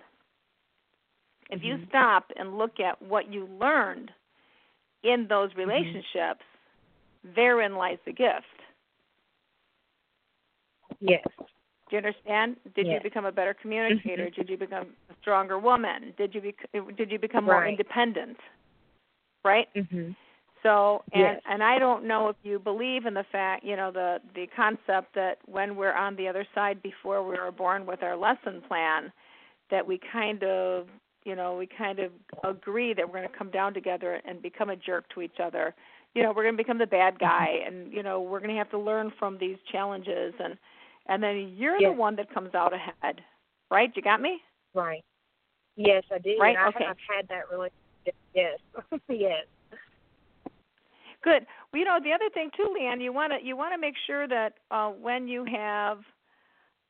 If 1.50 1.64
you 1.64 1.78
Mhm. 1.78 1.88
stop 1.88 2.30
and 2.36 2.58
look 2.58 2.78
at 2.78 3.00
what 3.02 3.32
you 3.32 3.46
learned 3.46 4.12
in 5.02 5.26
those 5.26 5.54
relationships, 5.56 6.44
therein 7.24 7.74
lies 7.74 7.98
the 8.04 8.12
gift. 8.12 8.46
Yes. 11.00 11.26
Do 11.88 11.96
you 11.96 11.98
understand? 11.98 12.56
Did 12.74 12.86
you 12.86 13.00
become 13.02 13.24
a 13.24 13.32
better 13.32 13.54
communicator? 13.54 14.26
Mhm. 14.26 14.34
Did 14.34 14.48
you 14.50 14.56
become 14.56 14.94
a 15.10 15.14
stronger 15.20 15.58
woman? 15.58 16.12
Did 16.16 16.34
you 16.34 16.40
bec- 16.40 16.96
did 16.96 17.10
you 17.10 17.18
become 17.18 17.44
more 17.44 17.66
independent? 17.66 18.38
Right? 19.44 19.72
Mhm. 19.74 20.14
So, 20.62 21.02
and 21.12 21.22
Yes. 21.22 21.42
and 21.46 21.62
I 21.62 21.78
don't 21.78 22.04
know 22.04 22.28
if 22.28 22.36
you 22.42 22.58
believe 22.58 23.06
in 23.06 23.14
the 23.14 23.24
fact, 23.24 23.64
you 23.64 23.76
know, 23.76 23.90
the 23.90 24.20
the 24.34 24.46
concept 24.48 25.14
that 25.14 25.38
when 25.46 25.76
we're 25.76 25.92
on 25.92 26.16
the 26.16 26.28
other 26.28 26.44
side 26.54 26.82
before 26.82 27.22
we 27.22 27.38
were 27.38 27.52
born 27.52 27.86
with 27.86 28.02
our 28.02 28.16
lesson 28.16 28.60
plan, 28.62 29.12
that 29.70 29.86
we 29.86 29.98
kind 29.98 30.42
of, 30.42 30.88
you 31.24 31.36
know, 31.36 31.56
we 31.56 31.66
kind 31.66 32.00
of 32.00 32.12
agree 32.44 32.92
that 32.92 33.06
we're 33.06 33.18
going 33.18 33.28
to 33.30 33.36
come 33.36 33.50
down 33.50 33.72
together 33.72 34.20
and 34.24 34.42
become 34.42 34.70
a 34.70 34.76
jerk 34.76 35.08
to 35.10 35.22
each 35.22 35.38
other. 35.40 35.74
You 36.14 36.22
know, 36.22 36.32
we're 36.32 36.42
going 36.42 36.56
to 36.56 36.62
become 36.62 36.78
the 36.78 36.86
bad 36.86 37.18
guy, 37.18 37.62
and 37.64 37.92
you 37.92 38.02
know, 38.02 38.20
we're 38.20 38.40
going 38.40 38.50
to 38.50 38.56
have 38.56 38.70
to 38.70 38.78
learn 38.78 39.12
from 39.18 39.38
these 39.38 39.58
challenges, 39.70 40.34
and 40.40 40.58
and 41.08 41.22
then 41.22 41.54
you're 41.56 41.78
the 41.80 41.92
one 41.92 42.16
that 42.16 42.32
comes 42.32 42.54
out 42.54 42.72
ahead, 42.74 43.20
right? 43.70 43.90
You 43.94 44.02
got 44.02 44.20
me? 44.20 44.40
Right. 44.74 45.04
Yes, 45.76 46.04
I 46.12 46.18
do. 46.18 46.36
Right, 46.40 46.56
I 46.56 46.68
okay. 46.68 46.84
have 46.84 46.96
had 47.08 47.28
that 47.28 47.50
relationship. 47.50 48.14
Yes. 48.34 48.58
yes. 49.08 49.46
Good. 51.22 51.46
Well, 51.72 51.80
you 51.80 51.84
know, 51.84 51.98
the 52.02 52.12
other 52.12 52.28
thing 52.32 52.50
too, 52.56 52.74
Leanne, 52.78 53.02
you 53.02 53.12
want 53.12 53.32
to 53.32 53.44
you 53.44 53.56
want 53.56 53.72
to 53.74 53.78
make 53.78 53.94
sure 54.06 54.28
that 54.28 54.54
uh, 54.70 54.90
when 54.90 55.28
you 55.28 55.44
have 55.44 55.98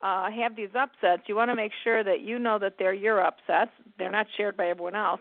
uh, 0.02 0.30
have 0.30 0.54
these 0.54 0.68
upsets, 0.78 1.22
you 1.26 1.34
want 1.34 1.50
to 1.50 1.56
make 1.56 1.72
sure 1.82 2.04
that 2.04 2.20
you 2.20 2.38
know 2.38 2.58
that 2.58 2.74
they're 2.78 2.94
your 2.94 3.24
upsets. 3.24 3.70
They're 3.98 4.10
not 4.10 4.26
shared 4.36 4.56
by 4.56 4.68
everyone 4.68 4.94
else. 4.94 5.20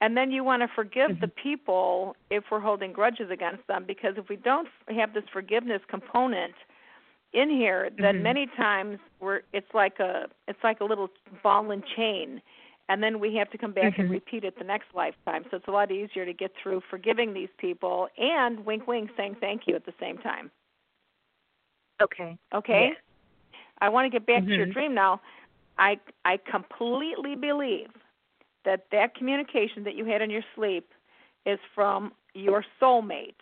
And 0.00 0.16
then 0.16 0.30
you 0.30 0.44
want 0.44 0.60
to 0.60 0.68
forgive 0.74 1.20
the 1.20 1.28
people 1.28 2.16
if 2.30 2.44
we're 2.50 2.60
holding 2.60 2.92
grudges 2.92 3.30
against 3.30 3.66
them, 3.66 3.84
because 3.86 4.14
if 4.18 4.28
we 4.28 4.36
don't 4.36 4.68
have 4.94 5.14
this 5.14 5.24
forgiveness 5.32 5.80
component 5.88 6.52
in 7.32 7.50
here, 7.50 7.90
then 7.98 8.16
Mhm. 8.16 8.22
many 8.22 8.46
times 8.56 8.98
we're 9.20 9.42
it's 9.52 9.72
like 9.74 9.98
a 10.00 10.26
it's 10.48 10.62
like 10.62 10.80
a 10.80 10.84
little 10.84 11.08
ball 11.42 11.70
and 11.70 11.84
chain 11.96 12.40
and 12.88 13.02
then 13.02 13.18
we 13.18 13.34
have 13.34 13.50
to 13.50 13.58
come 13.58 13.72
back 13.72 13.98
and 13.98 14.08
Mhm. 14.08 14.12
repeat 14.12 14.44
it 14.44 14.56
the 14.58 14.64
next 14.64 14.94
lifetime. 14.94 15.44
So 15.50 15.56
it's 15.56 15.68
a 15.68 15.72
lot 15.72 15.90
easier 15.90 16.24
to 16.24 16.32
get 16.32 16.52
through 16.62 16.82
forgiving 16.88 17.34
these 17.34 17.48
people 17.58 18.08
and 18.16 18.64
wink 18.64 18.86
wink 18.86 19.10
saying 19.16 19.36
thank 19.40 19.66
you 19.66 19.74
at 19.74 19.84
the 19.84 19.94
same 19.98 20.18
time. 20.18 20.50
Okay. 22.00 22.38
Okay? 22.54 22.88
Yes. 22.92 23.02
I 23.80 23.88
want 23.88 24.10
to 24.10 24.10
get 24.10 24.26
back 24.26 24.44
to 24.44 24.54
your 24.54 24.66
Mhm. 24.66 24.72
dream 24.72 24.94
now. 24.94 25.20
I 25.78 25.98
I 26.24 26.38
completely 26.38 27.34
believe 27.34 27.90
that 28.64 28.86
that 28.92 29.14
communication 29.14 29.84
that 29.84 29.94
you 29.94 30.04
had 30.04 30.22
in 30.22 30.30
your 30.30 30.44
sleep 30.54 30.92
is 31.44 31.58
from 31.74 32.12
your 32.34 32.64
soulmate 32.80 33.40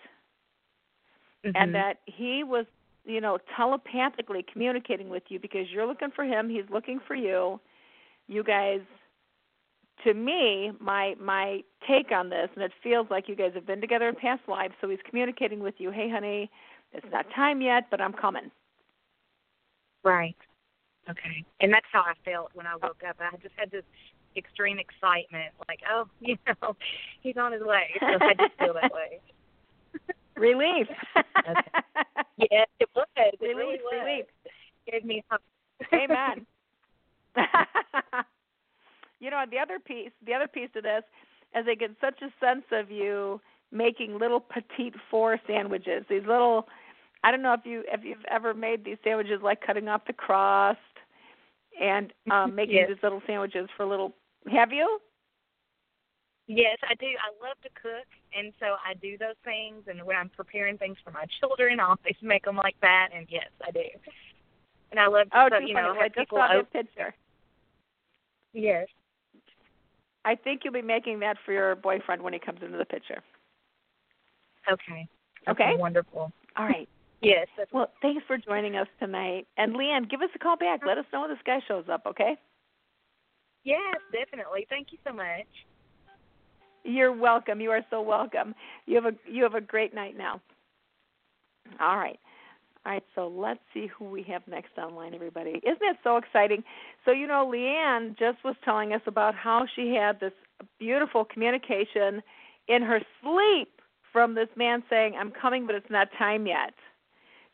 Mhm. 1.44 1.52
and 1.54 1.74
that 1.74 2.00
he 2.06 2.44
was 2.44 2.66
you 3.04 3.20
know 3.20 3.38
telepathically 3.56 4.44
communicating 4.50 5.08
with 5.08 5.24
you 5.28 5.38
because 5.38 5.66
you're 5.70 5.86
looking 5.86 6.10
for 6.14 6.24
him 6.24 6.48
he's 6.48 6.68
looking 6.70 7.00
for 7.06 7.14
you 7.14 7.60
you 8.28 8.42
guys 8.42 8.80
to 10.02 10.14
me 10.14 10.72
my 10.80 11.14
my 11.20 11.60
take 11.86 12.12
on 12.12 12.30
this 12.30 12.48
and 12.54 12.64
it 12.64 12.72
feels 12.82 13.06
like 13.10 13.28
you 13.28 13.36
guys 13.36 13.52
have 13.54 13.66
been 13.66 13.80
together 13.80 14.08
in 14.08 14.14
past 14.14 14.42
lives 14.48 14.74
so 14.80 14.88
he's 14.88 14.98
communicating 15.08 15.60
with 15.60 15.74
you 15.78 15.90
hey 15.90 16.10
honey 16.10 16.50
it's 16.92 17.06
not 17.12 17.26
time 17.34 17.60
yet 17.60 17.84
but 17.90 18.00
i'm 18.00 18.12
coming 18.12 18.50
Right. 20.04 20.36
Okay. 21.10 21.44
And 21.60 21.72
that's 21.72 21.86
how 21.90 22.02
I 22.02 22.12
felt 22.24 22.50
when 22.54 22.66
I 22.66 22.74
woke 22.76 23.02
up. 23.08 23.16
I 23.18 23.36
just 23.38 23.54
had 23.56 23.70
this 23.70 23.84
extreme 24.36 24.78
excitement, 24.78 25.52
like, 25.68 25.80
oh, 25.90 26.06
you 26.20 26.36
know, 26.46 26.76
he's 27.22 27.36
on 27.36 27.52
his 27.52 27.62
way. 27.62 27.88
So 28.00 28.18
I 28.20 28.34
just 28.34 28.58
feel 28.58 28.74
that 28.74 28.92
way. 28.94 29.20
Relief 30.36 30.86
Yes, 32.36 32.66
it 32.80 32.88
was. 32.96 33.06
It 33.16 33.40
relief 33.40 33.56
really 33.56 33.78
was. 33.78 34.04
relief 34.04 34.24
It 34.86 34.92
gave 34.92 35.04
me 35.04 35.22
hope. 35.30 35.40
Amen. 35.92 36.44
you 39.20 39.30
know, 39.30 39.44
the 39.50 39.58
other 39.58 39.78
piece, 39.78 40.10
the 40.26 40.34
other 40.34 40.48
piece 40.48 40.70
of 40.76 40.82
this, 40.82 41.02
is 41.56 41.64
they 41.64 41.76
get 41.76 41.90
such 42.00 42.20
a 42.22 42.32
sense 42.44 42.64
of 42.72 42.90
you 42.90 43.40
making 43.72 44.18
little 44.18 44.40
petite 44.40 44.94
four 45.10 45.38
sandwiches. 45.46 46.04
These 46.08 46.26
little 46.26 46.66
I 47.22 47.30
don't 47.30 47.42
know 47.42 47.54
if 47.54 47.64
you 47.64 47.84
if 47.88 48.04
you've 48.04 48.24
ever 48.30 48.52
made 48.54 48.84
these 48.84 48.98
sandwiches 49.04 49.40
like 49.42 49.60
cutting 49.64 49.88
off 49.88 50.02
the 50.06 50.12
crust 50.12 50.78
and 51.80 52.12
um 52.30 52.54
making 52.54 52.76
Yes. 52.76 52.88
these 52.88 53.02
little 53.02 53.22
sandwiches 53.26 53.68
for 53.76 53.86
little 53.86 54.12
have 54.50 54.72
you? 54.72 55.00
Yes, 56.46 56.76
I 56.88 56.94
do. 56.94 57.06
I 57.06 57.32
love 57.46 57.56
to 57.62 57.70
cook, 57.80 58.06
and 58.36 58.52
so 58.60 58.76
I 58.84 58.94
do 58.94 59.16
those 59.16 59.38
things. 59.44 59.84
And 59.88 60.02
when 60.04 60.16
I'm 60.16 60.28
preparing 60.28 60.76
things 60.76 60.96
for 61.02 61.10
my 61.10 61.24
children, 61.40 61.80
I 61.80 61.84
always 61.84 62.16
make 62.22 62.44
them 62.44 62.56
like 62.56 62.76
that. 62.82 63.08
And 63.16 63.26
yes, 63.30 63.48
I 63.66 63.70
do. 63.70 63.84
And 64.90 65.00
I 65.00 65.06
love 65.06 65.30
to, 65.30 65.36
Oh, 65.38 65.48
so, 65.50 65.58
you 65.58 65.74
know, 65.74 65.92
Well, 65.92 65.96
I 65.98 66.02
have 66.04 66.14
just 66.14 66.30
saw 66.30 66.48
this 66.52 66.66
picture. 66.72 67.14
Yes. 68.52 68.86
I 70.24 70.34
think 70.34 70.62
you'll 70.64 70.72
be 70.72 70.82
making 70.82 71.20
that 71.20 71.36
for 71.44 71.52
your 71.52 71.74
boyfriend 71.76 72.22
when 72.22 72.32
he 72.32 72.38
comes 72.38 72.60
into 72.62 72.78
the 72.78 72.84
picture. 72.84 73.22
Okay. 74.70 75.08
Okay. 75.48 75.72
Wonderful. 75.76 76.32
All 76.56 76.64
right. 76.64 76.88
Yes. 77.22 77.46
Well, 77.72 77.90
thanks 78.02 78.22
for 78.26 78.36
joining 78.36 78.76
us 78.76 78.86
tonight. 79.00 79.46
And 79.56 79.74
Leanne, 79.74 80.10
give 80.10 80.20
us 80.20 80.28
a 80.34 80.38
call 80.38 80.58
back. 80.58 80.80
Let 80.86 80.98
us 80.98 81.06
know 81.10 81.22
when 81.22 81.30
this 81.30 81.38
guy 81.46 81.58
shows 81.66 81.84
up, 81.90 82.02
okay? 82.06 82.36
Yes, 83.64 83.96
definitely. 84.12 84.66
Thank 84.68 84.88
you 84.92 84.98
so 85.06 85.14
much. 85.14 85.46
You're 86.84 87.12
welcome. 87.12 87.60
You 87.60 87.70
are 87.70 87.84
so 87.90 88.02
welcome. 88.02 88.54
You 88.86 88.94
have 88.96 89.06
a 89.06 89.16
you 89.26 89.42
have 89.42 89.54
a 89.54 89.60
great 89.60 89.94
night 89.94 90.16
now. 90.16 90.40
All 91.80 91.96
right. 91.96 92.18
All 92.86 92.92
right, 92.92 93.04
so 93.14 93.28
let's 93.28 93.60
see 93.72 93.86
who 93.86 94.04
we 94.04 94.22
have 94.24 94.42
next 94.46 94.76
online, 94.76 95.14
everybody. 95.14 95.52
Isn't 95.62 95.78
it 95.80 95.96
so 96.04 96.18
exciting? 96.18 96.62
So, 97.06 97.12
you 97.12 97.26
know, 97.26 97.50
Leanne 97.50 98.10
just 98.18 98.44
was 98.44 98.56
telling 98.62 98.92
us 98.92 99.00
about 99.06 99.34
how 99.34 99.64
she 99.74 99.94
had 99.94 100.20
this 100.20 100.34
beautiful 100.78 101.24
communication 101.24 102.22
in 102.68 102.82
her 102.82 103.00
sleep 103.22 103.80
from 104.12 104.34
this 104.34 104.50
man 104.54 104.82
saying, 104.90 105.14
I'm 105.18 105.30
coming, 105.30 105.64
but 105.64 105.74
it's 105.74 105.88
not 105.88 106.08
time 106.18 106.46
yet. 106.46 106.74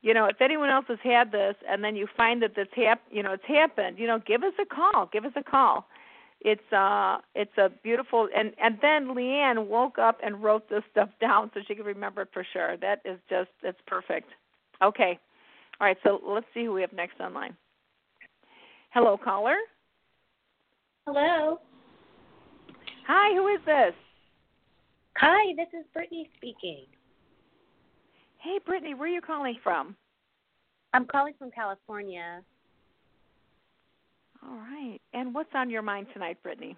You 0.03 0.14
know, 0.14 0.24
if 0.24 0.41
anyone 0.41 0.68
else 0.68 0.87
has 0.89 0.99
had 1.05 1.31
this 1.31 1.55
and 1.68 1.85
then 1.85 1.95
you 1.95 2.09
find 2.16 2.43
that 2.43 2.57
this 2.57 2.66
hap- 2.74 3.07
you 3.09 3.22
know, 3.22 3.35
it's 3.35 3.47
happened, 3.47 4.01
you 4.01 4.09
know, 4.09 4.18
give 4.26 4.43
us 4.43 4.55
a 4.61 4.66
call. 4.66 5.09
Give 5.12 5.24
us 5.24 5.33
a 5.37 5.45
call 5.45 5.87
it's 6.41 6.72
uh 6.72 7.18
it's 7.34 7.57
a 7.59 7.68
beautiful 7.82 8.28
and 8.36 8.53
and 8.62 8.78
then 8.80 9.14
Leanne 9.14 9.66
woke 9.66 9.99
up 9.99 10.18
and 10.24 10.43
wrote 10.43 10.68
this 10.68 10.82
stuff 10.91 11.11
down 11.20 11.51
so 11.53 11.61
she 11.66 11.74
could 11.74 11.86
remember 11.86 12.22
it 12.22 12.28
for 12.32 12.47
sure. 12.53 12.76
That 12.78 13.01
is 13.05 13.18
just 13.28 13.51
it's 13.62 13.80
perfect. 13.86 14.28
Okay. 14.82 15.18
All 15.80 15.86
right, 15.86 15.97
so 16.03 16.20
let's 16.26 16.47
see 16.53 16.64
who 16.64 16.74
we 16.74 16.82
have 16.82 16.93
next 16.93 17.20
online. 17.20 17.57
Hello, 18.91 19.16
caller. 19.16 19.57
Hello. 21.07 21.59
Hi, 23.07 23.34
who 23.34 23.49
is 23.49 23.61
this? 23.64 23.95
Hi, 25.16 25.55
this 25.57 25.68
is 25.78 25.86
Brittany 25.95 26.28
speaking. 26.36 26.84
Hey, 28.38 28.59
Brittany, 28.64 28.95
where 28.95 29.09
are 29.09 29.12
you 29.12 29.20
calling 29.20 29.57
from? 29.62 29.97
I'm 30.93 31.07
calling 31.07 31.34
from 31.38 31.51
California. 31.51 32.43
All 34.43 34.57
right. 34.57 34.99
And 35.12 35.34
what's 35.34 35.51
on 35.55 35.70
your 35.70 35.82
mind 35.82 36.07
tonight, 36.12 36.43
Brittany? 36.43 36.76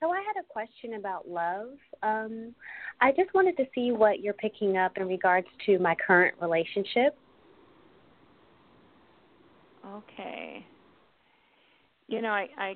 So 0.00 0.10
I 0.10 0.18
had 0.18 0.40
a 0.40 0.46
question 0.48 0.94
about 0.94 1.28
love. 1.28 1.68
Um, 2.02 2.54
I 3.00 3.12
just 3.12 3.32
wanted 3.34 3.56
to 3.58 3.64
see 3.74 3.92
what 3.92 4.20
you're 4.20 4.34
picking 4.34 4.76
up 4.76 4.96
in 4.96 5.06
regards 5.06 5.46
to 5.66 5.78
my 5.78 5.94
current 5.94 6.34
relationship. 6.40 7.16
Okay. 9.86 10.64
You 12.08 12.20
know, 12.20 12.30
I 12.30 12.48
I 12.56 12.74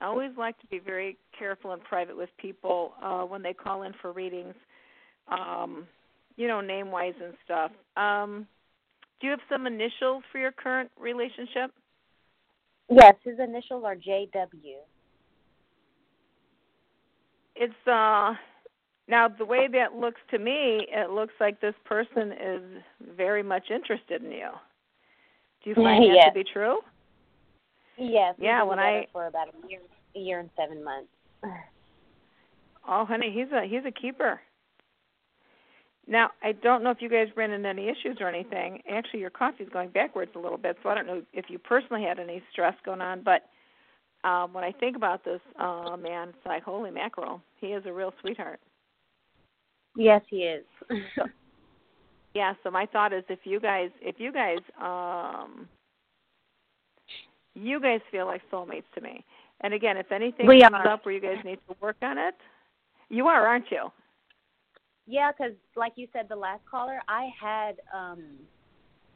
I 0.00 0.04
always 0.06 0.30
like 0.36 0.58
to 0.60 0.66
be 0.66 0.78
very 0.78 1.16
careful 1.38 1.72
and 1.72 1.82
private 1.82 2.16
with 2.16 2.30
people 2.38 2.92
uh 3.02 3.22
when 3.22 3.42
they 3.42 3.52
call 3.52 3.82
in 3.82 3.92
for 4.00 4.12
readings. 4.12 4.54
Um, 5.28 5.86
you 6.36 6.46
know, 6.48 6.60
name 6.60 6.90
wise 6.90 7.14
and 7.22 7.34
stuff. 7.44 7.70
Um 7.96 8.46
do 9.20 9.26
you 9.26 9.30
have 9.30 9.40
some 9.50 9.66
initials 9.66 10.22
for 10.30 10.38
your 10.38 10.52
current 10.52 10.90
relationship? 10.98 11.72
Yes, 12.90 13.14
his 13.24 13.38
initials 13.38 13.84
are 13.84 13.96
JW. 13.96 14.76
It's 17.56 17.86
uh 17.86 18.34
now 19.06 19.28
the 19.28 19.44
way 19.44 19.68
that 19.72 19.94
looks 19.94 20.20
to 20.30 20.38
me, 20.38 20.86
it 20.90 21.10
looks 21.10 21.34
like 21.40 21.60
this 21.60 21.74
person 21.84 22.32
is 22.32 22.62
very 23.16 23.42
much 23.42 23.70
interested 23.70 24.22
in 24.22 24.32
you. 24.32 24.50
Do 25.62 25.70
you 25.70 25.76
find 25.76 26.04
that 26.10 26.26
to 26.28 26.32
be 26.32 26.44
true? 26.44 26.78
Yes. 27.96 28.34
Yeah, 28.38 28.62
when 28.64 28.78
I- 28.78 29.06
for 29.12 29.26
about 29.26 29.48
a 29.48 29.68
year, 29.68 29.80
a 30.14 30.18
year 30.18 30.40
and 30.40 30.50
seven 30.56 30.82
months. 30.82 31.10
Oh, 32.86 33.04
honey, 33.06 33.30
he's 33.30 33.50
a 33.52 33.64
he's 33.66 33.84
a 33.86 33.90
keeper. 33.90 34.40
Now, 36.06 36.30
I 36.42 36.52
don't 36.52 36.84
know 36.84 36.90
if 36.90 37.00
you 37.00 37.08
guys 37.08 37.28
ran 37.34 37.50
into 37.50 37.68
any 37.68 37.88
issues 37.88 38.18
or 38.20 38.28
anything. 38.28 38.82
Actually, 38.90 39.20
your 39.20 39.30
coffee's 39.30 39.68
going 39.72 39.88
backwards 39.88 40.32
a 40.34 40.38
little 40.38 40.58
bit, 40.58 40.76
so 40.82 40.90
I 40.90 40.94
don't 40.94 41.06
know 41.06 41.22
if 41.32 41.46
you 41.48 41.58
personally 41.58 42.02
had 42.02 42.18
any 42.18 42.42
stress 42.52 42.74
going 42.84 43.00
on. 43.00 43.22
But 43.22 43.48
um, 44.28 44.52
when 44.52 44.64
I 44.64 44.72
think 44.72 44.96
about 44.96 45.24
this 45.24 45.40
uh, 45.58 45.96
man, 45.96 46.28
it's 46.28 46.46
like 46.46 46.62
holy 46.62 46.90
mackerel, 46.90 47.40
he 47.60 47.68
is 47.68 47.84
a 47.86 47.92
real 47.92 48.12
sweetheart. 48.20 48.60
Yes, 49.96 50.22
he 50.28 50.38
is. 50.38 50.64
Yeah. 52.34 52.54
So 52.62 52.70
my 52.70 52.86
thought 52.86 53.12
is, 53.12 53.24
if 53.28 53.40
you 53.44 53.60
guys, 53.60 53.90
if 54.02 54.16
you 54.18 54.32
guys, 54.32 54.58
um, 54.82 55.68
you 57.54 57.80
guys 57.80 58.00
feel 58.10 58.26
like 58.26 58.42
soulmates 58.52 58.82
to 58.96 59.00
me. 59.00 59.24
And 59.60 59.72
again, 59.72 59.96
if 59.96 60.10
anything 60.10 60.46
We 60.46 60.60
comes 60.60 60.74
are. 60.74 60.88
up 60.88 61.06
where 61.06 61.14
you 61.14 61.20
guys 61.20 61.38
need 61.44 61.60
to 61.68 61.76
work 61.80 61.96
on 62.02 62.18
it, 62.18 62.34
you 63.08 63.28
are, 63.28 63.46
aren't 63.46 63.70
you? 63.70 63.90
Yeah, 65.06 65.30
because 65.32 65.52
like 65.76 65.92
you 65.96 66.06
said, 66.12 66.26
the 66.28 66.36
last 66.36 66.62
caller, 66.70 67.00
I 67.08 67.30
had 67.40 67.76
um 67.94 68.24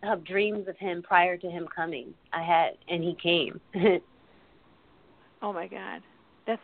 uh, 0.03 0.17
dreams 0.27 0.69
of 0.69 0.77
him 0.77 1.03
prior 1.03 1.37
to 1.37 1.51
him 1.51 1.67
coming. 1.75 2.15
I 2.33 2.43
had, 2.43 2.73
and 2.89 3.03
he 3.03 3.17
came. 3.23 3.61
Oh 5.41 5.53
my 5.53 5.69
God, 5.69 6.03
that's 6.47 6.61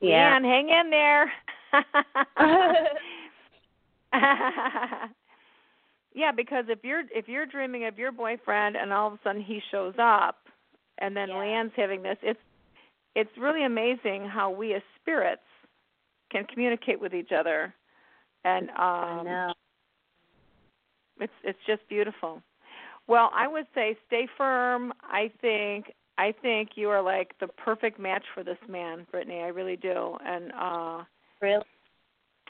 Yeah. 0.00 0.38
Man, 0.38 0.44
hang 0.44 0.68
in 0.68 0.90
there. 0.90 1.32
yeah, 6.14 6.32
because 6.32 6.66
if 6.68 6.80
you're 6.82 7.04
if 7.14 7.28
you're 7.28 7.46
dreaming 7.46 7.86
of 7.86 7.98
your 7.98 8.12
boyfriend 8.12 8.76
and 8.76 8.92
all 8.92 9.06
of 9.06 9.14
a 9.14 9.18
sudden 9.24 9.42
he 9.42 9.62
shows 9.70 9.94
up 9.98 10.36
and 10.98 11.16
then 11.16 11.30
Yeah. 11.30 11.36
Leanne's 11.36 11.72
having 11.76 12.02
this, 12.02 12.18
it's 12.22 12.40
it's 13.14 13.30
really 13.38 13.64
amazing 13.64 14.28
how 14.28 14.50
we 14.50 14.74
as 14.74 14.82
spirits 15.00 15.40
can 16.30 16.44
communicate 16.44 17.00
with 17.00 17.14
each 17.14 17.32
other 17.32 17.74
and 18.44 18.70
I 19.02 19.14
um 19.18 19.24
know. 19.24 19.52
it's 21.20 21.32
it's 21.44 21.58
just 21.66 21.86
beautiful. 21.88 22.42
Well, 23.06 23.30
I 23.34 23.48
would 23.48 23.66
say 23.74 23.96
stay 24.06 24.28
firm. 24.36 24.92
I 25.02 25.30
think 25.40 25.92
I 26.18 26.32
think 26.42 26.70
you 26.76 26.88
are 26.90 27.02
like 27.02 27.34
the 27.40 27.48
perfect 27.48 27.98
match 27.98 28.24
for 28.34 28.44
this 28.44 28.58
man, 28.68 29.06
Brittany. 29.10 29.40
I 29.40 29.48
really 29.48 29.76
do. 29.76 30.16
And 30.24 30.52
uh 30.52 31.04
Really? 31.40 31.64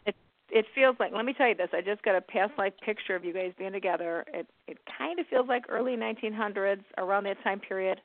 it 0.06 0.16
it 0.50 0.66
feels 0.74 0.96
like 1.00 1.12
let 1.12 1.24
me 1.24 1.32
tell 1.34 1.48
you 1.48 1.54
this, 1.54 1.70
I 1.72 1.80
just 1.80 2.02
got 2.02 2.16
a 2.16 2.20
past 2.20 2.52
life 2.58 2.74
picture 2.84 3.14
of 3.16 3.24
you 3.24 3.32
guys 3.32 3.52
being 3.58 3.72
together. 3.72 4.24
It 4.32 4.46
it 4.66 4.78
kind 4.98 5.18
of 5.18 5.26
feels 5.28 5.48
like 5.48 5.64
early 5.68 5.96
1900s 5.96 6.84
around 6.98 7.24
that 7.24 7.42
time 7.42 7.60
period. 7.60 8.00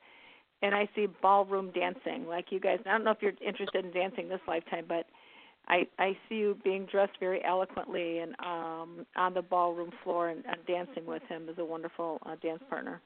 And 0.62 0.74
I 0.74 0.90
see 0.96 1.08
ballroom 1.22 1.72
dancing 1.72 2.26
like 2.28 2.52
you 2.52 2.60
guys. 2.60 2.80
I 2.86 2.92
don't 2.92 3.04
know 3.04 3.12
if 3.12 3.22
you're 3.22 3.34
interested 3.46 3.86
in 3.86 3.92
dancing 3.92 4.30
this 4.30 4.40
lifetime, 4.48 4.86
but 4.88 5.06
I 5.68 5.88
I 6.00 6.18
see 6.28 6.36
you 6.36 6.58
being 6.64 6.86
dressed 6.86 7.18
very 7.20 7.44
eloquently 7.44 8.20
and 8.20 8.36
um 8.40 9.06
on 9.16 9.34
the 9.34 9.42
ballroom 9.42 9.92
floor 10.04 10.30
and, 10.30 10.44
and 10.46 10.58
dancing 10.66 11.06
with 11.06 11.24
him 11.24 11.48
as 11.50 11.58
a 11.58 11.66
wonderful 11.66 12.20
uh, 12.26 12.36
dance 12.42 12.62
partner. 12.70 13.02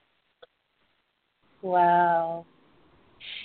Wow. 1.61 2.45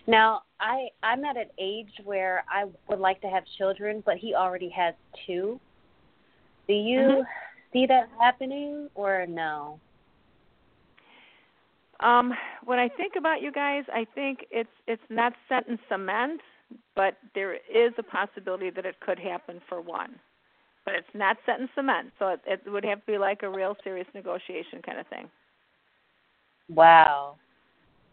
Now, 0.06 0.42
I 0.60 0.88
I'm 1.02 1.24
at 1.24 1.36
an 1.36 1.48
age 1.58 1.92
where 2.04 2.44
I 2.50 2.66
would 2.88 3.00
like 3.00 3.20
to 3.22 3.28
have 3.28 3.44
children, 3.58 4.02
but 4.04 4.16
he 4.16 4.34
already 4.34 4.68
has 4.70 4.94
two. 5.26 5.60
Do 6.68 6.74
you 6.74 6.98
Mhm. 6.98 7.26
see 7.72 7.86
that 7.86 8.08
happening 8.20 8.88
or 8.94 9.26
no? 9.26 9.80
Um, 12.00 12.34
when 12.64 12.78
I 12.78 12.88
think 12.88 13.16
about 13.16 13.40
you 13.40 13.50
guys, 13.52 13.84
I 13.92 14.04
think 14.04 14.46
it's 14.50 14.68
it's 14.86 15.02
not 15.10 15.32
set 15.48 15.66
in 15.68 15.78
cement, 15.88 16.40
but 16.94 17.16
there 17.34 17.54
is 17.54 17.92
a 17.98 18.02
possibility 18.02 18.70
that 18.70 18.86
it 18.86 18.98
could 19.00 19.18
happen 19.18 19.60
for 19.68 19.80
one. 19.80 20.16
But 20.84 20.94
it's 20.94 21.14
not 21.14 21.38
set 21.46 21.60
in 21.60 21.68
cement, 21.74 22.12
so 22.18 22.28
it, 22.28 22.40
it 22.46 22.70
would 22.70 22.84
have 22.84 23.00
to 23.00 23.12
be 23.12 23.18
like 23.18 23.42
a 23.42 23.48
real 23.48 23.74
serious 23.82 24.06
negotiation 24.14 24.82
kind 24.84 25.00
of 25.00 25.06
thing. 25.06 25.30
Wow. 26.68 27.36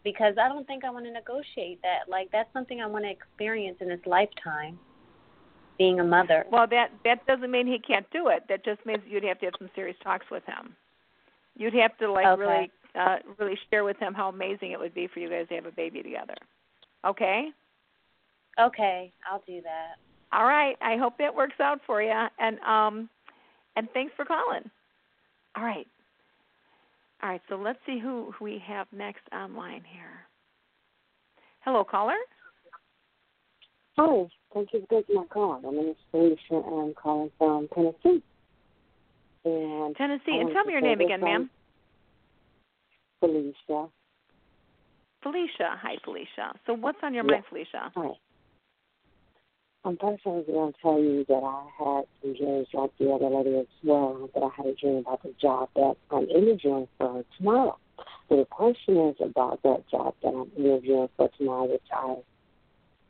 Because 0.04 0.34
I 0.42 0.48
don't 0.48 0.66
think 0.66 0.84
I 0.84 0.90
want 0.90 1.04
to 1.04 1.12
negotiate 1.12 1.80
that. 1.82 2.10
Like 2.10 2.30
that's 2.32 2.52
something 2.52 2.80
I 2.80 2.86
want 2.86 3.04
to 3.04 3.10
experience 3.10 3.78
in 3.80 3.88
this 3.88 4.00
lifetime. 4.06 4.78
Being 5.78 6.00
a 6.00 6.04
mother. 6.04 6.44
Well, 6.50 6.66
that 6.70 6.90
that 7.04 7.26
doesn't 7.26 7.50
mean 7.50 7.66
he 7.66 7.78
can't 7.78 8.06
do 8.10 8.28
it. 8.28 8.42
That 8.48 8.64
just 8.64 8.84
means 8.86 9.00
you'd 9.08 9.24
have 9.24 9.38
to 9.40 9.46
have 9.46 9.54
some 9.58 9.70
serious 9.74 9.96
talks 10.02 10.26
with 10.30 10.44
him. 10.44 10.74
You'd 11.56 11.74
have 11.74 11.96
to 11.98 12.10
like 12.10 12.26
Okay. 12.26 12.40
really 12.40 12.70
uh 12.98 13.16
really 13.38 13.58
share 13.70 13.84
with 13.84 13.98
him 13.98 14.14
how 14.14 14.28
amazing 14.28 14.72
it 14.72 14.78
would 14.78 14.94
be 14.94 15.08
for 15.08 15.20
you 15.20 15.28
guys 15.28 15.48
to 15.48 15.54
have 15.54 15.66
a 15.66 15.72
baby 15.72 16.02
together. 16.02 16.36
Okay? 17.04 17.48
Okay, 18.60 19.12
I'll 19.30 19.42
do 19.46 19.60
that. 19.62 19.96
All 20.32 20.44
right. 20.44 20.76
I 20.80 20.96
hope 20.96 21.18
that 21.18 21.34
works 21.34 21.60
out 21.60 21.80
for 21.86 22.02
you. 22.02 22.12
And 22.38 22.58
um 22.60 23.08
and 23.76 23.88
thanks 23.94 24.12
for 24.16 24.24
calling. 24.24 24.70
All 25.56 25.64
right. 25.64 25.86
All 27.22 27.28
right, 27.28 27.40
so 27.48 27.54
let's 27.54 27.78
see 27.86 28.00
who, 28.00 28.34
who 28.36 28.44
we 28.44 28.62
have 28.66 28.88
next 28.92 29.22
online 29.32 29.82
here. 29.86 30.26
Hello, 31.60 31.84
caller. 31.84 32.16
Hi, 33.96 34.24
thank 34.52 34.72
you 34.72 34.80
for 34.80 35.00
taking 35.00 35.14
my 35.14 35.24
call. 35.26 35.60
My 35.60 35.70
name 35.70 35.90
is 35.90 35.96
Felicia, 36.10 36.38
and 36.50 36.80
I'm 36.80 36.94
calling 36.94 37.30
from 37.38 37.68
Tennessee. 37.72 38.22
And 39.44 39.94
Tennessee, 39.96 40.38
and 40.40 40.50
tell 40.52 40.64
me 40.64 40.72
your 40.72 40.80
name 40.80 41.00
again, 41.00 41.20
ma'am. 41.20 41.48
Felicia. 43.20 43.88
Felicia. 45.22 45.78
Hi, 45.80 45.96
Felicia. 46.04 46.58
So, 46.66 46.74
what's 46.74 46.98
on 47.04 47.14
your 47.14 47.24
Yeah. 47.24 47.32
mind, 47.32 47.44
Felicia? 47.48 47.92
Hi. 47.94 48.10
I'm 49.84 49.96
first 49.96 50.22
I 50.26 50.28
was 50.28 50.44
going 50.46 50.72
to 50.72 50.78
tell 50.80 50.98
you 51.00 51.24
that 51.28 51.42
I 51.42 51.66
had 51.76 52.04
some 52.22 52.36
dreams 52.36 52.68
like 52.72 52.90
the 52.98 53.10
other 53.10 53.28
lady 53.28 53.56
as 53.58 53.66
well, 53.82 54.30
that 54.32 54.42
I 54.42 54.48
had 54.56 54.66
a 54.66 54.74
dream 54.74 54.98
about 54.98 55.24
the 55.24 55.34
job 55.40 55.70
that 55.74 55.96
I'm 56.12 56.28
interviewing 56.28 56.86
for 56.98 57.24
tomorrow. 57.36 57.76
So 58.28 58.36
the 58.36 58.44
question 58.44 58.96
is 59.08 59.16
about 59.20 59.60
that 59.64 59.82
job 59.90 60.14
that 60.22 60.28
I'm 60.28 60.52
interviewing 60.56 61.08
for 61.16 61.28
tomorrow, 61.36 61.64
which 61.64 61.82
I, 61.92 62.16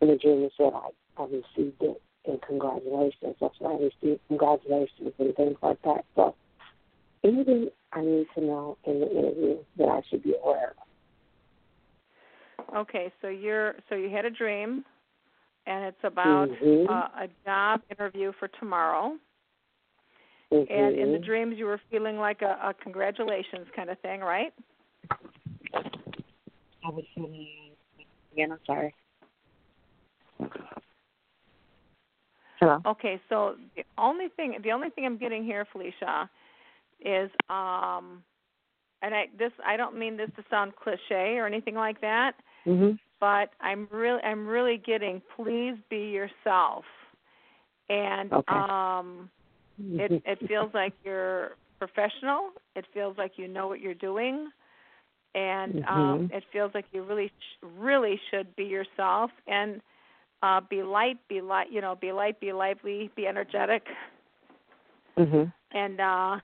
in 0.01 0.09
the 0.09 0.17
dream, 0.17 0.49
said 0.57 0.73
I, 0.75 0.89
I 1.23 1.25
received 1.25 1.83
it, 1.83 2.01
and 2.27 2.41
congratulations. 2.41 3.37
That's 3.39 3.55
what 3.59 3.73
I 3.73 3.85
received, 3.85 4.21
congratulations, 4.29 5.13
and 5.19 5.37
things 5.37 5.57
like 5.63 5.83
that. 5.83 6.07
So 6.17 6.35
anything 7.23 7.69
I 7.93 8.01
need 8.01 8.29
to 8.35 8.41
know 8.41 8.79
in 8.85 9.01
the 9.01 9.11
interview 9.11 9.59
that 9.77 9.89
I 9.89 10.01
should 10.09 10.23
be 10.23 10.35
aware 10.43 10.75
of. 10.79 12.77
Okay, 12.77 13.13
so 13.21 13.29
you're 13.29 13.75
so 13.91 13.95
you 13.95 14.09
had 14.09 14.25
a 14.25 14.31
dream, 14.31 14.87
and 15.67 15.85
it's 15.85 16.05
about 16.05 16.49
Mhm. 16.49 16.89
uh, 16.89 17.09
a 17.25 17.29
job 17.45 17.83
interview 17.91 18.33
for 18.33 18.49
tomorrow. 18.49 19.19
And 20.51 20.97
in 20.97 21.13
the 21.13 21.19
Mhm. 21.19 21.25
dreams, 21.25 21.59
you 21.59 21.67
were 21.67 21.79
feeling 21.91 22.19
like 22.19 22.43
a, 22.43 22.59
a 22.63 22.75
congratulations 22.75 23.69
kind 23.71 23.91
of 23.91 23.99
thing, 24.01 24.21
right? 24.21 24.53
I 26.85 26.89
was 26.91 27.05
feeling, 27.15 27.77
again, 28.33 28.53
I'm 28.53 28.65
sorry. 28.65 28.95
Hello? 32.59 32.81
Okay, 32.87 33.21
so 33.29 33.57
the 33.75 33.85
only 33.99 34.29
thing 34.29 34.61
the 34.63 34.73
only 34.73 34.91
thing 34.91 35.05
I'm 35.05 35.17
getting 35.17 35.45
here, 35.45 35.65
Felicia, 35.73 36.31
is 37.01 37.31
um 37.49 38.23
and 39.03 39.15
I 39.15 39.27
this 39.37 39.53
I 39.65 39.77
don't 39.77 39.97
mean 39.99 40.17
this 40.17 40.31
to 40.37 40.45
sound 40.49 40.77
cliche 40.77 41.39
or 41.39 41.47
anything 41.47 41.75
like 41.75 42.01
that, 42.03 42.37
Mhm. 42.67 42.99
But 43.23 43.53
I'm 43.63 43.89
really 43.93 44.23
I'm 44.25 44.47
really 44.49 44.79
getting 44.79 45.23
please 45.37 45.77
be 45.91 46.11
yourself. 46.11 46.85
And 47.91 48.33
Okay. 48.33 48.65
um 48.65 49.31
it 49.99 50.13
it 50.25 50.39
feels 50.49 50.71
like 50.75 50.95
you're 51.05 51.53
professional. 51.79 52.51
It 52.77 52.87
feels 52.95 53.17
like 53.19 53.33
you 53.37 53.49
know 53.49 53.69
what 53.69 53.81
you're 53.81 53.95
doing. 53.95 54.49
And 55.35 55.79
um 55.89 56.25
Mhm. 56.25 56.31
it 56.31 56.45
feels 56.53 56.73
like 56.75 56.87
you 56.93 57.03
really 57.03 57.29
sh- 57.29 57.67
really 57.79 58.21
should 58.31 58.55
be 58.57 58.65
yourself 58.65 59.31
and 59.47 59.81
uh 60.43 60.61
be 60.69 60.83
light, 60.83 61.19
be 61.29 61.41
light, 61.41 61.69
you 61.73 61.81
know, 61.81 61.97
be 62.01 62.13
light, 62.13 62.41
be 62.41 62.53
lively, 62.53 63.11
be 63.17 63.27
energetic 63.27 63.83
Mhm. 65.17 65.53
and 65.73 66.01
uh 66.01 66.39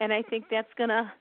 and 0.00 0.12
I 0.12 0.22
think 0.22 0.46
that's 0.50 0.72
gonna 0.76 1.12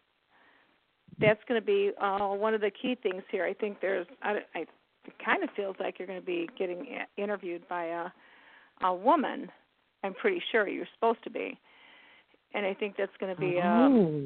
that's 1.21 1.39
gonna 1.47 1.61
be 1.61 1.91
uh 2.01 2.27
one 2.29 2.53
of 2.53 2.61
the 2.61 2.71
key 2.71 2.95
things 3.01 3.23
here. 3.31 3.45
I 3.45 3.53
think 3.53 3.81
there's 3.81 4.07
I, 4.21 4.39
I 4.55 4.65
it 5.05 5.13
kind 5.23 5.43
of 5.43 5.49
feels 5.55 5.75
like 5.79 5.97
you're 5.97 6.07
going 6.07 6.19
to 6.19 6.25
be 6.25 6.49
getting 6.57 6.85
interviewed 7.17 7.67
by 7.67 7.85
a 7.85 8.85
a 8.85 8.93
woman. 8.93 9.49
I'm 10.03 10.13
pretty 10.13 10.41
sure 10.51 10.67
you're 10.67 10.85
supposed 10.95 11.23
to 11.23 11.29
be, 11.29 11.57
and 12.53 12.65
I 12.65 12.73
think 12.73 12.95
that's 12.97 13.11
going 13.19 13.33
to 13.33 13.39
be 13.39 13.59
um, 13.59 13.93
Oh. 13.93 14.25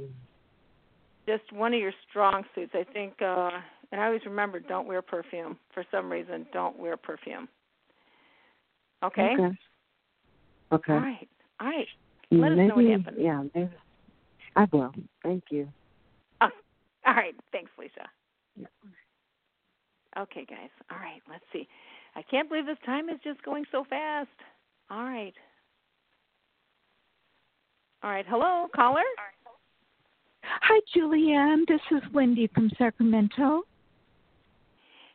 just 1.26 1.52
one 1.52 1.74
of 1.74 1.80
your 1.80 1.94
strong 2.10 2.44
suits. 2.54 2.72
I 2.74 2.84
think, 2.92 3.14
uh 3.22 3.50
and 3.92 4.02
I 4.02 4.06
always 4.08 4.26
remember, 4.26 4.60
don't 4.60 4.88
wear 4.88 5.02
perfume 5.04 5.58
for 5.74 5.86
some 5.92 6.12
reason. 6.12 6.48
Don't 6.52 6.78
wear 6.80 6.98
perfume. 6.98 7.48
Okay. 9.04 9.36
Okay. 9.40 9.58
Okay. 10.72 10.94
All 10.94 11.00
right. 11.00 11.30
All 11.60 11.68
right. 11.68 11.88
Let 12.32 12.52
us 12.54 12.58
know 12.58 12.76
what 12.76 12.86
happens. 12.86 13.18
Yeah, 13.20 13.44
maybe. 13.54 13.70
I 14.56 14.68
will. 14.72 14.92
Thank 15.22 15.44
you. 15.52 15.68
All 17.06 17.14
right. 17.14 17.36
Thanks, 17.52 17.72
Lisa. 17.78 18.08
Yeah. 18.60 18.68
Okay, 20.22 20.46
guys. 20.50 20.70
All 20.92 20.98
right. 20.98 21.22
Let's 21.30 21.44
see. 21.52 21.68
I 22.16 22.22
can't 22.22 22.48
believe 22.50 22.66
this 22.66 22.78
time 22.86 23.10
is 23.10 23.20
just 23.24 23.42
going 23.44 23.66
so 23.72 23.84
fast. 23.90 24.30
All 24.92 25.04
right. 25.04 25.34
All 28.04 28.12
right. 28.12 28.26
Hello, 28.28 28.68
caller. 28.76 29.02
Hi, 30.44 30.80
Julianne. 30.96 31.66
This 31.68 31.82
is 31.92 32.04
Wendy 32.14 32.48
from 32.54 32.70
Sacramento. 32.78 33.64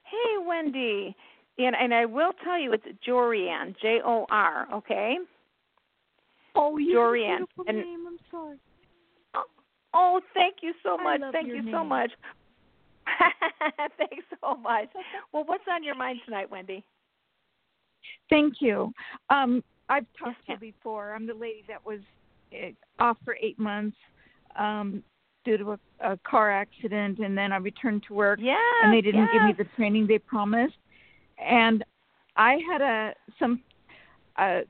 Hey, 0.04 0.44
Wendy. 0.46 1.14
And 1.58 1.74
and 1.76 1.92
I 1.92 2.04
will 2.06 2.32
tell 2.44 2.58
you, 2.58 2.72
it's 2.72 2.84
Jorianne, 3.06 3.74
J 3.80 4.00
O 4.04 4.26
R. 4.30 4.66
Okay. 4.74 5.16
Oh, 6.54 6.76
you 6.78 6.96
have 6.96 7.06
a 7.06 7.10
Jorianne. 7.10 7.36
beautiful 7.38 7.64
And- 7.68 7.78
name. 7.78 8.06
I'm 8.06 8.18
sorry. 8.30 8.56
Oh, 10.00 10.20
thank 10.32 10.56
you 10.62 10.72
so 10.84 10.96
much. 10.96 11.20
Thank 11.32 11.48
you 11.48 11.62
so 11.72 11.82
much. 11.82 12.10
Thanks 13.98 14.24
so 14.40 14.56
much. 14.56 14.88
Well, 15.32 15.42
what's 15.44 15.64
on 15.68 15.82
your 15.82 15.96
mind 15.96 16.20
tonight, 16.24 16.48
Wendy? 16.48 16.84
Thank 18.30 18.54
you. 18.60 18.92
Um, 19.28 19.64
I've 19.88 20.06
talked 20.16 20.46
to 20.46 20.52
you 20.52 20.58
before. 20.58 21.14
I'm 21.14 21.26
the 21.26 21.34
lady 21.34 21.64
that 21.66 21.84
was 21.84 21.98
uh, 22.52 22.68
off 23.02 23.16
for 23.24 23.36
eight 23.42 23.58
months 23.58 23.96
um, 24.56 25.02
due 25.44 25.56
to 25.58 25.72
a, 25.72 25.78
a 26.12 26.16
car 26.18 26.52
accident, 26.52 27.18
and 27.18 27.36
then 27.36 27.52
I 27.52 27.56
returned 27.56 28.04
to 28.06 28.14
work, 28.14 28.38
Yes. 28.40 28.58
and 28.84 28.94
they 28.94 29.00
didn't 29.00 29.30
give 29.32 29.42
me 29.42 29.52
the 29.52 29.66
training 29.74 30.06
they 30.06 30.18
promised. 30.18 30.76
And 31.44 31.84
I 32.36 32.58
had 32.70 32.82
a 32.82 33.14
some. 33.40 33.62
Uh, 34.36 34.60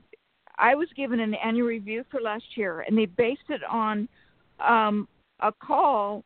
I 0.57 0.75
was 0.75 0.89
given 0.97 1.21
an 1.21 1.35
annual 1.35 1.67
review 1.69 2.03
for 2.11 2.21
last 2.21 2.45
year, 2.57 2.81
and 2.81 2.97
they 2.97 3.05
based 3.05 3.51
it 3.51 3.61
on 3.71 4.09
um, 4.67 5.07
a 5.41 5.53
call, 5.53 6.25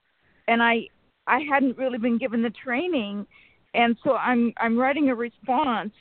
and 0.49 0.63
I 0.63 0.89
I 1.27 1.41
hadn't 1.41 1.79
really 1.79 1.99
been 1.99 2.19
given 2.19 2.43
the 2.43 2.51
training, 2.51 3.27
and 3.75 3.97
so 4.03 4.17
I'm 4.17 4.53
I'm 4.59 4.79
writing 4.79 5.11
a 5.11 5.15
response 5.15 5.93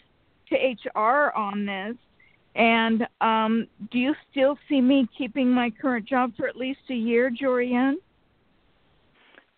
to 0.49 0.55
HR 0.55 1.31
on 1.35 1.65
this. 1.65 1.95
And 2.53 3.07
um, 3.21 3.67
do 3.91 3.97
you 3.97 4.13
still 4.29 4.57
see 4.67 4.81
me 4.81 5.07
keeping 5.17 5.49
my 5.49 5.69
current 5.69 6.05
job 6.05 6.33
for 6.35 6.47
at 6.47 6.57
least 6.57 6.81
a 6.89 6.93
year, 6.93 7.31
Jorianne? 7.31 7.95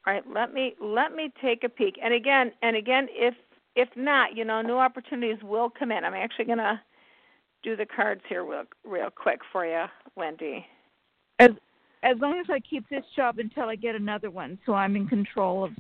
All 0.06 0.14
right, 0.14 0.24
let 0.32 0.54
me 0.54 0.76
let 0.82 1.16
me 1.16 1.32
take 1.41 1.64
a 1.64 1.70
peek. 1.70 1.97
And 2.04 2.14
again, 2.14 2.51
and 2.62 2.76
again, 2.76 3.08
if 3.12 3.34
if 3.76 3.89
not, 3.95 4.36
you 4.36 4.45
know, 4.45 4.62
new 4.62 4.78
opportunities 4.78 5.41
will 5.41 5.70
come 5.70 5.91
in. 5.91 6.04
I'm 6.04 6.14
actually 6.14 6.45
gonna 6.45 6.82
do 7.64 7.76
the 7.76 7.86
cards 7.86 8.22
here 8.28 8.43
real 8.43 8.66
real 8.84 9.10
quick 9.10 9.39
for 9.51 9.66
you, 9.66 9.86
Wendy. 10.16 10.66
As 11.39 11.51
as 12.04 12.18
long 12.20 12.39
as 12.39 12.45
I 12.49 12.60
keep 12.60 12.88
this 12.89 13.04
job 13.16 13.39
until 13.39 13.64
I 13.64 13.76
get 13.76 13.95
another 13.95 14.30
one, 14.30 14.60
so 14.66 14.74
I'm 14.74 14.95
in 14.95 15.08
control 15.08 15.64
of 15.64 15.72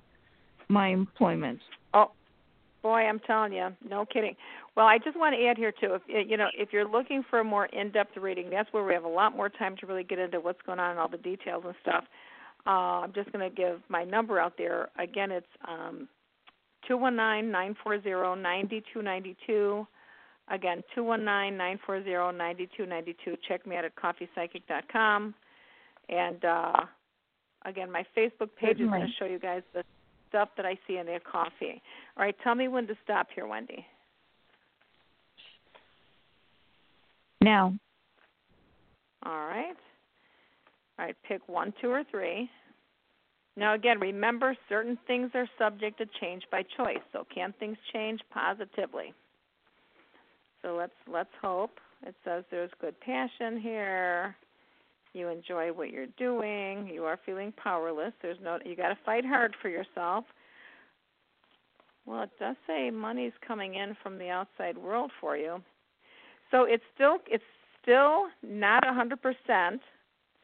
my 0.69 0.87
employment. 0.87 1.59
Oh, 1.93 2.11
boy, 2.81 3.01
I'm 3.01 3.19
telling 3.19 3.53
you, 3.53 3.69
no 3.87 4.05
kidding. 4.05 4.35
Well, 4.75 4.85
I 4.85 4.97
just 4.97 5.17
want 5.17 5.35
to 5.35 5.45
add 5.45 5.57
here 5.57 5.71
too. 5.71 5.95
If 6.07 6.29
you 6.29 6.37
know, 6.37 6.47
if 6.57 6.69
you're 6.71 6.87
looking 6.87 7.23
for 7.29 7.39
a 7.39 7.43
more 7.43 7.67
in-depth 7.67 8.17
reading, 8.17 8.49
that's 8.49 8.71
where 8.71 8.83
we 8.83 8.93
have 8.93 9.03
a 9.03 9.09
lot 9.09 9.35
more 9.35 9.49
time 9.49 9.75
to 9.81 9.85
really 9.85 10.03
get 10.03 10.17
into 10.17 10.39
what's 10.39 10.61
going 10.65 10.79
on 10.79 10.91
and 10.91 10.99
all 10.99 11.09
the 11.09 11.17
details 11.17 11.63
and 11.65 11.75
stuff. 11.81 12.05
Uh, 12.65 13.03
I'm 13.03 13.13
just 13.13 13.31
going 13.31 13.47
to 13.47 13.55
give 13.55 13.81
my 13.89 14.03
number 14.05 14.39
out 14.39 14.53
there. 14.57 14.89
Again, 14.97 15.31
it's 15.31 15.45
um, 15.67 16.07
two 16.87 16.97
one 16.97 17.15
nine 17.15 17.51
nine 17.51 17.75
four 17.83 18.01
zero 18.01 18.33
ninety 18.33 18.81
two 18.93 19.01
ninety 19.01 19.35
two. 19.45 19.85
Again, 20.49 20.81
two 20.95 21.03
one 21.03 21.23
nine 21.23 21.57
nine 21.57 21.79
four 21.85 22.03
zero 22.03 22.31
ninety 22.31 22.69
two 22.75 22.85
ninety 22.85 23.15
two. 23.23 23.35
Check 23.47 23.67
me 23.67 23.75
out 23.75 23.85
at 23.85 23.93
coffeepsychic.com. 23.95 25.35
And 26.09 26.43
uh, 26.43 26.81
again, 27.65 27.91
my 27.91 28.05
Facebook 28.15 28.49
page 28.59 28.79
is 28.79 28.89
going 28.89 29.01
to 29.01 29.13
show 29.19 29.25
you 29.25 29.39
guys 29.39 29.61
the 29.73 29.83
stuff 30.29 30.49
that 30.57 30.65
I 30.65 30.77
see 30.87 30.97
in 30.97 31.05
their 31.05 31.19
coffee. 31.19 31.81
All 32.17 32.23
right, 32.23 32.35
tell 32.43 32.55
me 32.55 32.67
when 32.67 32.87
to 32.87 32.95
stop 33.03 33.27
here, 33.33 33.47
Wendy. 33.47 33.85
Now, 37.41 37.73
All 39.25 39.45
right. 39.47 39.75
All 40.97 41.05
right, 41.05 41.15
pick 41.27 41.47
one, 41.47 41.73
two, 41.81 41.89
or 41.89 42.03
three. 42.09 42.49
Now 43.55 43.75
again, 43.75 43.99
remember 43.99 44.55
certain 44.67 44.97
things 45.05 45.31
are 45.35 45.47
subject 45.59 45.99
to 45.99 46.05
change 46.19 46.43
by 46.51 46.63
choice. 46.77 47.03
So 47.11 47.25
can 47.33 47.53
things 47.59 47.77
change 47.93 48.19
positively? 48.31 49.13
So 50.61 50.75
let's 50.75 50.93
let's 51.11 51.29
hope. 51.41 51.79
It 52.05 52.15
says 52.25 52.43
there's 52.49 52.71
good 52.81 52.99
passion 52.99 53.59
here. 53.61 54.35
You 55.13 55.29
enjoy 55.29 55.71
what 55.71 55.91
you're 55.91 56.07
doing. 56.17 56.89
You 56.91 57.05
are 57.05 57.19
feeling 57.25 57.53
powerless. 57.55 58.13
There's 58.21 58.39
no 58.43 58.57
you 58.65 58.75
got 58.75 58.89
to 58.89 58.97
fight 59.05 59.25
hard 59.25 59.55
for 59.61 59.69
yourself. 59.69 60.25
Well, 62.05 62.23
it 62.23 62.31
does 62.39 62.55
say 62.67 62.89
money's 62.89 63.31
coming 63.45 63.75
in 63.75 63.95
from 64.01 64.17
the 64.17 64.29
outside 64.29 64.77
world 64.77 65.11
for 65.21 65.37
you. 65.37 65.61
So 66.51 66.63
it's 66.63 66.83
still 66.95 67.17
it's 67.27 67.43
still 67.81 68.25
not 68.41 68.87
a 68.87 68.93
hundred 68.93 69.21
percent. 69.21 69.81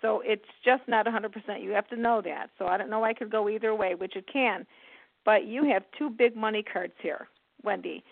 So 0.02 0.22
it's 0.24 0.46
just 0.64 0.84
not 0.88 1.08
a 1.08 1.12
hundred 1.12 1.34
percent. 1.34 1.62
You 1.62 1.72
have 1.72 1.88
to 1.90 1.98
know 1.98 2.22
that. 2.24 2.50
So 2.58 2.68
I 2.68 2.78
don't 2.78 2.90
know. 2.90 3.04
I 3.04 3.14
could 3.14 3.32
go 3.32 3.50
either 3.50 3.76
way, 3.76 3.96
which 3.96 4.16
it 4.16 4.26
can. 4.32 4.66
But 5.26 5.46
you 5.46 5.66
have 5.66 5.84
two 5.98 6.10
big 6.10 6.36
money 6.36 6.64
cards 6.64 6.94
here, 7.02 7.28
Wendy. 7.64 8.04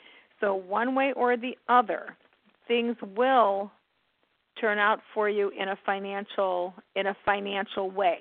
So 0.42 0.56
one 0.56 0.96
way 0.96 1.14
or 1.16 1.38
the 1.38 1.58
other, 1.70 2.18
things 2.68 2.96
will 3.16 3.72
turn 4.60 4.78
out 4.78 5.00
for 5.14 5.30
you 5.30 5.52
in 5.58 5.70
a 5.70 5.78
financial 5.86 6.74
in 6.96 7.08
a 7.08 7.16
financial 7.26 7.90
way. 7.90 8.20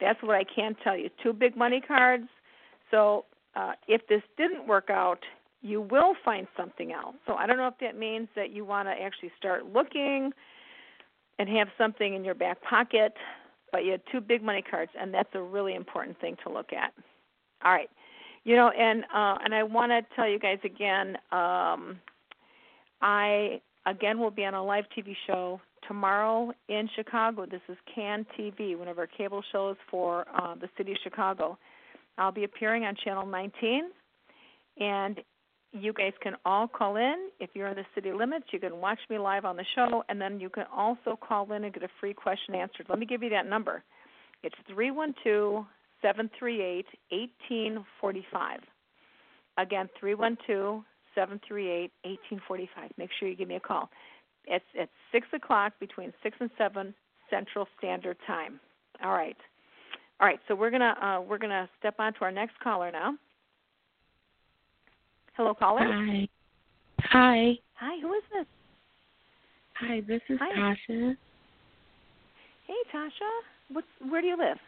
That's 0.00 0.22
what 0.22 0.36
I 0.36 0.44
can 0.44 0.76
tell 0.82 0.96
you. 0.96 1.08
Two 1.22 1.32
big 1.32 1.56
money 1.56 1.80
cards. 1.80 2.28
So 2.90 3.24
uh, 3.56 3.72
if 3.86 4.06
this 4.08 4.22
didn't 4.36 4.66
work 4.66 4.90
out, 4.90 5.20
you 5.62 5.80
will 5.80 6.14
find 6.24 6.46
something 6.56 6.92
else. 6.92 7.16
So 7.26 7.34
I 7.34 7.46
don't 7.46 7.56
know 7.56 7.68
if 7.68 7.78
that 7.80 7.98
means 7.98 8.28
that 8.36 8.52
you 8.52 8.64
want 8.64 8.88
to 8.88 8.92
actually 8.92 9.32
start 9.38 9.66
looking 9.72 10.30
and 11.38 11.48
have 11.48 11.68
something 11.78 12.14
in 12.14 12.24
your 12.24 12.34
back 12.34 12.62
pocket, 12.62 13.14
but 13.72 13.84
you 13.84 13.92
had 13.92 14.02
two 14.12 14.20
big 14.20 14.42
money 14.42 14.62
cards, 14.62 14.92
and 15.00 15.12
that's 15.12 15.30
a 15.34 15.42
really 15.42 15.74
important 15.74 16.20
thing 16.20 16.36
to 16.44 16.52
look 16.52 16.72
at. 16.72 16.92
All 17.64 17.72
right, 17.72 17.88
you 18.44 18.56
know, 18.56 18.70
and 18.70 19.04
uh, 19.04 19.38
and 19.42 19.54
I 19.54 19.62
want 19.62 19.90
to 19.90 20.02
tell 20.14 20.28
you 20.28 20.38
guys 20.38 20.58
again. 20.64 21.16
Um, 21.32 21.98
I 23.00 23.60
again 23.86 24.18
will 24.18 24.30
be 24.30 24.44
on 24.44 24.54
a 24.54 24.62
live 24.62 24.84
TV 24.96 25.16
show 25.26 25.60
tomorrow 25.88 26.52
in 26.68 26.88
Chicago. 26.96 27.46
This 27.46 27.60
is 27.68 27.76
Can 27.94 28.26
TV, 28.38 28.76
one 28.76 28.88
of 28.88 28.98
our 28.98 29.06
cable 29.06 29.42
shows 29.52 29.76
for 29.90 30.26
uh, 30.34 30.54
the 30.54 30.68
city 30.76 30.92
of 30.92 30.98
Chicago. 31.02 31.58
I'll 32.18 32.32
be 32.32 32.44
appearing 32.44 32.84
on 32.84 32.94
Channel 33.04 33.26
19, 33.26 33.90
and 34.78 35.20
you 35.72 35.92
guys 35.92 36.12
can 36.22 36.34
all 36.44 36.68
call 36.68 36.96
in. 36.96 37.30
If 37.40 37.50
you're 37.54 37.68
in 37.68 37.76
the 37.76 37.84
city 37.94 38.12
limits, 38.12 38.46
you 38.52 38.60
can 38.60 38.80
watch 38.80 39.00
me 39.10 39.18
live 39.18 39.44
on 39.44 39.56
the 39.56 39.64
show, 39.74 40.04
and 40.08 40.20
then 40.20 40.38
you 40.38 40.48
can 40.48 40.64
also 40.74 41.18
call 41.20 41.50
in 41.52 41.64
and 41.64 41.74
get 41.74 41.82
a 41.82 41.88
free 42.00 42.14
question 42.14 42.54
answered. 42.54 42.86
Let 42.88 42.98
me 42.98 43.06
give 43.06 43.22
you 43.22 43.30
that 43.30 43.46
number. 43.46 43.82
It's 44.42 44.54
312 44.68 45.64
738 46.02 46.86
1845. 47.10 48.60
Again, 49.56 49.88
312 49.98 50.84
738 51.14 51.90
1845. 52.02 52.90
Make 52.98 53.10
sure 53.18 53.28
you 53.28 53.36
give 53.36 53.48
me 53.48 53.56
a 53.56 53.60
call. 53.60 53.88
It's 54.46 54.64
at 54.80 54.88
6 55.12 55.26
o'clock 55.32 55.72
between 55.80 56.12
6 56.22 56.36
and 56.40 56.50
7 56.58 56.94
Central 57.30 57.66
Standard 57.78 58.16
Time. 58.26 58.60
All 59.02 59.12
right. 59.12 59.36
All 60.20 60.28
right, 60.28 60.38
so 60.46 60.54
we're 60.54 60.70
gonna 60.70 60.94
uh, 61.02 61.20
we're 61.20 61.38
gonna 61.38 61.68
step 61.78 61.96
on 61.98 62.14
to 62.14 62.20
our 62.22 62.30
next 62.30 62.58
caller 62.60 62.90
now. 62.92 63.14
Hello, 65.36 65.52
caller. 65.52 65.80
Hi. 65.82 66.28
Hi. 67.00 67.58
Hi. 67.74 68.00
Who 68.00 68.12
is 68.14 68.22
this? 68.32 68.46
Hi. 69.74 70.00
This 70.06 70.20
is 70.28 70.38
Hi. 70.40 70.56
Tasha. 70.56 71.16
Hey, 72.66 72.74
Tasha. 72.94 73.30
What's 73.72 73.88
where 74.08 74.20
do 74.20 74.28
you 74.28 74.38
live? 74.38 74.58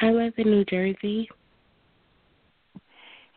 I 0.00 0.10
live 0.10 0.32
in 0.38 0.50
New 0.50 0.64
Jersey. 0.64 1.28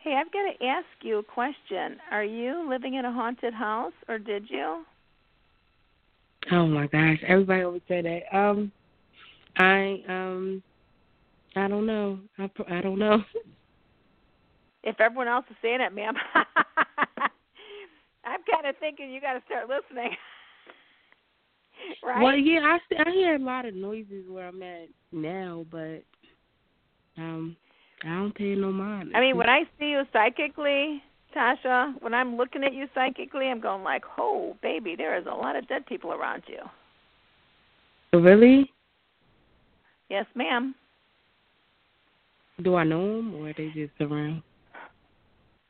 Hey, 0.02 0.14
I've 0.14 0.32
got 0.32 0.44
to 0.50 0.64
ask 0.64 0.86
you 1.02 1.18
a 1.18 1.22
question. 1.22 1.98
Are 2.10 2.24
you 2.24 2.68
living 2.68 2.94
in 2.94 3.04
a 3.04 3.12
haunted 3.12 3.52
house, 3.52 3.92
or 4.08 4.18
did 4.18 4.48
you? 4.48 4.84
Oh 6.52 6.66
my 6.66 6.86
gosh, 6.86 7.18
everybody 7.26 7.62
always 7.62 7.82
say 7.88 8.02
that. 8.02 8.36
Um, 8.36 8.72
I 9.56 10.02
um, 10.08 10.62
I 11.56 11.68
don't 11.68 11.86
know. 11.86 12.18
I 12.38 12.50
I 12.70 12.80
don't 12.80 12.98
know. 12.98 13.22
If 14.82 15.00
everyone 15.00 15.28
else 15.28 15.44
is 15.50 15.56
saying 15.60 15.80
it, 15.80 15.94
ma'am, 15.94 16.14
I'm 18.24 18.40
kind 18.50 18.66
of 18.66 18.76
thinking 18.78 19.10
you 19.10 19.20
got 19.20 19.34
to 19.34 19.42
start 19.46 19.68
listening. 19.68 20.16
right? 22.02 22.22
Well, 22.22 22.36
yeah, 22.36 22.60
I 22.60 22.78
I 23.06 23.10
hear 23.10 23.34
a 23.34 23.38
lot 23.38 23.66
of 23.66 23.74
noises 23.74 24.24
where 24.28 24.48
I'm 24.48 24.62
at 24.62 24.88
now, 25.12 25.66
but 25.70 26.04
um, 27.16 27.56
I 28.04 28.08
don't 28.08 28.34
pay 28.34 28.54
no 28.54 28.72
mind. 28.72 29.10
I 29.14 29.20
mean, 29.20 29.36
when 29.36 29.48
I 29.48 29.64
see 29.78 29.86
you 29.86 30.04
psychically, 30.12 31.02
Tasha, 31.38 31.94
when 32.02 32.14
I'm 32.14 32.36
looking 32.36 32.64
at 32.64 32.74
you 32.74 32.86
psychically, 32.94 33.46
I'm 33.46 33.60
going 33.60 33.84
like, 33.84 34.04
"Oh, 34.18 34.56
baby, 34.62 34.96
there 34.96 35.16
is 35.16 35.26
a 35.26 35.34
lot 35.34 35.56
of 35.56 35.68
dead 35.68 35.86
people 35.86 36.12
around 36.12 36.42
you." 36.48 36.60
Oh, 38.12 38.20
really, 38.20 38.72
Yes, 40.08 40.26
ma'am. 40.34 40.74
do 42.62 42.74
I 42.74 42.84
know 42.84 43.18
them 43.18 43.34
or 43.36 43.50
are 43.50 43.52
they 43.52 43.68
just 43.68 43.92
around? 44.00 44.42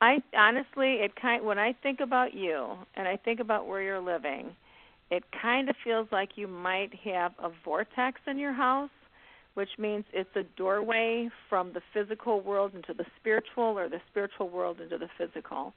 I 0.00 0.22
honestly, 0.36 1.00
it 1.00 1.14
kind 1.16 1.44
when 1.44 1.58
I 1.58 1.72
think 1.82 2.00
about 2.00 2.32
you 2.32 2.78
and 2.94 3.08
I 3.08 3.16
think 3.16 3.40
about 3.40 3.66
where 3.66 3.82
you're 3.82 4.00
living, 4.00 4.54
it 5.10 5.24
kind 5.42 5.68
of 5.68 5.76
feels 5.82 6.06
like 6.12 6.30
you 6.36 6.46
might 6.46 6.94
have 7.04 7.32
a 7.42 7.50
vortex 7.64 8.20
in 8.26 8.38
your 8.38 8.52
house, 8.52 8.90
which 9.59 9.76
means 9.76 10.04
it's 10.12 10.30
a 10.36 10.44
doorway 10.56 11.28
from 11.48 11.72
the 11.72 11.80
physical 11.92 12.40
world 12.40 12.76
into 12.76 12.94
the 12.94 13.04
spiritual 13.18 13.76
or 13.76 13.88
the 13.88 13.98
spiritual 14.09 14.48
world 14.48 14.80
into 14.80 14.96
the 14.96 15.09
physical. 15.18 15.74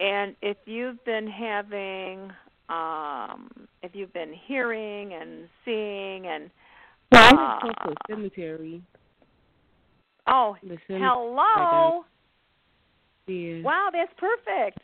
And 0.00 0.34
if 0.42 0.56
you've 0.66 1.02
been 1.04 1.28
having 1.28 2.32
um 2.68 3.68
if 3.84 3.94
you've 3.94 4.12
been 4.12 4.34
hearing 4.48 5.12
and 5.12 5.48
seeing 5.64 6.26
and 6.26 6.50
Well, 7.12 7.22
I 7.22 7.30
uh, 7.30 7.68
just 7.68 7.78
close 7.78 7.94
to 7.94 8.12
a 8.12 8.16
cemetery. 8.16 8.82
oh 10.26 10.56
The 10.64 10.76
cem- 10.88 11.00
hello 11.00 12.04
Yeah. 13.28 13.62
Wow, 13.62 13.90
that's 13.92 14.12
perfect. 14.18 14.80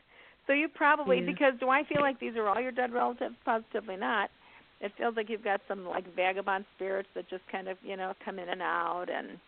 So 0.47 0.53
you 0.53 0.69
probably 0.69 1.19
Yeah. 1.19 1.27
because 1.27 1.55
do 1.59 1.69
I 1.69 1.83
feel 1.83 2.01
like 2.01 2.21
these 2.21 2.37
are 2.37 2.47
all 2.47 2.61
your 2.61 2.71
dead 2.71 2.93
relatives? 2.93 3.35
Positively 3.45 3.97
not. 3.97 4.31
It 4.81 4.93
feels 4.97 5.15
like 5.17 5.29
you've 5.29 5.45
got 5.45 5.61
some 5.69 5.85
like 5.87 6.05
vagabond 6.15 6.65
spirits 6.77 7.09
that 7.15 7.29
just 7.29 7.43
kind 7.53 7.69
of 7.69 7.77
you 7.83 7.97
know 7.97 8.15
come 8.25 8.39
in 8.39 8.49
and 8.49 8.63
out 8.63 9.07
and 9.15 9.39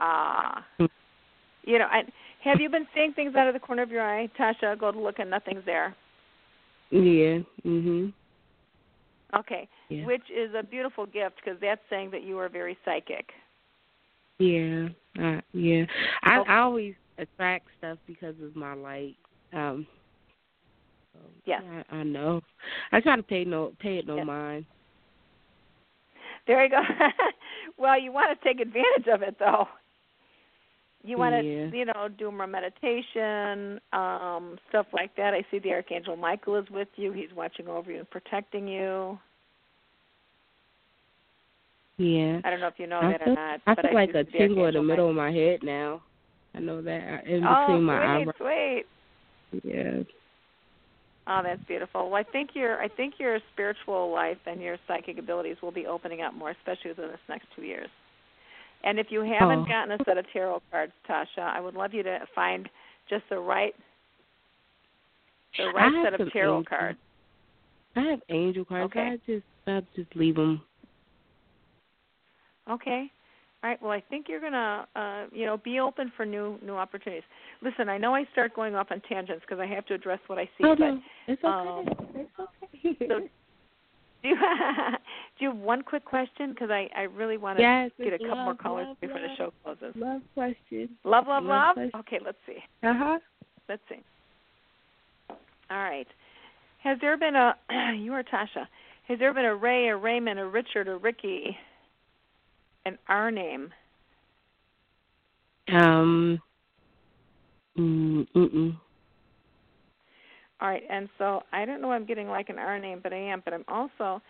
uh 0.00 0.86
you 1.64 1.78
know. 1.78 1.86
I, 1.86 2.02
have 2.44 2.60
you 2.60 2.68
been 2.68 2.86
seeing 2.94 3.12
things 3.12 3.34
out 3.36 3.46
of 3.46 3.54
the 3.54 3.60
corner 3.60 3.82
of 3.82 3.90
your 3.90 4.02
eye, 4.02 4.28
Tasha? 4.38 4.78
Go 4.78 4.90
to 4.90 4.98
look 4.98 5.20
and 5.20 5.30
nothing's 5.30 5.64
there. 5.64 5.94
Yeah. 6.90 7.38
Mhm. 7.64 8.12
Okay, 9.34 9.66
Yeah. 9.88 10.04
which 10.04 10.28
is 10.30 10.50
a 10.54 10.62
beautiful 10.62 11.06
gift 11.06 11.36
because 11.36 11.58
that's 11.60 11.80
saying 11.88 12.10
that 12.10 12.22
you 12.22 12.38
are 12.38 12.50
very 12.50 12.76
psychic. 12.84 13.30
Yeah. 14.38 14.88
Uh, 15.18 15.40
yeah. 15.52 15.86
I 16.22 16.38
Oh. 16.38 16.44
I 16.46 16.58
always 16.58 16.94
attract 17.16 17.68
stuff 17.78 17.98
because 18.06 18.34
of 18.42 18.54
my 18.56 18.74
light. 18.74 19.16
Um. 19.52 19.86
So, 21.12 21.18
Yes. 21.44 21.62
I, 21.90 21.96
I 21.96 22.02
know. 22.02 22.40
I 22.92 23.00
try 23.00 23.16
to 23.16 23.22
pay 23.22 23.44
no 23.44 23.72
pay 23.80 23.98
it 23.98 24.06
no 24.06 24.16
Yes. 24.16 24.26
mind. 24.26 24.66
There 26.46 26.62
you 26.64 26.70
go. 26.70 26.82
well, 27.78 27.98
you 28.00 28.12
want 28.12 28.36
to 28.38 28.44
take 28.44 28.60
advantage 28.60 29.06
of 29.12 29.22
it 29.22 29.36
though. 29.38 29.68
You 31.04 31.18
want 31.18 31.34
to, 31.34 31.42
Yeah. 31.42 31.66
you 31.72 31.84
know, 31.84 32.08
do 32.16 32.30
more 32.30 32.46
meditation, 32.46 33.80
um, 33.92 34.56
stuff 34.68 34.86
like 34.92 35.14
that. 35.16 35.34
I 35.34 35.44
see 35.50 35.58
the 35.58 35.72
archangel 35.72 36.14
Michael 36.16 36.56
is 36.56 36.70
with 36.70 36.88
you. 36.96 37.12
He's 37.12 37.32
watching 37.34 37.66
over 37.68 37.90
you 37.90 37.98
and 37.98 38.10
protecting 38.10 38.68
you. 38.68 39.18
Yeah. 41.98 42.40
I 42.44 42.50
don't 42.50 42.60
know 42.60 42.68
if 42.68 42.78
you 42.78 42.86
know 42.86 43.00
I 43.00 43.12
that 43.12 43.20
feel, 43.24 43.32
or 43.32 43.36
not, 43.36 43.60
I 43.66 43.74
feel 43.74 43.90
I 43.90 43.94
like 43.94 44.14
a 44.14 44.24
tingle 44.24 44.66
in 44.66 44.74
the 44.74 44.82
middle 44.82 45.10
of 45.10 45.16
my 45.16 45.30
head 45.32 45.60
now. 45.62 46.02
I 46.54 46.60
know 46.60 46.82
that 46.82 47.02
uh, 47.26 47.28
in 47.30 47.44
Oh, 47.44 47.66
between 47.66 47.82
my 47.84 47.98
sweet, 47.98 48.28
eyebrows. 48.38 48.84
sweet. 49.50 49.64
Yeah. 49.64 50.02
Oh, 51.28 51.40
that's 51.42 51.62
beautiful. 51.68 52.10
Well, 52.10 52.20
I 52.20 52.24
think 52.24 52.50
your 52.54 52.80
I 52.82 52.88
think 52.88 53.14
your 53.18 53.38
spiritual 53.52 54.10
life 54.10 54.38
and 54.46 54.60
your 54.60 54.76
psychic 54.88 55.18
abilities 55.18 55.56
will 55.62 55.70
be 55.70 55.86
opening 55.86 56.22
up 56.22 56.34
more, 56.34 56.50
especially 56.50 56.90
within 56.90 57.08
this 57.08 57.20
next 57.28 57.46
two 57.54 57.62
years. 57.62 57.88
And 58.84 58.98
if 58.98 59.06
you 59.10 59.20
haven't 59.20 59.60
Oh. 59.60 59.64
gotten 59.64 59.92
a 60.00 60.04
set 60.04 60.18
of 60.18 60.26
tarot 60.32 60.60
cards, 60.72 60.92
Tasha, 61.08 61.38
I 61.38 61.60
would 61.60 61.74
love 61.74 61.94
you 61.94 62.02
to 62.02 62.26
find 62.34 62.68
just 63.08 63.28
the 63.28 63.38
right 63.38 63.74
the 65.56 65.68
right 65.68 65.92
set 66.02 66.20
of 66.20 66.32
tarot 66.32 66.58
angel- 66.58 66.64
cards. 66.78 66.98
I 67.94 68.00
have 68.00 68.22
angel 68.28 68.64
cards. 68.64 68.86
Okay. 68.86 69.10
I 69.12 69.16
just 69.26 69.46
I 69.66 69.82
just 69.94 70.16
leave 70.16 70.34
them. 70.36 70.60
Okay. 72.68 73.10
All 73.62 73.70
right. 73.70 73.80
Well, 73.80 73.92
I 73.92 74.00
think 74.00 74.28
you're 74.28 74.40
gonna, 74.40 74.86
uh, 74.96 75.26
you 75.30 75.46
know, 75.46 75.56
be 75.58 75.78
open 75.78 76.10
for 76.16 76.24
new 76.24 76.58
new 76.62 76.74
opportunities. 76.74 77.24
Listen, 77.62 77.88
I 77.88 77.96
know 77.96 78.14
I 78.14 78.24
start 78.32 78.54
going 78.54 78.74
off 78.74 78.88
on 78.90 79.00
tangents 79.08 79.42
because 79.46 79.60
I 79.60 79.66
have 79.66 79.86
to 79.86 79.94
address 79.94 80.18
what 80.26 80.38
I 80.38 80.44
see. 80.58 80.64
Oh 80.64 80.74
but 80.76 80.78
no, 80.80 81.00
it's 81.28 81.44
okay. 81.44 81.48
um, 81.48 81.84
it's 82.14 82.30
okay. 82.40 82.96
so 83.08 83.20
do 84.22 84.28
you, 84.28 84.34
do 85.38 85.44
you 85.44 85.50
have 85.50 85.58
one 85.58 85.82
quick 85.82 86.04
question? 86.04 86.50
Because 86.50 86.70
I 86.70 86.88
I 86.96 87.02
really 87.02 87.36
want 87.36 87.58
to 87.58 87.62
Yes, 87.62 87.90
get 87.98 88.08
a 88.08 88.14
it's 88.16 88.24
couple 88.24 88.44
more 88.44 88.54
callers 88.54 88.86
love, 88.88 89.00
before 89.00 89.20
the 89.20 89.28
show 89.36 89.52
closes. 89.62 89.94
love 89.96 90.22
question. 90.34 90.88
Love, 91.04 91.26
love, 91.28 91.44
Love 91.44 91.76
love. 91.76 91.90
Okay, 92.00 92.18
let's 92.24 92.38
see. 92.46 92.58
Uh 92.82 92.94
huh. 92.96 93.18
Let's 93.68 93.82
see. 93.88 94.00
All 95.70 95.78
right. 95.78 96.06
Has 96.82 96.98
there 97.00 97.16
been 97.16 97.36
a 97.36 97.54
you 97.96 98.12
are 98.12 98.24
Tasha? 98.24 98.66
Has 99.08 99.18
there 99.18 99.32
been 99.32 99.44
a 99.44 99.54
Ray, 99.54 99.88
a 99.88 99.96
Raymond, 99.96 100.38
a 100.38 100.46
Richard, 100.46 100.88
a 100.88 100.96
Ricky, 100.96 101.56
an 102.86 102.98
R 103.08 103.30
name? 103.30 103.70
Um. 105.72 106.40
Mm, 107.78 108.26
mm-mm. 108.34 108.76
All 110.60 110.68
right, 110.68 110.82
and 110.88 111.08
so 111.18 111.42
I 111.52 111.64
don't 111.64 111.80
know 111.82 111.90
I'm 111.90 112.06
getting 112.06 112.28
like 112.28 112.48
an 112.48 112.58
R 112.58 112.78
name, 112.78 113.00
but 113.02 113.12
I 113.12 113.16
am. 113.16 113.42
But 113.44 113.54
I'm 113.54 113.64
also, 113.66 114.22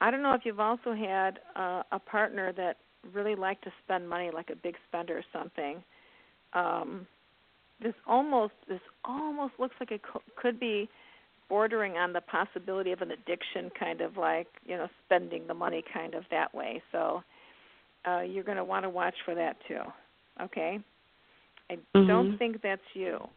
I 0.00 0.10
don't 0.10 0.22
know 0.22 0.32
if 0.32 0.42
you've 0.44 0.60
also 0.60 0.94
had 0.94 1.40
uh, 1.54 1.82
a 1.92 1.98
partner 1.98 2.52
that 2.54 2.76
really 3.12 3.34
liked 3.34 3.64
to 3.64 3.70
spend 3.84 4.08
money, 4.08 4.30
like 4.32 4.50
a 4.50 4.56
big 4.56 4.74
spender 4.88 5.18
or 5.18 5.24
something. 5.32 5.82
Um, 6.54 7.06
this 7.82 7.94
almost, 8.06 8.54
this 8.68 8.80
almost 9.04 9.54
looks 9.58 9.74
like 9.80 9.90
it 9.90 10.00
co- 10.02 10.22
could 10.36 10.58
be 10.58 10.88
bordering 11.48 11.96
on 11.96 12.12
the 12.12 12.20
possibility 12.22 12.92
of 12.92 13.02
an 13.02 13.10
addiction, 13.10 13.70
kind 13.78 14.00
of 14.00 14.16
like 14.16 14.46
you 14.64 14.76
know 14.76 14.88
spending 15.04 15.46
the 15.46 15.54
money, 15.54 15.84
kind 15.92 16.14
of 16.14 16.24
that 16.30 16.54
way. 16.54 16.82
So 16.90 17.22
uh, 18.06 18.20
you're 18.20 18.44
going 18.44 18.56
to 18.56 18.64
want 18.64 18.84
to 18.84 18.90
watch 18.90 19.14
for 19.26 19.34
that 19.34 19.56
too. 19.68 19.80
Okay. 20.42 20.78
I 21.70 21.78
Mhm. 21.94 22.06
don't 22.06 22.38
think 22.38 22.60
that's 22.62 22.82
you 22.94 23.28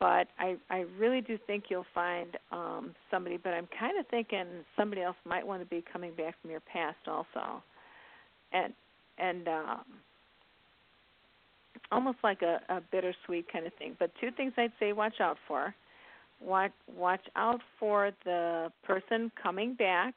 but 0.00 0.28
I 0.38 0.56
I 0.70 0.86
really 0.98 1.20
do 1.20 1.38
think 1.46 1.64
you'll 1.68 1.86
find 1.94 2.36
um 2.50 2.94
somebody. 3.10 3.36
But 3.36 3.50
I'm 3.50 3.68
kind 3.78 3.98
of 4.00 4.06
thinking 4.08 4.46
somebody 4.76 5.02
else 5.02 5.16
might 5.24 5.46
want 5.46 5.62
to 5.62 5.66
be 5.66 5.84
coming 5.92 6.12
back 6.14 6.40
from 6.40 6.50
your 6.50 6.60
past 6.60 6.96
also, 7.06 7.62
and 8.52 8.72
and 9.18 9.46
um, 9.46 9.84
almost 11.92 12.18
like 12.24 12.40
a, 12.42 12.60
a 12.70 12.80
bittersweet 12.90 13.52
kind 13.52 13.66
of 13.66 13.74
thing. 13.74 13.94
But 13.98 14.10
two 14.20 14.30
things 14.36 14.54
I'd 14.56 14.72
say 14.80 14.92
watch 14.92 15.20
out 15.20 15.36
for. 15.46 15.74
Watch 16.40 16.72
watch 16.96 17.24
out 17.36 17.60
for 17.78 18.10
the 18.24 18.72
person 18.82 19.30
coming 19.40 19.74
back 19.74 20.14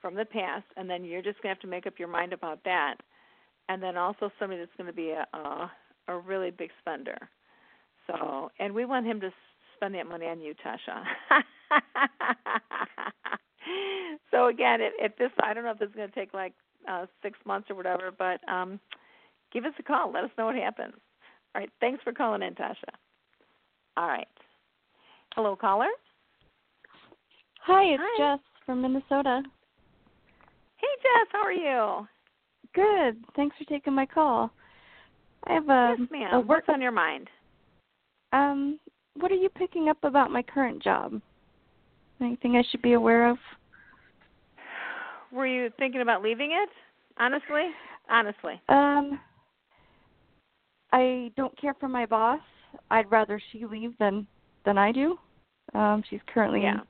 from 0.00 0.14
the 0.14 0.24
past, 0.24 0.66
and 0.76 0.88
then 0.88 1.04
you're 1.04 1.22
just 1.22 1.42
gonna 1.42 1.54
have 1.54 1.62
to 1.62 1.66
make 1.66 1.88
up 1.88 1.94
your 1.98 2.08
mind 2.08 2.32
about 2.32 2.62
that. 2.64 2.94
And 3.68 3.82
then 3.82 3.96
also 3.96 4.30
somebody 4.38 4.60
that's 4.60 4.76
going 4.76 4.88
to 4.88 4.92
be 4.92 5.10
a, 5.10 5.26
a 5.36 5.70
a 6.08 6.18
really 6.18 6.50
big 6.50 6.70
spender. 6.80 7.16
So, 8.06 8.50
and 8.58 8.74
we 8.74 8.84
want 8.84 9.06
him 9.06 9.20
to 9.20 9.30
spend 9.76 9.94
that 9.94 10.06
money 10.06 10.26
on 10.26 10.40
you, 10.40 10.54
Tasha. 10.64 11.02
so 14.30 14.48
again, 14.48 14.80
if, 14.80 14.92
if 14.98 15.16
this, 15.16 15.30
I 15.42 15.54
don't 15.54 15.64
know 15.64 15.70
if 15.70 15.78
this 15.78 15.88
is 15.88 15.94
going 15.94 16.08
to 16.08 16.14
take 16.14 16.34
like 16.34 16.52
uh, 16.88 17.06
six 17.22 17.38
months 17.46 17.70
or 17.70 17.76
whatever, 17.76 18.10
but 18.16 18.46
um, 18.48 18.78
give 19.52 19.64
us 19.64 19.72
a 19.78 19.82
call. 19.82 20.12
Let 20.12 20.24
us 20.24 20.30
know 20.36 20.46
what 20.46 20.56
happens. 20.56 20.94
All 21.54 21.60
right. 21.60 21.70
Thanks 21.80 22.02
for 22.02 22.12
calling 22.12 22.42
in, 22.42 22.54
Tasha. 22.54 22.92
All 23.96 24.08
right. 24.08 24.28
Hello, 25.34 25.56
caller. 25.56 25.88
Hi, 27.62 27.84
it's 27.84 28.02
Hi. 28.04 28.36
Jess 28.36 28.44
from 28.66 28.82
Minnesota. 28.82 29.42
Hey, 30.76 30.86
Jess. 31.02 31.28
How 31.32 31.42
are 31.42 31.52
you? 31.52 32.06
Good. 32.74 33.22
Thanks 33.36 33.56
for 33.56 33.64
taking 33.64 33.94
my 33.94 34.06
call. 34.06 34.50
I 35.46 35.52
have 35.54 35.68
a, 35.68 35.96
yes, 35.98 36.08
ma'am. 36.10 36.34
a 36.34 36.38
work. 36.40 36.48
What's 36.48 36.68
on 36.68 36.80
your 36.80 36.92
mind? 36.92 37.28
Um, 38.32 38.78
what 39.14 39.30
are 39.30 39.36
you 39.36 39.48
picking 39.48 39.88
up 39.88 39.98
about 40.02 40.30
my 40.30 40.42
current 40.42 40.82
job? 40.82 41.20
Anything 42.20 42.56
I 42.56 42.62
should 42.70 42.82
be 42.82 42.94
aware 42.94 43.28
of? 43.28 43.36
Were 45.32 45.46
you 45.46 45.70
thinking 45.78 46.00
about 46.00 46.22
leaving 46.22 46.50
it? 46.52 46.68
Honestly, 47.18 47.68
honestly. 48.10 48.60
Um, 48.68 49.20
I 50.92 51.30
don't 51.36 51.56
care 51.60 51.74
for 51.74 51.88
my 51.88 52.06
boss. 52.06 52.40
I'd 52.90 53.10
rather 53.10 53.40
she 53.52 53.66
leave 53.66 53.96
than 53.98 54.26
than 54.64 54.78
I 54.78 54.90
do. 54.92 55.18
Um, 55.74 56.02
she's 56.08 56.20
currently 56.32 56.62
Yeah. 56.62 56.80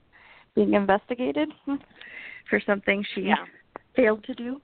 being 0.55 0.75
investigated 0.75 1.51
for 2.51 2.61
something 2.61 3.05
she 3.15 3.23
Yeah. 3.23 3.45
failed 3.97 4.25
to 4.25 4.35
do. 4.35 4.61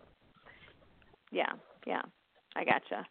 Yeah, 1.30 1.52
yeah, 1.86 2.02
I 2.56 2.64
gotcha. 2.64 3.06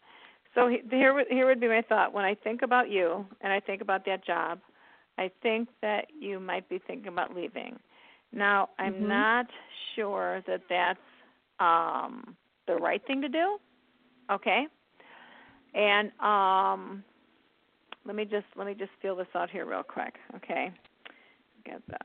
So 0.56 0.68
he- 0.68 0.84
here, 0.90 1.14
would- 1.14 1.28
here 1.28 1.46
would 1.46 1.60
be 1.60 1.68
my 1.68 1.82
thought. 1.84 2.14
When 2.14 2.26
I 2.26 2.36
think 2.36 2.62
about 2.62 2.90
you 2.90 3.26
and 3.42 3.52
I 3.54 3.60
think 3.60 3.82
about 3.82 4.06
that 4.06 4.24
job, 4.26 4.60
I 5.18 5.30
think 5.42 5.70
that 5.82 6.08
you 6.18 6.40
might 6.40 6.68
be 6.70 6.80
thinking 6.80 7.08
about 7.08 7.36
leaving. 7.36 7.80
Now, 8.32 8.70
I'm 8.80 8.96
Mhm. 8.96 9.08
not 9.08 9.48
sure 9.96 10.42
that 10.48 10.68
that's 10.70 11.00
um, 11.60 12.36
the 12.68 12.76
right 12.76 13.06
thing 13.06 13.22
to 13.22 13.30
do. 13.30 13.60
Okay, 14.30 14.68
and 15.74 16.12
um, 16.22 17.04
let 18.06 18.16
me 18.16 18.26
just 18.26 18.46
let 18.56 18.66
me 18.68 18.74
just 18.74 18.92
feel 19.02 19.16
this 19.16 19.28
out 19.36 19.50
here 19.50 19.66
real 19.66 19.84
quick. 19.84 20.16
Okay, 20.36 20.72
get 21.66 21.82
the. 21.88 21.98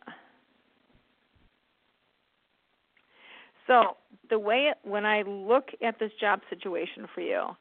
So 3.67 3.97
the 4.35 4.39
way 4.41 4.67
it, 4.69 4.79
when 4.83 5.07
I 5.07 5.23
look 5.23 5.69
at 5.81 6.01
this 6.01 6.11
job 6.21 6.41
situation 6.51 7.07
for 7.15 7.21
you, 7.21 7.57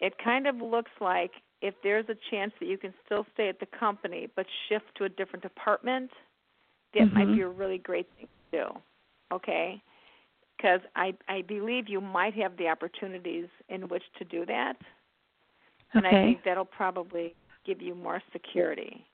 it 0.00 0.12
kind 0.22 0.46
of 0.46 0.56
looks 0.56 0.90
like 1.00 1.30
if 1.62 1.72
there's 1.82 2.04
a 2.10 2.16
chance 2.30 2.52
that 2.60 2.66
you 2.66 2.76
can 2.76 2.92
still 3.06 3.24
stay 3.32 3.48
at 3.48 3.58
the 3.58 3.64
company 3.78 4.28
but 4.36 4.44
shift 4.68 4.84
to 4.96 5.04
a 5.04 5.08
different 5.08 5.42
department, 5.42 6.10
that 6.92 7.10
might 7.14 7.28
Mhm. 7.28 7.36
be 7.36 7.40
a 7.40 7.48
really 7.48 7.78
great 7.78 8.06
thing 8.16 8.28
to 8.52 8.58
do. 8.58 8.82
Okay? 9.32 9.80
Because 10.58 10.82
I 10.94 11.14
I 11.26 11.40
believe 11.40 11.88
you 11.88 12.02
might 12.02 12.34
have 12.34 12.54
the 12.58 12.68
opportunities 12.68 13.48
in 13.70 13.88
which 13.88 14.04
to 14.18 14.24
do 14.26 14.44
that, 14.44 14.76
and 15.94 16.06
I 16.06 16.10
think 16.10 16.42
that'll 16.44 16.66
probably 16.66 17.34
give 17.64 17.80
you 17.80 17.94
more 17.94 18.22
security. 18.30 19.06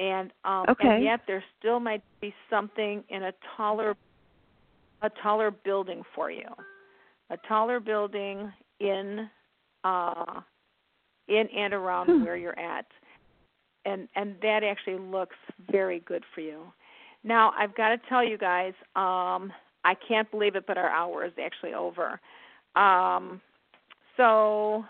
And 0.00 0.32
um 0.44 0.66
Okay. 0.68 0.88
and 0.88 1.04
yet 1.04 1.20
there 1.28 1.44
still 1.56 1.78
might 1.78 2.02
be 2.20 2.34
something 2.50 3.04
in 3.10 3.22
a 3.22 3.32
taller 3.56 3.96
a 5.02 5.10
taller 5.22 5.50
building 5.50 6.02
for 6.14 6.30
you. 6.30 6.48
A 7.30 7.36
taller 7.48 7.80
building 7.80 8.52
in 8.80 9.28
uh 9.84 10.40
in 11.28 11.46
and 11.48 11.74
around 11.74 12.06
Hmm. 12.06 12.24
where 12.24 12.36
you're 12.36 12.58
at. 12.58 12.86
And 13.84 14.08
and 14.16 14.36
that 14.42 14.64
actually 14.64 14.98
looks 14.98 15.36
very 15.70 16.00
good 16.00 16.24
for 16.34 16.40
you. 16.40 16.72
Now, 17.24 17.52
I've 17.58 17.74
got 17.74 17.88
to 17.90 17.98
tell 18.08 18.24
you 18.24 18.38
guys, 18.38 18.74
um 18.96 19.52
I 19.84 19.94
can't 19.94 20.30
believe 20.30 20.56
it, 20.56 20.66
but 20.66 20.76
our 20.76 20.88
hour 20.88 21.24
is 21.24 21.32
actually 21.42 21.74
over. 21.74 22.20
Um 22.74 23.40
so 24.16 24.84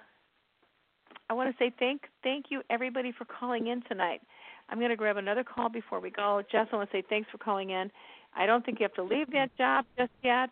I 1.29 1.35
want 1.35 1.51
to 1.51 1.57
say 1.63 1.73
thank 1.79 2.03
thank 2.23 2.47
you 2.51 2.63
everybody 2.71 3.13
for 3.13 3.25
calling 3.27 3.67
in 3.67 3.83
tonight. 3.83 4.23
I'm 4.69 4.79
going 4.79 4.91
to 4.91 4.97
grab 4.97 5.17
another 5.17 5.45
call 5.45 5.69
before 5.69 6.01
we 6.01 6.11
go. 6.11 6.43
Jess, 6.51 6.67
I 6.73 6.77
want 6.77 6.91
to 6.91 6.97
say 6.97 7.03
thanks 7.09 7.29
for 7.31 7.39
calling 7.39 7.71
in. 7.71 7.91
I 8.37 8.47
don't 8.47 8.65
think 8.65 8.81
you 8.81 8.85
have 8.85 8.95
to 8.95 9.03
leave 9.03 9.31
that 9.33 9.57
job 9.57 9.87
just 9.97 10.13
yet. 10.23 10.51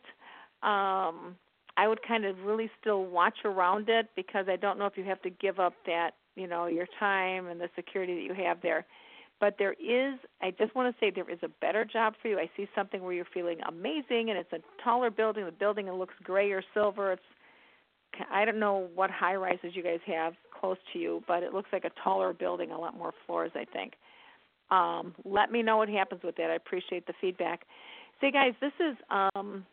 Um, 0.63 1.37
I 1.77 1.87
would 1.87 2.01
kind 2.07 2.25
of 2.25 2.39
really 2.45 2.71
still 2.81 3.05
watch 3.05 3.39
around 3.45 3.89
it 3.89 4.09
because 4.17 4.47
I 4.49 4.57
don't 4.57 4.79
know 4.79 4.87
if 4.87 4.97
you 4.97 5.05
have 5.05 5.21
to 5.23 5.31
give 5.31 5.61
up 5.61 5.75
that, 5.85 6.13
you 6.35 6.47
know, 6.47 6.67
your 6.67 6.87
time 6.99 7.49
and 7.49 7.61
the 7.61 7.69
security 7.77 8.15
that 8.15 8.23
you 8.23 8.45
have 8.45 8.63
there. 8.63 8.87
But 9.39 9.57
there 9.59 9.75
is, 9.75 10.19
I 10.41 10.51
just 10.59 10.75
want 10.75 10.95
to 10.95 10.99
say 10.99 11.11
there 11.11 11.31
is 11.31 11.39
a 11.43 11.51
better 11.61 11.85
job 11.85 12.15
for 12.23 12.29
you. 12.29 12.39
I 12.39 12.49
see 12.57 12.67
something 12.75 13.03
where 13.03 13.13
you're 13.13 13.27
feeling 13.35 13.59
amazing 13.69 14.31
and 14.31 14.39
it's 14.39 14.53
a 14.53 14.61
taller 14.83 15.11
building. 15.11 15.45
The 15.45 15.53
building 15.53 15.91
looks 15.91 16.15
gray 16.25 16.53
or 16.53 16.65
silver. 16.73 17.13
It's 17.13 17.23
I 18.31 18.47
don't 18.47 18.59
know 18.59 18.89
what 18.95 19.11
high 19.11 19.35
rises 19.35 19.73
you 19.75 19.83
guys 19.83 20.01
have 20.07 20.35
close 20.59 20.79
to 20.93 20.99
you, 20.99 21.23
but 21.29 21.43
it 21.43 21.53
looks 21.53 21.69
like 21.73 21.85
a 21.85 21.91
taller 22.03 22.33
building, 22.33 22.71
a 22.71 22.79
lot 22.79 22.97
more 22.97 23.13
floors, 23.27 23.51
I 23.55 23.65
think. 23.65 23.95
Um, 24.71 25.15
let 25.25 25.51
me 25.51 25.63
know 25.63 25.77
what 25.77 25.89
happens 25.89 26.23
with 26.23 26.37
that. 26.37 26.51
I 26.51 26.55
appreciate 26.55 27.07
the 27.07 27.15
feedback. 27.21 27.63
Say, 28.21 28.31
guys, 28.31 28.53
this 28.61 28.73
is 28.81 28.97
um, 29.11 29.65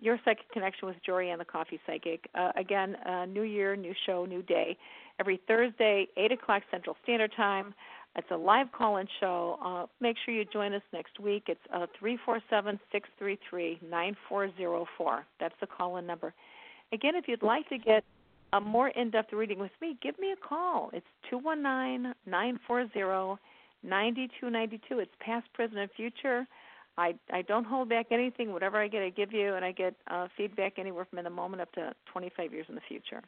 your 0.00 0.18
psychic 0.24 0.50
connection 0.52 0.86
with 0.88 0.96
Jorianne 1.08 1.38
the 1.38 1.44
Coffee 1.44 1.80
Psychic. 1.86 2.28
Uh, 2.34 2.50
again, 2.56 2.96
uh, 3.06 3.24
new 3.24 3.42
year, 3.42 3.76
new 3.76 3.94
show, 4.06 4.24
new 4.24 4.42
day. 4.42 4.76
Every 5.20 5.40
Thursday, 5.46 6.08
8 6.16 6.32
o'clock 6.32 6.62
Central 6.70 6.96
Standard 7.04 7.32
Time. 7.36 7.74
It's 8.16 8.30
a 8.30 8.36
live 8.36 8.70
call-in 8.70 9.08
show. 9.18 9.58
Uh, 9.64 9.86
make 10.00 10.16
sure 10.24 10.34
you 10.34 10.44
join 10.44 10.72
us 10.72 10.82
next 10.92 11.18
week. 11.18 11.44
It's 11.48 11.60
uh, 11.72 11.86
three 11.98 12.16
four 12.24 12.40
seven 12.48 12.78
six 12.92 13.08
three 13.18 13.38
three 13.50 13.78
nine 13.82 14.16
four 14.28 14.50
zero 14.56 14.86
four. 14.96 15.26
That's 15.40 15.54
the 15.60 15.66
call-in 15.66 16.06
number. 16.06 16.32
Again, 16.92 17.16
if 17.16 17.26
you'd 17.26 17.42
like 17.42 17.68
to 17.70 17.78
get 17.78 18.04
a 18.52 18.60
more 18.60 18.88
in-depth 18.88 19.32
reading 19.32 19.58
with 19.58 19.72
me, 19.82 19.98
give 20.00 20.16
me 20.20 20.30
a 20.30 20.36
call. 20.36 20.90
It's 20.92 21.06
two 21.28 21.38
one 21.38 21.60
nine 21.60 22.14
nine 22.24 22.60
four 22.68 22.86
zero 22.92 23.40
ninety 23.84 24.28
two 24.40 24.50
ninety 24.50 24.80
two. 24.88 24.98
It's 24.98 25.12
past, 25.20 25.46
present, 25.52 25.78
and 25.78 25.90
future. 25.96 26.46
I 26.96 27.14
I 27.32 27.42
don't 27.42 27.64
hold 27.64 27.88
back 27.88 28.06
anything. 28.10 28.52
Whatever 28.52 28.80
I 28.80 28.88
get, 28.88 29.02
I 29.02 29.10
give 29.10 29.32
you, 29.32 29.54
and 29.54 29.64
I 29.64 29.72
get 29.72 29.94
uh, 30.10 30.28
feedback 30.36 30.78
anywhere 30.78 31.06
from 31.08 31.18
in 31.18 31.24
the 31.24 31.30
moment 31.30 31.62
up 31.62 31.72
to 31.72 31.92
25 32.12 32.52
years 32.52 32.66
in 32.68 32.74
the 32.74 32.80
future. 32.88 33.22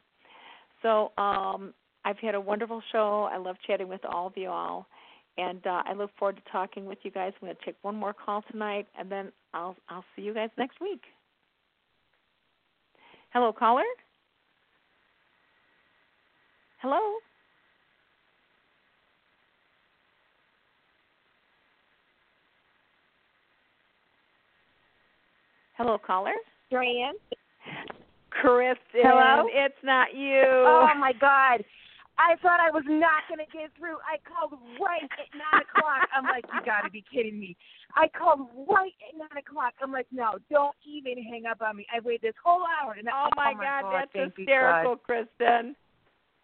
So 0.81 1.11
um, 1.17 1.73
I've 2.05 2.19
had 2.19 2.35
a 2.35 2.41
wonderful 2.41 2.81
show. 2.91 3.29
I 3.31 3.37
love 3.37 3.57
chatting 3.65 3.87
with 3.87 4.05
all 4.05 4.27
of 4.27 4.33
you 4.37 4.49
all, 4.49 4.87
and 5.37 5.65
uh, 5.65 5.83
I 5.85 5.93
look 5.93 6.11
forward 6.17 6.37
to 6.37 6.51
talking 6.51 6.85
with 6.85 6.99
you 7.03 7.11
guys. 7.11 7.33
I'm 7.41 7.47
going 7.47 7.57
to 7.57 7.65
take 7.65 7.75
one 7.81 7.95
more 7.95 8.13
call 8.13 8.43
tonight, 8.51 8.87
and 8.97 9.11
then 9.11 9.31
I'll 9.53 9.75
I'll 9.89 10.05
see 10.15 10.21
you 10.21 10.33
guys 10.33 10.49
next 10.57 10.79
week. 10.79 11.01
Hello, 13.33 13.51
caller. 13.51 13.83
Hello. 16.81 16.99
Hello, 25.77 25.97
caller. 25.97 26.33
Joanne. 26.71 27.13
Kristen, 28.31 29.05
Hello? 29.05 29.45
it's 29.47 29.77
not 29.83 30.13
you. 30.15 30.41
Oh 30.41 30.89
my 30.99 31.13
God. 31.13 31.63
I 32.17 32.33
thought 32.41 32.59
I 32.59 32.71
was 32.73 32.83
not 32.87 33.29
going 33.29 33.37
to 33.37 33.51
get 33.53 33.69
through. 33.77 34.01
I 34.01 34.17
called 34.25 34.57
right 34.81 35.05
at 35.05 35.29
nine 35.37 35.61
o'clock. 35.61 36.09
I'm 36.09 36.23
like, 36.23 36.45
you 36.51 36.65
got 36.65 36.81
to 36.81 36.89
be 36.89 37.05
kidding 37.13 37.39
me. 37.39 37.55
I 37.95 38.07
called 38.09 38.49
right 38.67 38.91
at 39.05 39.17
nine 39.17 39.37
o'clock. 39.37 39.73
I'm 39.83 39.91
like, 39.91 40.07
no, 40.11 40.41
don't 40.49 40.73
even 40.81 41.21
hang 41.21 41.45
up 41.45 41.61
on 41.61 41.77
me. 41.77 41.85
I 41.93 41.99
waited 41.99 42.21
this 42.33 42.39
whole 42.43 42.65
hour. 42.65 42.95
And 42.97 43.07
oh, 43.07 43.29
my, 43.37 43.53
oh 43.53 43.61
God, 43.61 44.07
that's 44.13 44.33
hysterical, 44.35 44.95
God. 44.95 45.03
Kristen. 45.05 45.75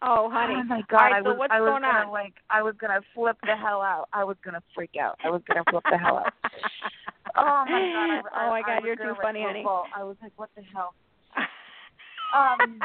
Oh, 0.00 0.26
oh 0.26 0.30
honey. 0.30 0.54
Oh 0.58 0.64
my 0.64 0.82
God! 0.88 0.96
Right, 0.96 1.14
I 1.14 1.22
so 1.22 1.30
was 1.30 1.38
what's 1.38 1.52
I 1.52 1.60
was 1.60 1.70
going 1.70 1.82
gonna 1.82 2.06
on? 2.06 2.12
like 2.12 2.34
I 2.50 2.62
was 2.62 2.74
gonna 2.78 3.00
flip 3.14 3.36
the 3.42 3.56
hell 3.56 3.80
out. 3.80 4.08
I 4.12 4.22
was 4.22 4.36
gonna 4.44 4.62
freak 4.74 4.96
out. 5.00 5.16
I 5.24 5.30
was 5.30 5.40
gonna 5.48 5.64
flip 5.70 5.82
the 5.90 5.96
hell 5.96 6.18
out. 6.18 6.32
Oh 7.36 7.64
my 7.68 8.20
God! 8.22 8.30
I, 8.32 8.46
oh 8.46 8.50
my 8.50 8.62
God, 8.62 8.82
I 8.82 8.86
you're 8.86 8.96
too 8.96 9.14
funny, 9.20 9.42
honey. 9.42 9.64
I 9.66 10.02
was 10.04 10.16
like, 10.22 10.32
what 10.36 10.50
the 10.56 10.62
hell? 10.74 10.94
Um, 12.34 12.80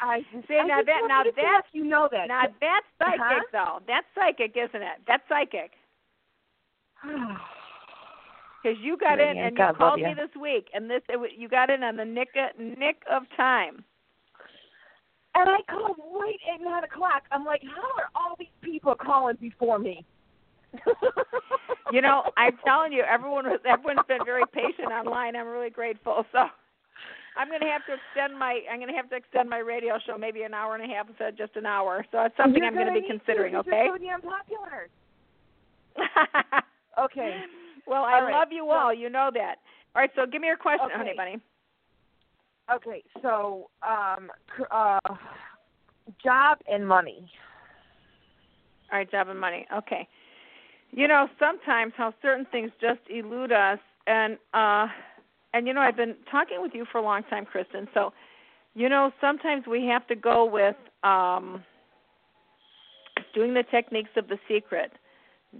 I 0.00 0.20
just, 0.32 0.46
See 0.46 0.54
I 0.54 0.66
now 0.66 0.78
just 0.78 0.86
that 0.86 1.02
now 1.08 1.24
you 1.24 1.32
to 1.32 1.36
that's 1.36 1.66
let 1.66 1.74
you 1.74 1.84
know 1.84 2.08
that. 2.12 2.28
now 2.28 2.42
that's 2.60 2.86
psychic 2.98 3.18
Huh? 3.20 3.42
though. 3.50 3.82
That's 3.88 4.06
psychic, 4.14 4.56
isn't 4.56 4.82
it? 4.82 5.02
That's 5.06 5.22
psychic. 5.28 5.72
Because 8.60 8.76
you 8.82 8.96
got 8.96 9.20
in 9.20 9.38
and 9.38 9.56
God 9.56 9.68
you 9.68 9.74
called 9.76 10.00
me 10.00 10.14
this 10.16 10.34
week, 10.40 10.66
and 10.74 10.90
this 10.90 11.00
it, 11.08 11.18
you 11.38 11.48
got 11.48 11.70
in 11.70 11.84
on 11.84 11.96
the 11.96 12.04
nick 12.04 12.30
of, 12.34 12.58
nick 12.58 13.02
of 13.08 13.22
time. 13.36 13.84
And 15.36 15.48
I 15.48 15.58
called 15.70 15.96
right 16.12 16.38
at 16.52 16.60
nine 16.60 16.82
o'clock. 16.82 17.22
I'm 17.30 17.44
like, 17.44 17.62
how 17.62 18.02
are 18.02 18.10
all 18.16 18.34
these 18.36 18.48
people 18.60 18.96
calling 18.96 19.36
before 19.40 19.78
me? 19.78 20.04
You 21.90 22.02
know, 22.02 22.24
I'm 22.36 22.58
telling 22.66 22.92
you, 22.92 23.02
everyone 23.02 23.46
was 23.46 23.60
everyone's 23.64 24.06
been 24.06 24.22
very 24.26 24.42
patient 24.52 24.92
online. 24.92 25.34
I'm 25.34 25.48
really 25.48 25.70
grateful. 25.70 26.26
So 26.32 26.38
I'm 27.34 27.48
going 27.48 27.62
to 27.62 27.66
have 27.66 27.80
to 27.86 27.94
extend 27.96 28.38
my 28.38 28.60
I'm 28.70 28.76
going 28.78 28.90
to 28.90 28.96
have 28.96 29.08
to 29.08 29.16
extend 29.16 29.48
my 29.48 29.58
radio 29.58 29.98
show 30.06 30.18
maybe 30.18 30.42
an 30.42 30.52
hour 30.52 30.74
and 30.74 30.84
a 30.84 30.94
half 30.94 31.08
instead 31.08 31.30
of 31.30 31.38
just 31.38 31.56
an 31.56 31.64
hour. 31.64 32.04
So 32.12 32.20
it's 32.24 32.36
something 32.36 32.58
You're 32.62 32.66
I'm 32.68 32.74
going 32.74 32.88
to 32.88 32.92
gonna 32.92 33.00
be 33.00 33.08
considering. 33.08 33.54
To, 33.54 33.60
Okay. 33.60 33.84
You're 33.86 33.96
so 33.96 34.04
damn 34.04 34.20
popular. 34.20 34.88
Okay. 36.98 37.40
well, 37.86 38.02
I 38.04 38.20
right, 38.20 38.32
love 38.32 38.48
you 38.50 38.64
so- 38.68 38.70
all. 38.72 38.92
You 38.92 39.08
know 39.08 39.30
that. 39.32 39.56
All 39.96 40.02
right. 40.02 40.10
So 40.14 40.26
give 40.26 40.42
me 40.42 40.48
your 40.48 40.56
question, 40.58 40.90
honey 40.92 41.10
Okay. 41.10 41.16
bunny. 41.16 41.38
Okay, 42.70 43.02
so 43.22 43.70
um, 43.82 44.30
uh, 44.70 44.98
job 46.22 46.58
and 46.70 46.86
money. 46.86 47.30
All 48.92 48.98
right, 48.98 49.10
job 49.10 49.28
and 49.28 49.40
money. 49.40 49.66
Okay. 49.74 50.06
You 50.90 51.06
know, 51.06 51.28
sometimes 51.38 51.92
how 51.96 52.14
certain 52.22 52.46
things 52.50 52.70
just 52.80 53.00
elude 53.10 53.52
us 53.52 53.78
and 54.06 54.38
uh 54.54 54.86
and 55.54 55.66
you 55.66 55.72
know, 55.72 55.80
I've 55.80 55.96
been 55.96 56.14
talking 56.30 56.60
with 56.60 56.72
you 56.74 56.84
for 56.90 56.98
a 56.98 57.02
long 57.02 57.22
time, 57.24 57.46
Kristen. 57.46 57.88
So, 57.94 58.12
you 58.74 58.88
know, 58.88 59.12
sometimes 59.20 59.66
we 59.66 59.86
have 59.86 60.06
to 60.08 60.14
go 60.14 60.44
with 60.44 60.76
um 61.02 61.62
doing 63.34 63.54
the 63.54 63.64
techniques 63.70 64.10
of 64.16 64.28
the 64.28 64.38
secret, 64.48 64.92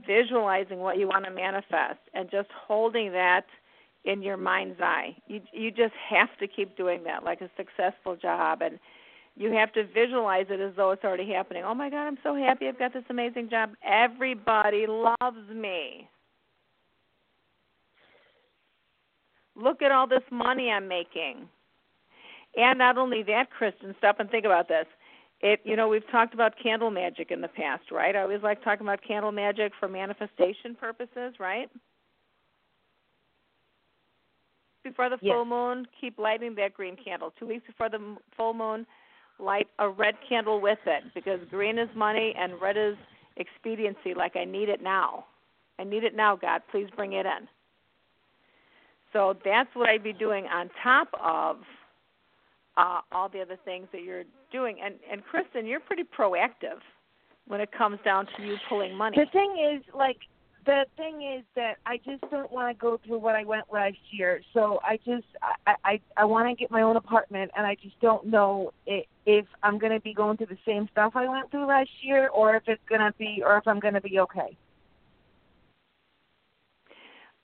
visualizing 0.06 0.78
what 0.78 0.98
you 0.98 1.06
want 1.06 1.24
to 1.24 1.30
manifest 1.30 2.00
and 2.14 2.30
just 2.30 2.48
holding 2.66 3.12
that 3.12 3.46
in 4.04 4.22
your 4.22 4.36
mind's 4.36 4.80
eye. 4.80 5.16
You 5.26 5.40
you 5.52 5.70
just 5.70 5.94
have 6.08 6.30
to 6.40 6.46
keep 6.46 6.76
doing 6.76 7.04
that 7.04 7.24
like 7.24 7.40
a 7.40 7.50
successful 7.56 8.16
job 8.16 8.62
and 8.62 8.78
you 9.38 9.52
have 9.52 9.72
to 9.74 9.86
visualize 9.86 10.46
it 10.50 10.60
as 10.60 10.72
though 10.76 10.90
it's 10.90 11.04
already 11.04 11.30
happening. 11.32 11.62
Oh 11.64 11.74
my 11.74 11.88
God, 11.88 12.06
I'm 12.08 12.18
so 12.24 12.34
happy 12.34 12.66
I've 12.66 12.78
got 12.78 12.92
this 12.92 13.04
amazing 13.08 13.48
job. 13.48 13.70
Everybody 13.88 14.86
loves 14.88 15.48
me. 15.54 16.08
Look 19.54 19.80
at 19.80 19.92
all 19.92 20.08
this 20.08 20.24
money 20.30 20.70
I'm 20.70 20.88
making. 20.88 21.48
And 22.56 22.78
not 22.78 22.98
only 22.98 23.22
that, 23.24 23.50
Kristen, 23.50 23.94
stop 23.98 24.18
and 24.18 24.28
think 24.28 24.44
about 24.44 24.66
this. 24.66 24.86
It 25.40 25.60
you 25.64 25.76
know, 25.76 25.86
we've 25.86 26.08
talked 26.10 26.34
about 26.34 26.54
candle 26.60 26.90
magic 26.90 27.30
in 27.30 27.40
the 27.40 27.48
past, 27.48 27.92
right? 27.92 28.16
I 28.16 28.22
always 28.22 28.42
like 28.42 28.64
talking 28.64 28.84
about 28.84 29.00
candle 29.06 29.30
magic 29.30 29.72
for 29.78 29.86
manifestation 29.86 30.74
purposes, 30.74 31.34
right? 31.38 31.70
Before 34.82 35.08
the 35.08 35.18
Yes. 35.20 35.34
full 35.34 35.44
moon, 35.44 35.86
keep 36.00 36.18
lighting 36.18 36.56
that 36.56 36.74
green 36.74 36.96
candle. 36.96 37.32
Two 37.38 37.46
weeks 37.46 37.66
before 37.68 37.88
the 37.88 38.16
full 38.36 38.54
moon, 38.54 38.84
light 39.38 39.68
a 39.78 39.88
red 39.88 40.14
candle 40.28 40.60
with 40.60 40.78
it 40.86 41.04
because 41.14 41.40
green 41.50 41.78
is 41.78 41.88
money 41.94 42.34
and 42.38 42.60
red 42.60 42.76
is 42.76 42.96
expediency 43.36 44.14
like 44.14 44.36
I 44.36 44.44
need 44.44 44.68
it 44.68 44.82
now. 44.82 45.26
I 45.78 45.84
need 45.84 46.04
it 46.04 46.14
now, 46.14 46.36
God. 46.36 46.62
Please 46.70 46.88
bring 46.96 47.12
it 47.12 47.26
in. 47.26 47.48
So 49.12 49.36
that's 49.44 49.70
what 49.74 49.88
I'd 49.88 50.02
be 50.02 50.12
doing 50.12 50.46
on 50.46 50.70
top 50.82 51.08
of 51.22 51.58
uh, 52.76 53.00
all 53.12 53.28
the 53.28 53.40
other 53.40 53.58
things 53.64 53.88
that 53.92 54.02
you're 54.02 54.24
doing. 54.52 54.78
And 54.84 54.94
and 55.10 55.24
Kristen, 55.24 55.66
you're 55.66 55.80
pretty 55.80 56.04
proactive 56.04 56.80
when 57.46 57.60
it 57.60 57.70
comes 57.72 57.98
down 58.04 58.26
to 58.36 58.42
you 58.42 58.56
pulling 58.68 58.94
money. 58.94 59.16
The 59.16 59.30
thing 59.32 59.56
is, 59.74 59.82
like, 59.94 60.18
the 60.66 60.84
thing 60.96 61.22
is 61.36 61.44
that 61.56 61.78
I 61.86 61.96
just 61.96 62.20
don't 62.30 62.52
want 62.52 62.76
to 62.76 62.78
go 62.78 63.00
through 63.04 63.18
what 63.18 63.34
I 63.34 63.44
went 63.44 63.64
last 63.72 63.96
year. 64.10 64.42
So 64.52 64.80
I 64.84 64.98
just, 64.98 65.24
I, 65.66 65.74
I, 65.84 66.00
I 66.18 66.24
want 66.26 66.46
to 66.48 66.54
get 66.54 66.70
my 66.70 66.82
own 66.82 66.96
apartment, 66.96 67.50
and 67.56 67.66
I 67.66 67.74
just 67.82 67.98
don't 68.00 68.26
know 68.26 68.72
i 68.86 69.04
if 69.28 69.44
I'm 69.62 69.78
going 69.78 69.92
to 69.92 70.00
be 70.00 70.14
going 70.14 70.38
through 70.38 70.46
the 70.46 70.58
same 70.66 70.88
stuff 70.90 71.12
I 71.14 71.28
went 71.28 71.50
through 71.50 71.66
last 71.66 71.90
year, 72.00 72.30
or 72.30 72.56
if 72.56 72.62
it's 72.66 72.80
going 72.88 73.02
to 73.02 73.12
be, 73.18 73.42
or 73.44 73.58
if 73.58 73.68
I'm 73.68 73.78
going 73.78 73.92
to 73.92 74.00
be 74.00 74.18
okay. 74.20 74.56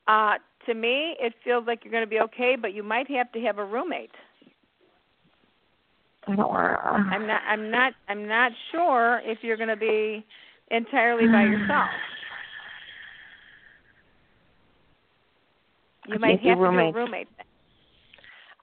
Uh, 0.09 0.37
to 0.65 0.73
me, 0.73 1.15
it 1.21 1.35
feels 1.45 1.67
like 1.67 1.85
you're 1.85 1.93
going 1.93 2.03
to 2.03 2.09
be 2.09 2.21
okay, 2.21 2.57
but 2.59 2.73
you 2.73 2.83
might 2.83 3.11
have 3.11 3.31
to 3.33 3.41
have 3.41 3.59
a 3.59 3.65
roommate. 3.65 4.11
I 6.27 6.37
don't 6.37 6.49
want 6.49 6.73
to. 6.73 6.89
I'm 6.89 7.27
not. 7.27 7.43
I'm 7.47 7.71
not. 7.71 7.93
I'm 8.09 8.27
not 8.27 8.53
sure 8.73 9.21
if 9.23 9.41
you're 9.43 9.59
going 9.59 9.69
to 9.69 9.77
be 9.77 10.25
entirely 10.71 11.27
by 11.27 11.43
yourself. 11.45 11.91
You 16.09 16.15
I 16.15 16.19
might 16.19 16.41
have 16.41 16.57
to 16.59 16.71
do 16.71 16.79
a 16.79 16.93
roommate. 16.93 17.29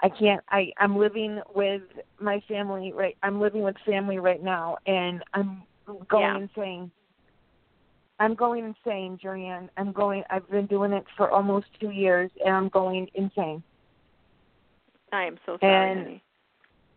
I 0.02 0.10
can't. 0.10 0.42
I 0.50 0.72
I'm 0.78 0.98
living 0.98 1.40
with 1.54 1.84
my 2.20 2.42
family 2.48 2.92
right. 2.94 3.16
I'm 3.24 3.40
living 3.40 3.62
with 3.62 3.76
family 3.86 4.18
right 4.20 4.42
now, 4.44 4.78
and 4.86 5.24
I'm 5.34 5.64
going 6.10 6.24
Yeah. 6.24 6.38
insane. 6.38 6.92
I'm 8.20 8.36
going 8.36 8.66
insane, 8.66 9.18
Jorianne. 9.24 9.70
I'm 9.78 9.92
going. 9.92 10.24
I've 10.30 10.50
been 10.50 10.68
doing 10.68 10.94
it 10.94 11.06
for 11.18 11.30
almost 11.32 11.68
two 11.80 11.92
years, 11.92 12.32
and 12.44 12.56
I'm 12.56 12.70
going 12.70 13.08
insane. 13.16 13.64
I 15.12 15.26
am 15.26 15.38
so 15.46 15.58
sorry, 15.60 15.90
And 15.90 16.00
honey. 16.00 16.24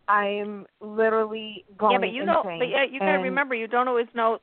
I'm 0.08 0.66
literally 0.80 1.64
going 1.78 2.02
insane. 2.02 2.02
Yeah, 2.02 2.08
but 2.08 2.14
you 2.14 2.24
know, 2.26 2.50
insane. 2.50 2.58
but 2.58 2.68
yeah, 2.68 2.84
you 2.84 3.00
got 3.00 3.12
to 3.12 3.18
remember, 3.18 3.54
you 3.54 3.66
don't 3.66 3.88
always 3.88 4.06
know. 4.14 4.38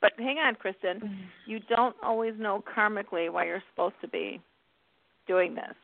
But 0.00 0.12
hang 0.18 0.38
on, 0.38 0.56
Kristen, 0.56 1.00
Mm-hmm. 1.00 1.50
you 1.50 1.60
don't 1.74 1.96
always 2.02 2.34
know 2.38 2.62
karmically 2.76 3.30
why 3.30 3.46
you're 3.46 3.62
supposed 3.70 3.94
to 4.00 4.08
be 4.08 4.40
doing 5.26 5.54
this. 5.54 5.74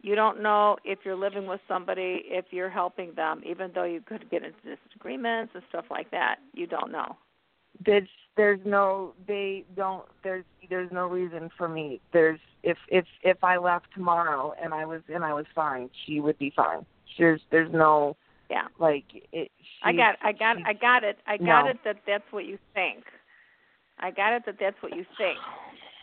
You 0.00 0.14
don't 0.14 0.42
know 0.42 0.76
if 0.84 1.00
you're 1.04 1.16
living 1.16 1.46
with 1.46 1.60
somebody, 1.66 2.22
if 2.26 2.46
you're 2.50 2.70
helping 2.70 3.14
them, 3.14 3.42
even 3.44 3.72
though 3.74 3.84
you 3.84 4.00
could 4.00 4.30
get 4.30 4.42
into 4.44 4.76
disagreements 4.76 5.52
and 5.54 5.62
stuff 5.68 5.86
like 5.90 6.10
that. 6.12 6.36
You 6.54 6.66
don't 6.66 6.92
know. 6.92 7.16
there's 7.84 8.08
there's 8.36 8.60
no 8.64 9.12
they 9.26 9.64
don't 9.76 10.04
there's 10.22 10.44
there's 10.70 10.90
no 10.92 11.06
reason 11.08 11.50
for 11.58 11.68
me 11.68 12.00
there's 12.12 12.40
if 12.62 12.76
if 12.88 13.04
if 13.22 13.42
i 13.42 13.56
left 13.56 13.86
tomorrow 13.94 14.52
and 14.62 14.72
i 14.72 14.84
was 14.84 15.00
and 15.12 15.24
i 15.24 15.32
was 15.34 15.46
fine 15.54 15.88
she 16.06 16.20
would 16.20 16.38
be 16.38 16.52
fine 16.54 16.84
there's 17.18 17.40
there's 17.50 17.72
no 17.72 18.16
Yeah. 18.50 18.66
like 18.78 19.04
it 19.32 19.50
I 19.82 19.92
got, 19.92 20.16
I 20.22 20.32
got, 20.32 20.56
I 20.64 20.72
got 20.72 21.04
it. 21.04 21.18
I 21.26 21.36
got 21.36 21.64
No. 21.64 21.70
it 21.70 21.78
that 21.84 21.96
that's 22.06 22.24
what 22.30 22.44
you 22.46 22.58
think. 22.74 23.04
I 23.98 24.10
got 24.10 24.32
it 24.32 24.42
that 24.46 24.56
that's 24.58 24.80
what 24.82 24.94
you 24.96 25.04
think. 25.16 25.38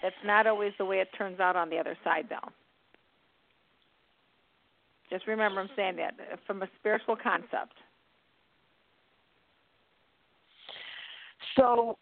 That's 0.02 0.16
not 0.24 0.46
always 0.48 0.74
the 0.78 0.86
way 0.86 1.00
it 1.00 1.10
turns 1.18 1.39
out 1.39 1.56
on 1.56 1.70
the 1.70 1.78
other 1.78 1.98
side, 2.04 2.28
though. 2.30 2.50
Just 5.10 5.28
remember, 5.28 5.62
I'm 5.62 5.70
saying 5.76 5.97
that 5.97 6.16
uh, 6.20 6.36
from 6.47 6.64
a 6.64 6.68
spiritual 6.80 7.16
concept. 7.16 7.74
so 11.56 11.97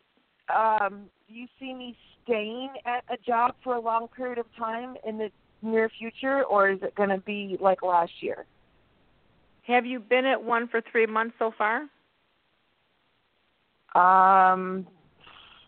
um 0.54 1.06
do 1.28 1.34
you 1.34 1.48
see 1.60 1.74
me 1.74 1.96
staying 2.24 2.70
at 2.86 3.04
a 3.10 3.18
job 3.26 3.56
for 3.64 3.76
a 3.76 3.80
long 3.80 4.08
period 4.08 4.38
of 4.38 4.46
time 4.58 4.96
in 5.06 5.18
the 5.18 5.30
near 5.62 5.90
future 5.98 6.44
or 6.44 6.70
is 6.70 6.80
it 6.82 6.94
going 6.96 7.10
to 7.10 7.20
be 7.20 7.58
like 7.62 7.82
last 7.82 8.12
year 8.22 8.46
Have 9.68 9.86
you 9.86 10.00
been 10.00 10.26
at 10.26 10.42
one 10.42 10.68
for 10.68 10.82
three 10.92 11.06
months 11.06 11.36
so 11.40 11.54
far? 11.58 11.88
um 13.96 14.88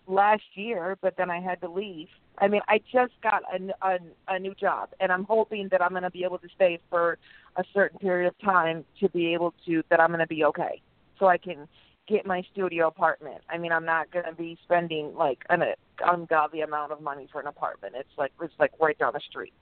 last 0.08 0.44
year 0.56 0.98
but 1.02 1.16
then 1.18 1.30
i 1.30 1.40
had 1.40 1.62
to 1.62 1.70
leave 1.70 2.08
i 2.40 2.48
mean 2.48 2.62
i 2.68 2.80
just 2.92 3.14
got 3.22 3.42
a, 3.54 3.88
a, 3.88 3.98
a 4.30 4.40
new 4.40 4.54
job 4.56 4.90
and 5.00 5.12
i'm 5.12 5.24
hoping 5.26 5.68
that 5.70 5.82
i'm 5.82 5.92
going 5.92 6.04
to 6.04 6.12
be 6.12 6.24
able 6.24 6.38
to 6.38 6.48
stay 6.56 6.80
for 6.90 7.18
a 7.58 7.64
certain 7.74 7.98
period 8.00 8.28
of 8.28 8.38
time 8.40 8.84
to 9.00 9.10
be 9.10 9.34
able 9.34 9.54
to 9.66 9.84
that 9.90 10.00
i'm 10.00 10.10
going 10.10 10.20
to 10.20 10.28
be 10.28 10.44
okay 10.44 10.82
so 11.20 11.28
i 11.28 11.38
can 11.38 11.68
get 12.08 12.26
my 12.26 12.44
studio 12.52 12.88
apartment 12.88 13.42
i 13.50 13.58
mean 13.58 13.72
i'm 13.72 13.86
not 13.86 14.12
going 14.12 14.26
to 14.26 14.34
be 14.34 14.58
spending 14.64 15.14
like 15.16 15.40
an 15.50 15.64
ungodly 16.06 16.62
amount 16.62 16.92
of 16.92 17.02
money 17.02 17.28
for 17.32 17.42
an 17.42 17.48
apartment 17.48 17.94
it's 17.98 18.10
like 18.18 18.32
it's 18.42 18.54
like 18.60 18.72
right 18.80 18.98
down 19.00 19.12
the 19.14 19.22
street 19.30 19.54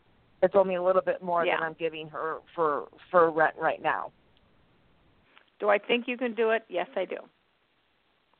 it's 0.41 0.55
only 0.55 0.75
a 0.75 0.83
little 0.83 1.01
bit 1.01 1.21
more 1.23 1.45
Yeah. 1.45 1.57
than 1.57 1.63
i'm 1.67 1.75
giving 1.79 2.09
her 2.09 2.37
for 2.55 2.87
for 3.11 3.29
rent 3.31 3.55
right 3.57 3.81
now 3.81 4.11
Do 5.59 5.69
I 5.69 5.77
think 5.77 6.07
you 6.07 6.17
can 6.17 6.33
do 6.35 6.49
it? 6.49 6.63
Yes, 6.67 6.87
I 6.97 7.05
do. 7.05 7.17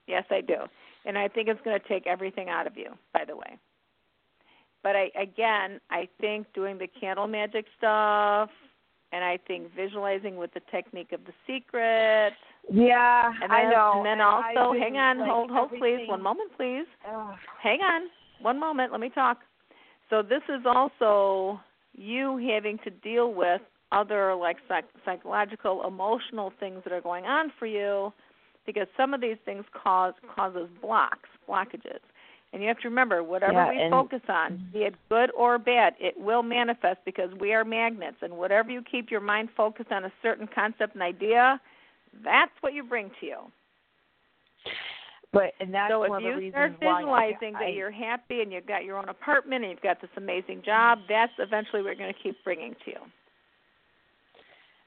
Yes, 0.08 0.26
I 0.30 0.42
do. 0.42 0.56
And 1.06 1.18
I 1.18 1.30
think 1.30 1.48
it's 1.48 1.62
going 1.64 1.80
to 1.80 1.88
take 1.88 2.06
everything 2.08 2.50
out 2.50 2.68
of 2.68 2.76
you, 2.76 2.90
by 3.14 3.24
the 3.26 3.36
way. 3.38 3.58
But 4.84 4.96
I 4.96 5.10
again, 5.20 5.80
I 5.90 6.08
think 6.20 6.48
doing 6.54 6.78
the 6.78 6.88
candle 6.88 7.28
magic 7.28 7.66
stuff 7.78 8.50
and 9.14 9.24
I 9.24 9.38
think 9.48 9.74
visualizing 9.76 10.38
with 10.38 10.54
the 10.54 10.62
technique 10.72 11.14
of 11.14 11.22
the 11.26 11.34
secret. 11.48 12.34
Yeah, 12.72 13.32
and 13.42 13.52
then, 13.52 13.52
I 13.52 13.64
know. 13.72 13.94
And 13.98 14.06
then 14.06 14.14
And 14.14 14.22
also, 14.22 14.78
hang 14.78 14.98
on, 14.98 15.20
like, 15.20 15.30
hold, 15.30 15.52
hold, 15.52 15.70
please, 15.78 16.08
one 16.08 16.22
moment, 16.22 16.52
please. 16.58 16.86
Ugh. 17.08 17.36
Hang 17.62 17.82
on, 17.82 18.10
one 18.42 18.60
moment. 18.60 18.92
Let 18.92 19.02
me 19.02 19.10
talk. 19.10 19.40
So 20.10 20.22
this 20.22 20.42
is 20.50 20.66
also 20.66 21.60
you 21.96 22.38
having 22.38 22.78
to 22.84 22.90
deal 22.90 23.34
with 23.34 23.62
other 23.92 24.34
like 24.36 24.58
psych- 24.68 24.86
psychological, 25.06 25.86
emotional 25.88 26.52
things 26.60 26.82
that 26.84 26.92
are 26.92 27.02
going 27.02 27.26
on 27.26 27.52
for 27.60 27.68
you, 27.68 28.12
because 28.66 28.88
some 28.98 29.14
of 29.14 29.22
these 29.22 29.38
things 29.46 29.64
cause 29.72 30.14
causes 30.36 30.68
blocks, 30.82 31.30
blockages. 31.48 32.00
And 32.54 32.62
you 32.62 32.68
have 32.68 32.78
to 32.82 32.88
remember, 32.88 33.24
whatever 33.24 33.54
Yeah, 33.54 33.70
we 33.86 33.90
focus 33.90 34.22
on, 34.30 34.60
mhm. 34.60 34.72
be 34.74 34.84
it 34.84 34.96
good 35.10 35.32
or 35.36 35.58
bad, 35.58 35.96
it 36.00 36.16
will 36.20 36.44
manifest 36.44 37.00
because 37.04 37.34
we 37.40 37.52
are 37.52 37.66
magnets. 37.66 38.18
And 38.22 38.38
whatever 38.38 38.70
you 38.70 38.84
keep 38.84 39.10
your 39.10 39.22
mind 39.22 39.50
focused 39.58 39.92
on 39.92 40.06
a 40.06 40.12
certain 40.22 40.48
concept 40.48 40.94
and 40.94 41.02
idea, 41.02 41.60
that's 42.24 42.52
what 42.62 42.74
you 42.74 42.84
bring 42.84 43.10
to 43.20 43.26
you. 43.26 43.38
But 45.32 45.54
and 45.60 45.74
that's 45.74 45.92
so 45.92 46.02
one 46.02 46.12
if 46.12 46.18
of 46.18 46.22
the 46.24 46.30
you 46.30 46.36
reasons 46.38 46.54
start 46.54 46.72
why 46.80 46.92
I- 46.92 46.98
visualizing 47.32 47.56
I, 47.56 47.60
that 47.66 47.74
you're 47.74 47.90
happy 47.90 48.42
and 48.42 48.52
you've 48.54 48.68
got 48.68 48.84
your 48.86 48.98
own 49.00 49.10
apartment 49.10 49.64
and 49.64 49.72
you've 49.72 49.82
got 49.82 50.00
this 50.00 50.12
amazing 50.16 50.62
job, 50.64 51.00
that's 51.10 51.34
eventually 51.40 51.82
what 51.82 51.88
you're 51.98 52.06
going 52.06 52.14
to 52.14 52.20
keep 52.22 52.36
bringing 52.44 52.76
to 52.86 52.92
you. 52.92 53.00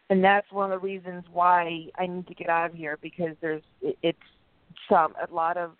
and 0.08 0.22
that's 0.22 0.50
one 0.52 0.70
of 0.70 0.80
the 0.80 0.86
reasons 0.86 1.24
why 1.32 1.88
I 1.98 2.06
need 2.06 2.28
to 2.28 2.34
get 2.34 2.48
out 2.48 2.70
of 2.70 2.76
here 2.76 2.96
because 3.02 3.34
there's 3.40 3.64
it, 3.82 3.98
it's 4.04 4.18
some 4.88 5.14
a 5.20 5.34
lot 5.34 5.56
of 5.56 5.72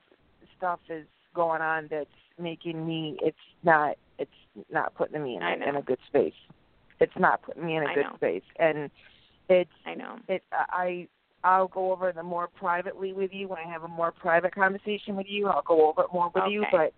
stuff 0.58 0.80
is 0.88 1.06
going 1.36 1.62
on 1.62 1.86
that's 1.90 2.10
making 2.38 2.86
me 2.86 3.16
it's 3.22 3.36
not 3.62 3.96
it's 4.18 4.30
not 4.70 4.94
putting 4.94 5.22
me 5.22 5.36
in 5.36 5.42
a, 5.42 5.68
in 5.68 5.76
a 5.76 5.82
good 5.82 5.98
space. 6.08 6.34
It's 6.98 7.12
not 7.18 7.42
putting 7.42 7.66
me 7.66 7.76
in 7.76 7.82
a 7.82 7.86
I 7.86 7.94
good 7.94 8.04
know. 8.04 8.16
space, 8.16 8.42
and 8.58 8.90
it's 9.48 9.70
I 9.84 9.94
know. 9.94 10.16
it 10.28 10.42
I 10.50 11.06
I'll 11.44 11.68
go 11.68 11.92
over 11.92 12.10
them 12.12 12.26
more 12.26 12.48
privately 12.48 13.12
with 13.12 13.32
you 13.32 13.48
when 13.48 13.58
I 13.58 13.70
have 13.70 13.84
a 13.84 13.88
more 13.88 14.10
private 14.10 14.54
conversation 14.54 15.14
with 15.14 15.26
you. 15.28 15.46
I'll 15.48 15.62
go 15.62 15.88
over 15.88 16.02
it 16.02 16.12
more 16.12 16.32
with 16.34 16.44
you, 16.50 16.64
but 16.72 16.92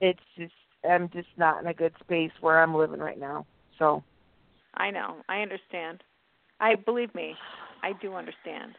it's 0.00 0.20
just 0.38 0.54
I'm 0.88 1.10
just 1.10 1.28
not 1.36 1.60
in 1.60 1.66
a 1.66 1.74
good 1.74 1.92
space 2.00 2.30
where 2.40 2.62
I'm 2.62 2.74
living 2.74 3.00
right 3.00 3.18
now. 3.18 3.46
So 3.78 4.02
I 4.74 4.90
know. 4.90 5.16
I 5.28 5.40
understand. 5.40 6.02
I 6.60 6.74
believe 6.74 7.14
me. 7.14 7.34
I 7.82 7.92
do 8.00 8.14
understand. 8.14 8.72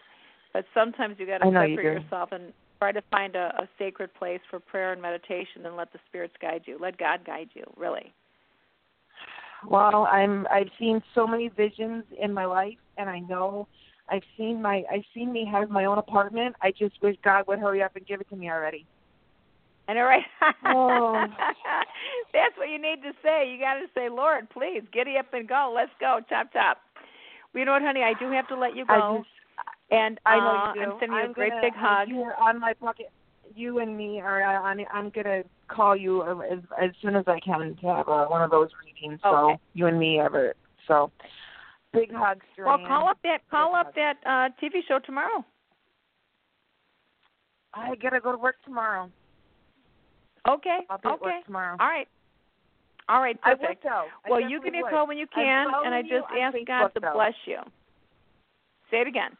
But 0.53 0.65
sometimes 0.73 1.15
you 1.19 1.25
got 1.25 1.39
to 1.39 1.45
I 1.45 1.49
know 1.49 1.63
you 1.63 1.75
separate 1.75 2.03
yourself 2.03 2.29
and 2.31 2.53
try 2.81 2.91
to 2.91 3.01
find 3.11 3.35
a, 3.35 3.53
a 3.59 3.69
sacred 3.77 4.11
place 4.15 4.39
for 4.49 4.59
prayer 4.59 4.91
and 4.91 4.99
meditation 4.99 5.65
and 5.65 5.77
let 5.77 5.93
the 5.93 5.99
spirits 6.07 6.33
guide 6.41 6.63
you. 6.65 6.79
Let 6.81 6.97
God 6.97 7.19
guide 7.23 7.49
you, 7.53 7.63
really. 7.77 8.11
Well, 9.69 10.07
I'm 10.11 10.47
I've 10.51 10.71
seen 10.79 11.03
so 11.13 11.27
many 11.27 11.49
visions 11.49 12.03
in 12.19 12.33
my 12.33 12.45
life 12.45 12.79
and 12.97 13.07
I 13.07 13.19
know 13.19 13.67
I've 14.09 14.23
seen 14.35 14.59
my 14.59 14.83
I've 14.91 15.03
seen 15.13 15.31
me 15.31 15.47
have 15.51 15.69
my 15.69 15.85
own 15.85 15.99
apartment. 15.99 16.55
I 16.63 16.71
just 16.71 16.99
wish 17.03 17.15
God 17.23 17.45
would 17.47 17.59
hurry 17.59 17.83
up 17.83 17.95
and 17.95 18.07
give 18.07 18.19
it 18.19 18.29
to 18.29 18.35
me 18.35 18.49
already. 18.49 18.87
And 19.87 19.99
all 19.99 20.05
right. 20.05 20.23
Oh. 20.65 21.23
That's 22.33 22.57
what 22.57 22.69
you 22.69 22.81
need 22.81 23.03
to 23.03 23.11
say. 23.21 23.51
You 23.51 23.59
got 23.59 23.75
to 23.75 23.85
say, 23.93 24.09
Lord, 24.09 24.49
please, 24.49 24.81
giddy 24.91 25.17
up 25.17 25.31
and 25.33 25.47
go. 25.47 25.71
Let's 25.75 25.91
go. 25.99 26.19
Chop, 26.29 26.51
chop. 26.51 26.77
Well, 27.53 27.59
you 27.59 27.65
know 27.65 27.73
what, 27.73 27.83
honey? 27.83 28.01
I 28.01 28.13
do 28.19 28.31
have 28.31 28.47
to 28.47 28.57
let 28.57 28.75
you 28.75 28.85
I 28.89 28.97
go. 28.97 29.17
just 29.19 29.40
and 29.91 30.19
I 30.25 30.37
know 30.37 30.45
uh, 30.45 30.73
you 30.73 30.85
do. 30.85 30.91
I'm 30.91 30.99
sending 30.99 31.17
you 31.17 31.23
I'm 31.23 31.31
a 31.31 31.33
great 31.33 31.49
gonna, 31.51 31.61
big 31.61 31.73
hug. 31.75 32.07
You're 32.09 32.35
on 32.35 32.59
my 32.59 32.73
bucket. 32.81 33.11
You 33.53 33.79
and 33.79 33.95
me 33.97 34.21
are 34.21 34.41
on. 34.41 34.83
I'm 34.93 35.09
gonna 35.09 35.43
call 35.67 35.95
you 35.95 36.23
as 36.23 36.59
as 36.81 36.91
soon 37.01 37.15
as 37.15 37.25
I 37.27 37.39
can 37.39 37.75
to 37.81 37.87
have 37.87 38.07
uh, 38.07 38.25
one 38.25 38.41
of 38.41 38.49
those 38.51 38.69
readings. 38.83 39.19
So 39.23 39.51
Okay. 39.51 39.59
you 39.73 39.87
and 39.87 39.99
me 39.99 40.19
ever. 40.19 40.53
So 40.87 41.11
big 41.93 42.11
hugs, 42.13 42.45
Well, 42.57 42.77
Joanne. 42.77 42.87
call 42.87 43.07
up 43.09 43.17
that 43.23 43.39
call 43.49 43.75
up 43.75 43.93
that 43.95 44.17
uh 44.25 44.49
TV 44.63 44.79
show 44.87 44.99
tomorrow. 44.99 45.43
I 47.73 47.95
gotta 47.95 48.19
go 48.19 48.31
to 48.31 48.37
work 48.37 48.55
tomorrow. 48.63 49.09
Okay. 50.47 50.79
I'll 50.89 50.97
be 50.97 51.07
at 51.09 51.13
okay. 51.15 51.25
work 51.25 51.45
tomorrow. 51.45 51.77
All 51.79 51.87
right. 51.87 52.07
All 53.09 53.21
right. 53.21 53.37
I 53.43 53.53
Perfect. 53.55 53.83
would 53.83 53.91
though. 53.91 54.05
I 54.25 54.29
well, 54.29 54.41
you 54.41 54.61
give 54.61 54.73
me 54.73 54.79
a 54.85 54.89
call 54.89 55.07
when 55.07 55.17
you 55.17 55.27
can, 55.27 55.67
and 55.85 55.93
I 55.93 56.01
just 56.01 56.25
ask 56.37 56.55
Facebook, 56.55 56.67
God 56.67 56.87
to 56.93 56.99
though. 57.01 57.13
bless 57.13 57.33
you. 57.45 57.57
Say 58.89 59.01
it 59.01 59.07
again. 59.07 59.31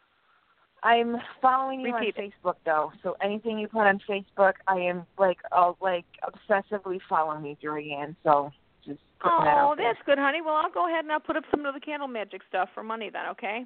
I'm 0.84 1.18
following 1.42 1.82
you 1.82 1.94
Repeat 1.94 2.16
on 2.18 2.32
Facebook 2.32 2.56
though, 2.66 2.92
so 3.04 3.16
anything 3.22 3.60
you 3.60 3.68
put 3.68 3.82
on 3.82 4.02
Facebook, 4.10 4.54
I 4.68 4.78
am 4.78 5.06
like, 5.20 5.38
uh, 5.52 5.74
like 5.80 6.06
obsessively 6.24 7.00
following 7.08 7.46
you, 7.46 7.56
Joanne. 7.62 8.16
So 8.24 8.52
just 8.84 9.00
putting 9.20 9.46
that 9.46 9.58
Oh, 9.58 9.72
out 9.72 9.78
there. 9.78 9.94
that's 9.94 10.06
good, 10.06 10.18
honey. 10.18 10.42
Well, 10.42 10.56
I'll 10.56 10.72
go 10.72 10.88
ahead 10.88 11.06
and 11.06 11.12
I'll 11.12 11.20
put 11.20 11.38
up 11.38 11.44
some 11.52 11.66
of 11.66 11.76
the 11.76 11.80
candle 11.80 12.08
magic 12.08 12.42
stuff 12.50 12.70
for 12.74 12.84
money 12.84 13.12
then, 13.12 13.28
okay? 13.30 13.66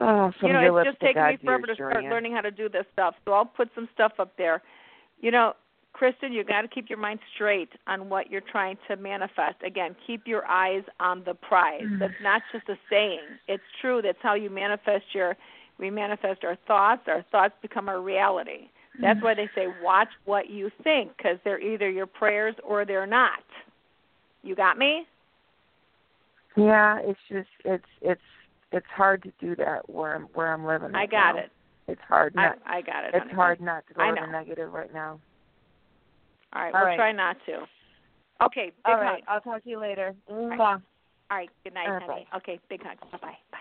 Oh, 0.00 0.32
from 0.40 0.48
you 0.48 0.52
know, 0.54 0.60
your 0.60 0.80
it's 0.80 0.88
lips 0.88 0.98
just 1.00 1.00
taking 1.00 1.24
me 1.24 1.38
forever 1.44 1.66
to 1.68 1.74
start 1.74 2.02
learning 2.04 2.32
how 2.32 2.40
to 2.40 2.50
do 2.50 2.68
this 2.68 2.84
stuff. 2.92 3.14
So 3.24 3.32
I'll 3.32 3.44
put 3.44 3.70
some 3.76 3.88
stuff 3.94 4.12
up 4.18 4.36
there. 4.36 4.60
You 5.20 5.30
know, 5.30 5.54
Kristen, 5.94 6.32
you 6.32 6.42
got 6.44 6.62
to 6.62 6.68
keep 6.68 6.90
your 6.90 6.98
mind 6.98 7.20
straight 7.34 7.70
on 7.86 8.08
what 8.08 8.28
you're 8.30 8.42
trying 8.42 8.76
to 8.88 8.96
manifest. 8.96 9.54
Again, 9.64 9.94
keep 10.06 10.26
your 10.26 10.44
eyes 10.46 10.82
on 10.98 11.22
the 11.24 11.34
prize. 11.34 11.82
Mm. 11.84 12.00
That's 12.00 12.12
not 12.20 12.42
just 12.52 12.68
a 12.68 12.74
saying. 12.90 13.20
It's 13.48 13.62
true. 13.80 14.02
That's 14.02 14.18
how 14.20 14.34
you 14.34 14.50
manifest 14.50 15.04
your 15.14 15.36
we 15.78 15.90
manifest 15.90 16.44
our 16.44 16.56
thoughts. 16.68 17.02
Our 17.08 17.24
thoughts 17.32 17.54
become 17.62 17.88
our 17.88 18.00
reality. 18.00 18.68
That's 19.00 19.18
Mm. 19.18 19.22
why 19.24 19.34
they 19.34 19.48
say 19.54 19.66
watch 19.82 20.08
what 20.24 20.50
you 20.50 20.70
think 20.82 21.16
because 21.16 21.38
they're 21.44 21.60
either 21.60 21.88
your 21.90 22.06
prayers 22.06 22.54
or 22.62 22.84
they're 22.84 23.06
not. 23.06 23.42
You 24.42 24.54
got 24.54 24.76
me? 24.78 25.06
Yeah, 26.56 26.98
it's 27.02 27.18
just 27.28 27.48
it's 27.64 27.84
it's 28.02 28.20
it's 28.72 28.86
hard 28.88 29.22
to 29.22 29.32
do 29.40 29.54
that 29.56 29.88
where 29.88 30.14
I'm 30.16 30.24
where 30.34 30.52
I'm 30.52 30.64
living. 30.66 30.94
I 30.94 31.06
got 31.06 31.36
now. 31.36 31.42
it. 31.42 31.50
It's 31.86 32.00
hard 32.08 32.34
I, 32.36 32.46
not. 32.46 32.58
I 32.66 32.80
got 32.82 33.04
it. 33.04 33.10
it's 33.14 33.22
honey. 33.22 33.34
hard 33.34 33.60
not 33.60 33.86
to 33.88 33.94
go 33.94 34.02
I 34.02 34.10
to 34.10 34.20
the 34.20 34.26
negative 34.26 34.72
right 34.72 34.92
now. 34.92 35.20
All 36.54 36.62
right, 36.62 36.74
All 36.74 36.80
we'll 36.80 36.88
right. 36.90 36.96
try 36.96 37.12
not 37.12 37.36
to. 37.46 37.66
Okay, 38.44 38.66
big 38.66 38.72
All 38.84 38.94
hug. 38.96 39.02
right, 39.02 39.24
I'll 39.28 39.40
talk 39.40 39.62
to 39.64 39.70
you 39.70 39.78
later. 39.80 40.14
right. 40.28 40.58
Mwah. 40.58 40.82
All 41.30 41.36
right, 41.38 41.50
good 41.64 41.74
night, 41.74 41.86
All 41.88 41.94
right, 41.94 42.02
honey. 42.08 42.26
Okay, 42.36 42.60
big 42.68 42.82
hug. 42.82 42.98
Bye 43.10 43.18
bye. 43.20 43.36
Bye. 43.50 43.58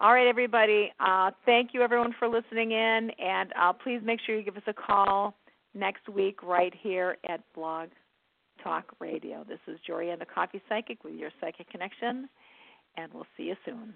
All 0.00 0.12
right, 0.14 0.26
everybody. 0.26 0.90
Uh, 0.98 1.30
thank 1.44 1.74
you, 1.74 1.82
everyone, 1.82 2.14
for 2.18 2.26
listening 2.26 2.72
in, 2.72 3.10
and 3.18 3.52
uh, 3.60 3.72
please 3.72 4.00
make 4.02 4.18
sure 4.24 4.34
you 4.36 4.42
give 4.42 4.56
us 4.56 4.62
a 4.66 4.72
call 4.72 5.34
next 5.74 6.08
week 6.08 6.42
right 6.42 6.72
here 6.80 7.18
at 7.28 7.40
Blog 7.54 7.90
Talk 8.64 8.84
Radio. 8.98 9.44
This 9.46 9.58
is 9.66 9.78
Jorianne, 9.88 10.18
the 10.18 10.24
Coffee 10.24 10.62
Psychic, 10.70 11.04
with 11.04 11.14
your 11.14 11.30
Psychic 11.38 11.68
Connection, 11.68 12.28
and 12.96 13.12
we'll 13.12 13.26
see 13.36 13.44
you 13.44 13.56
soon. 13.66 13.92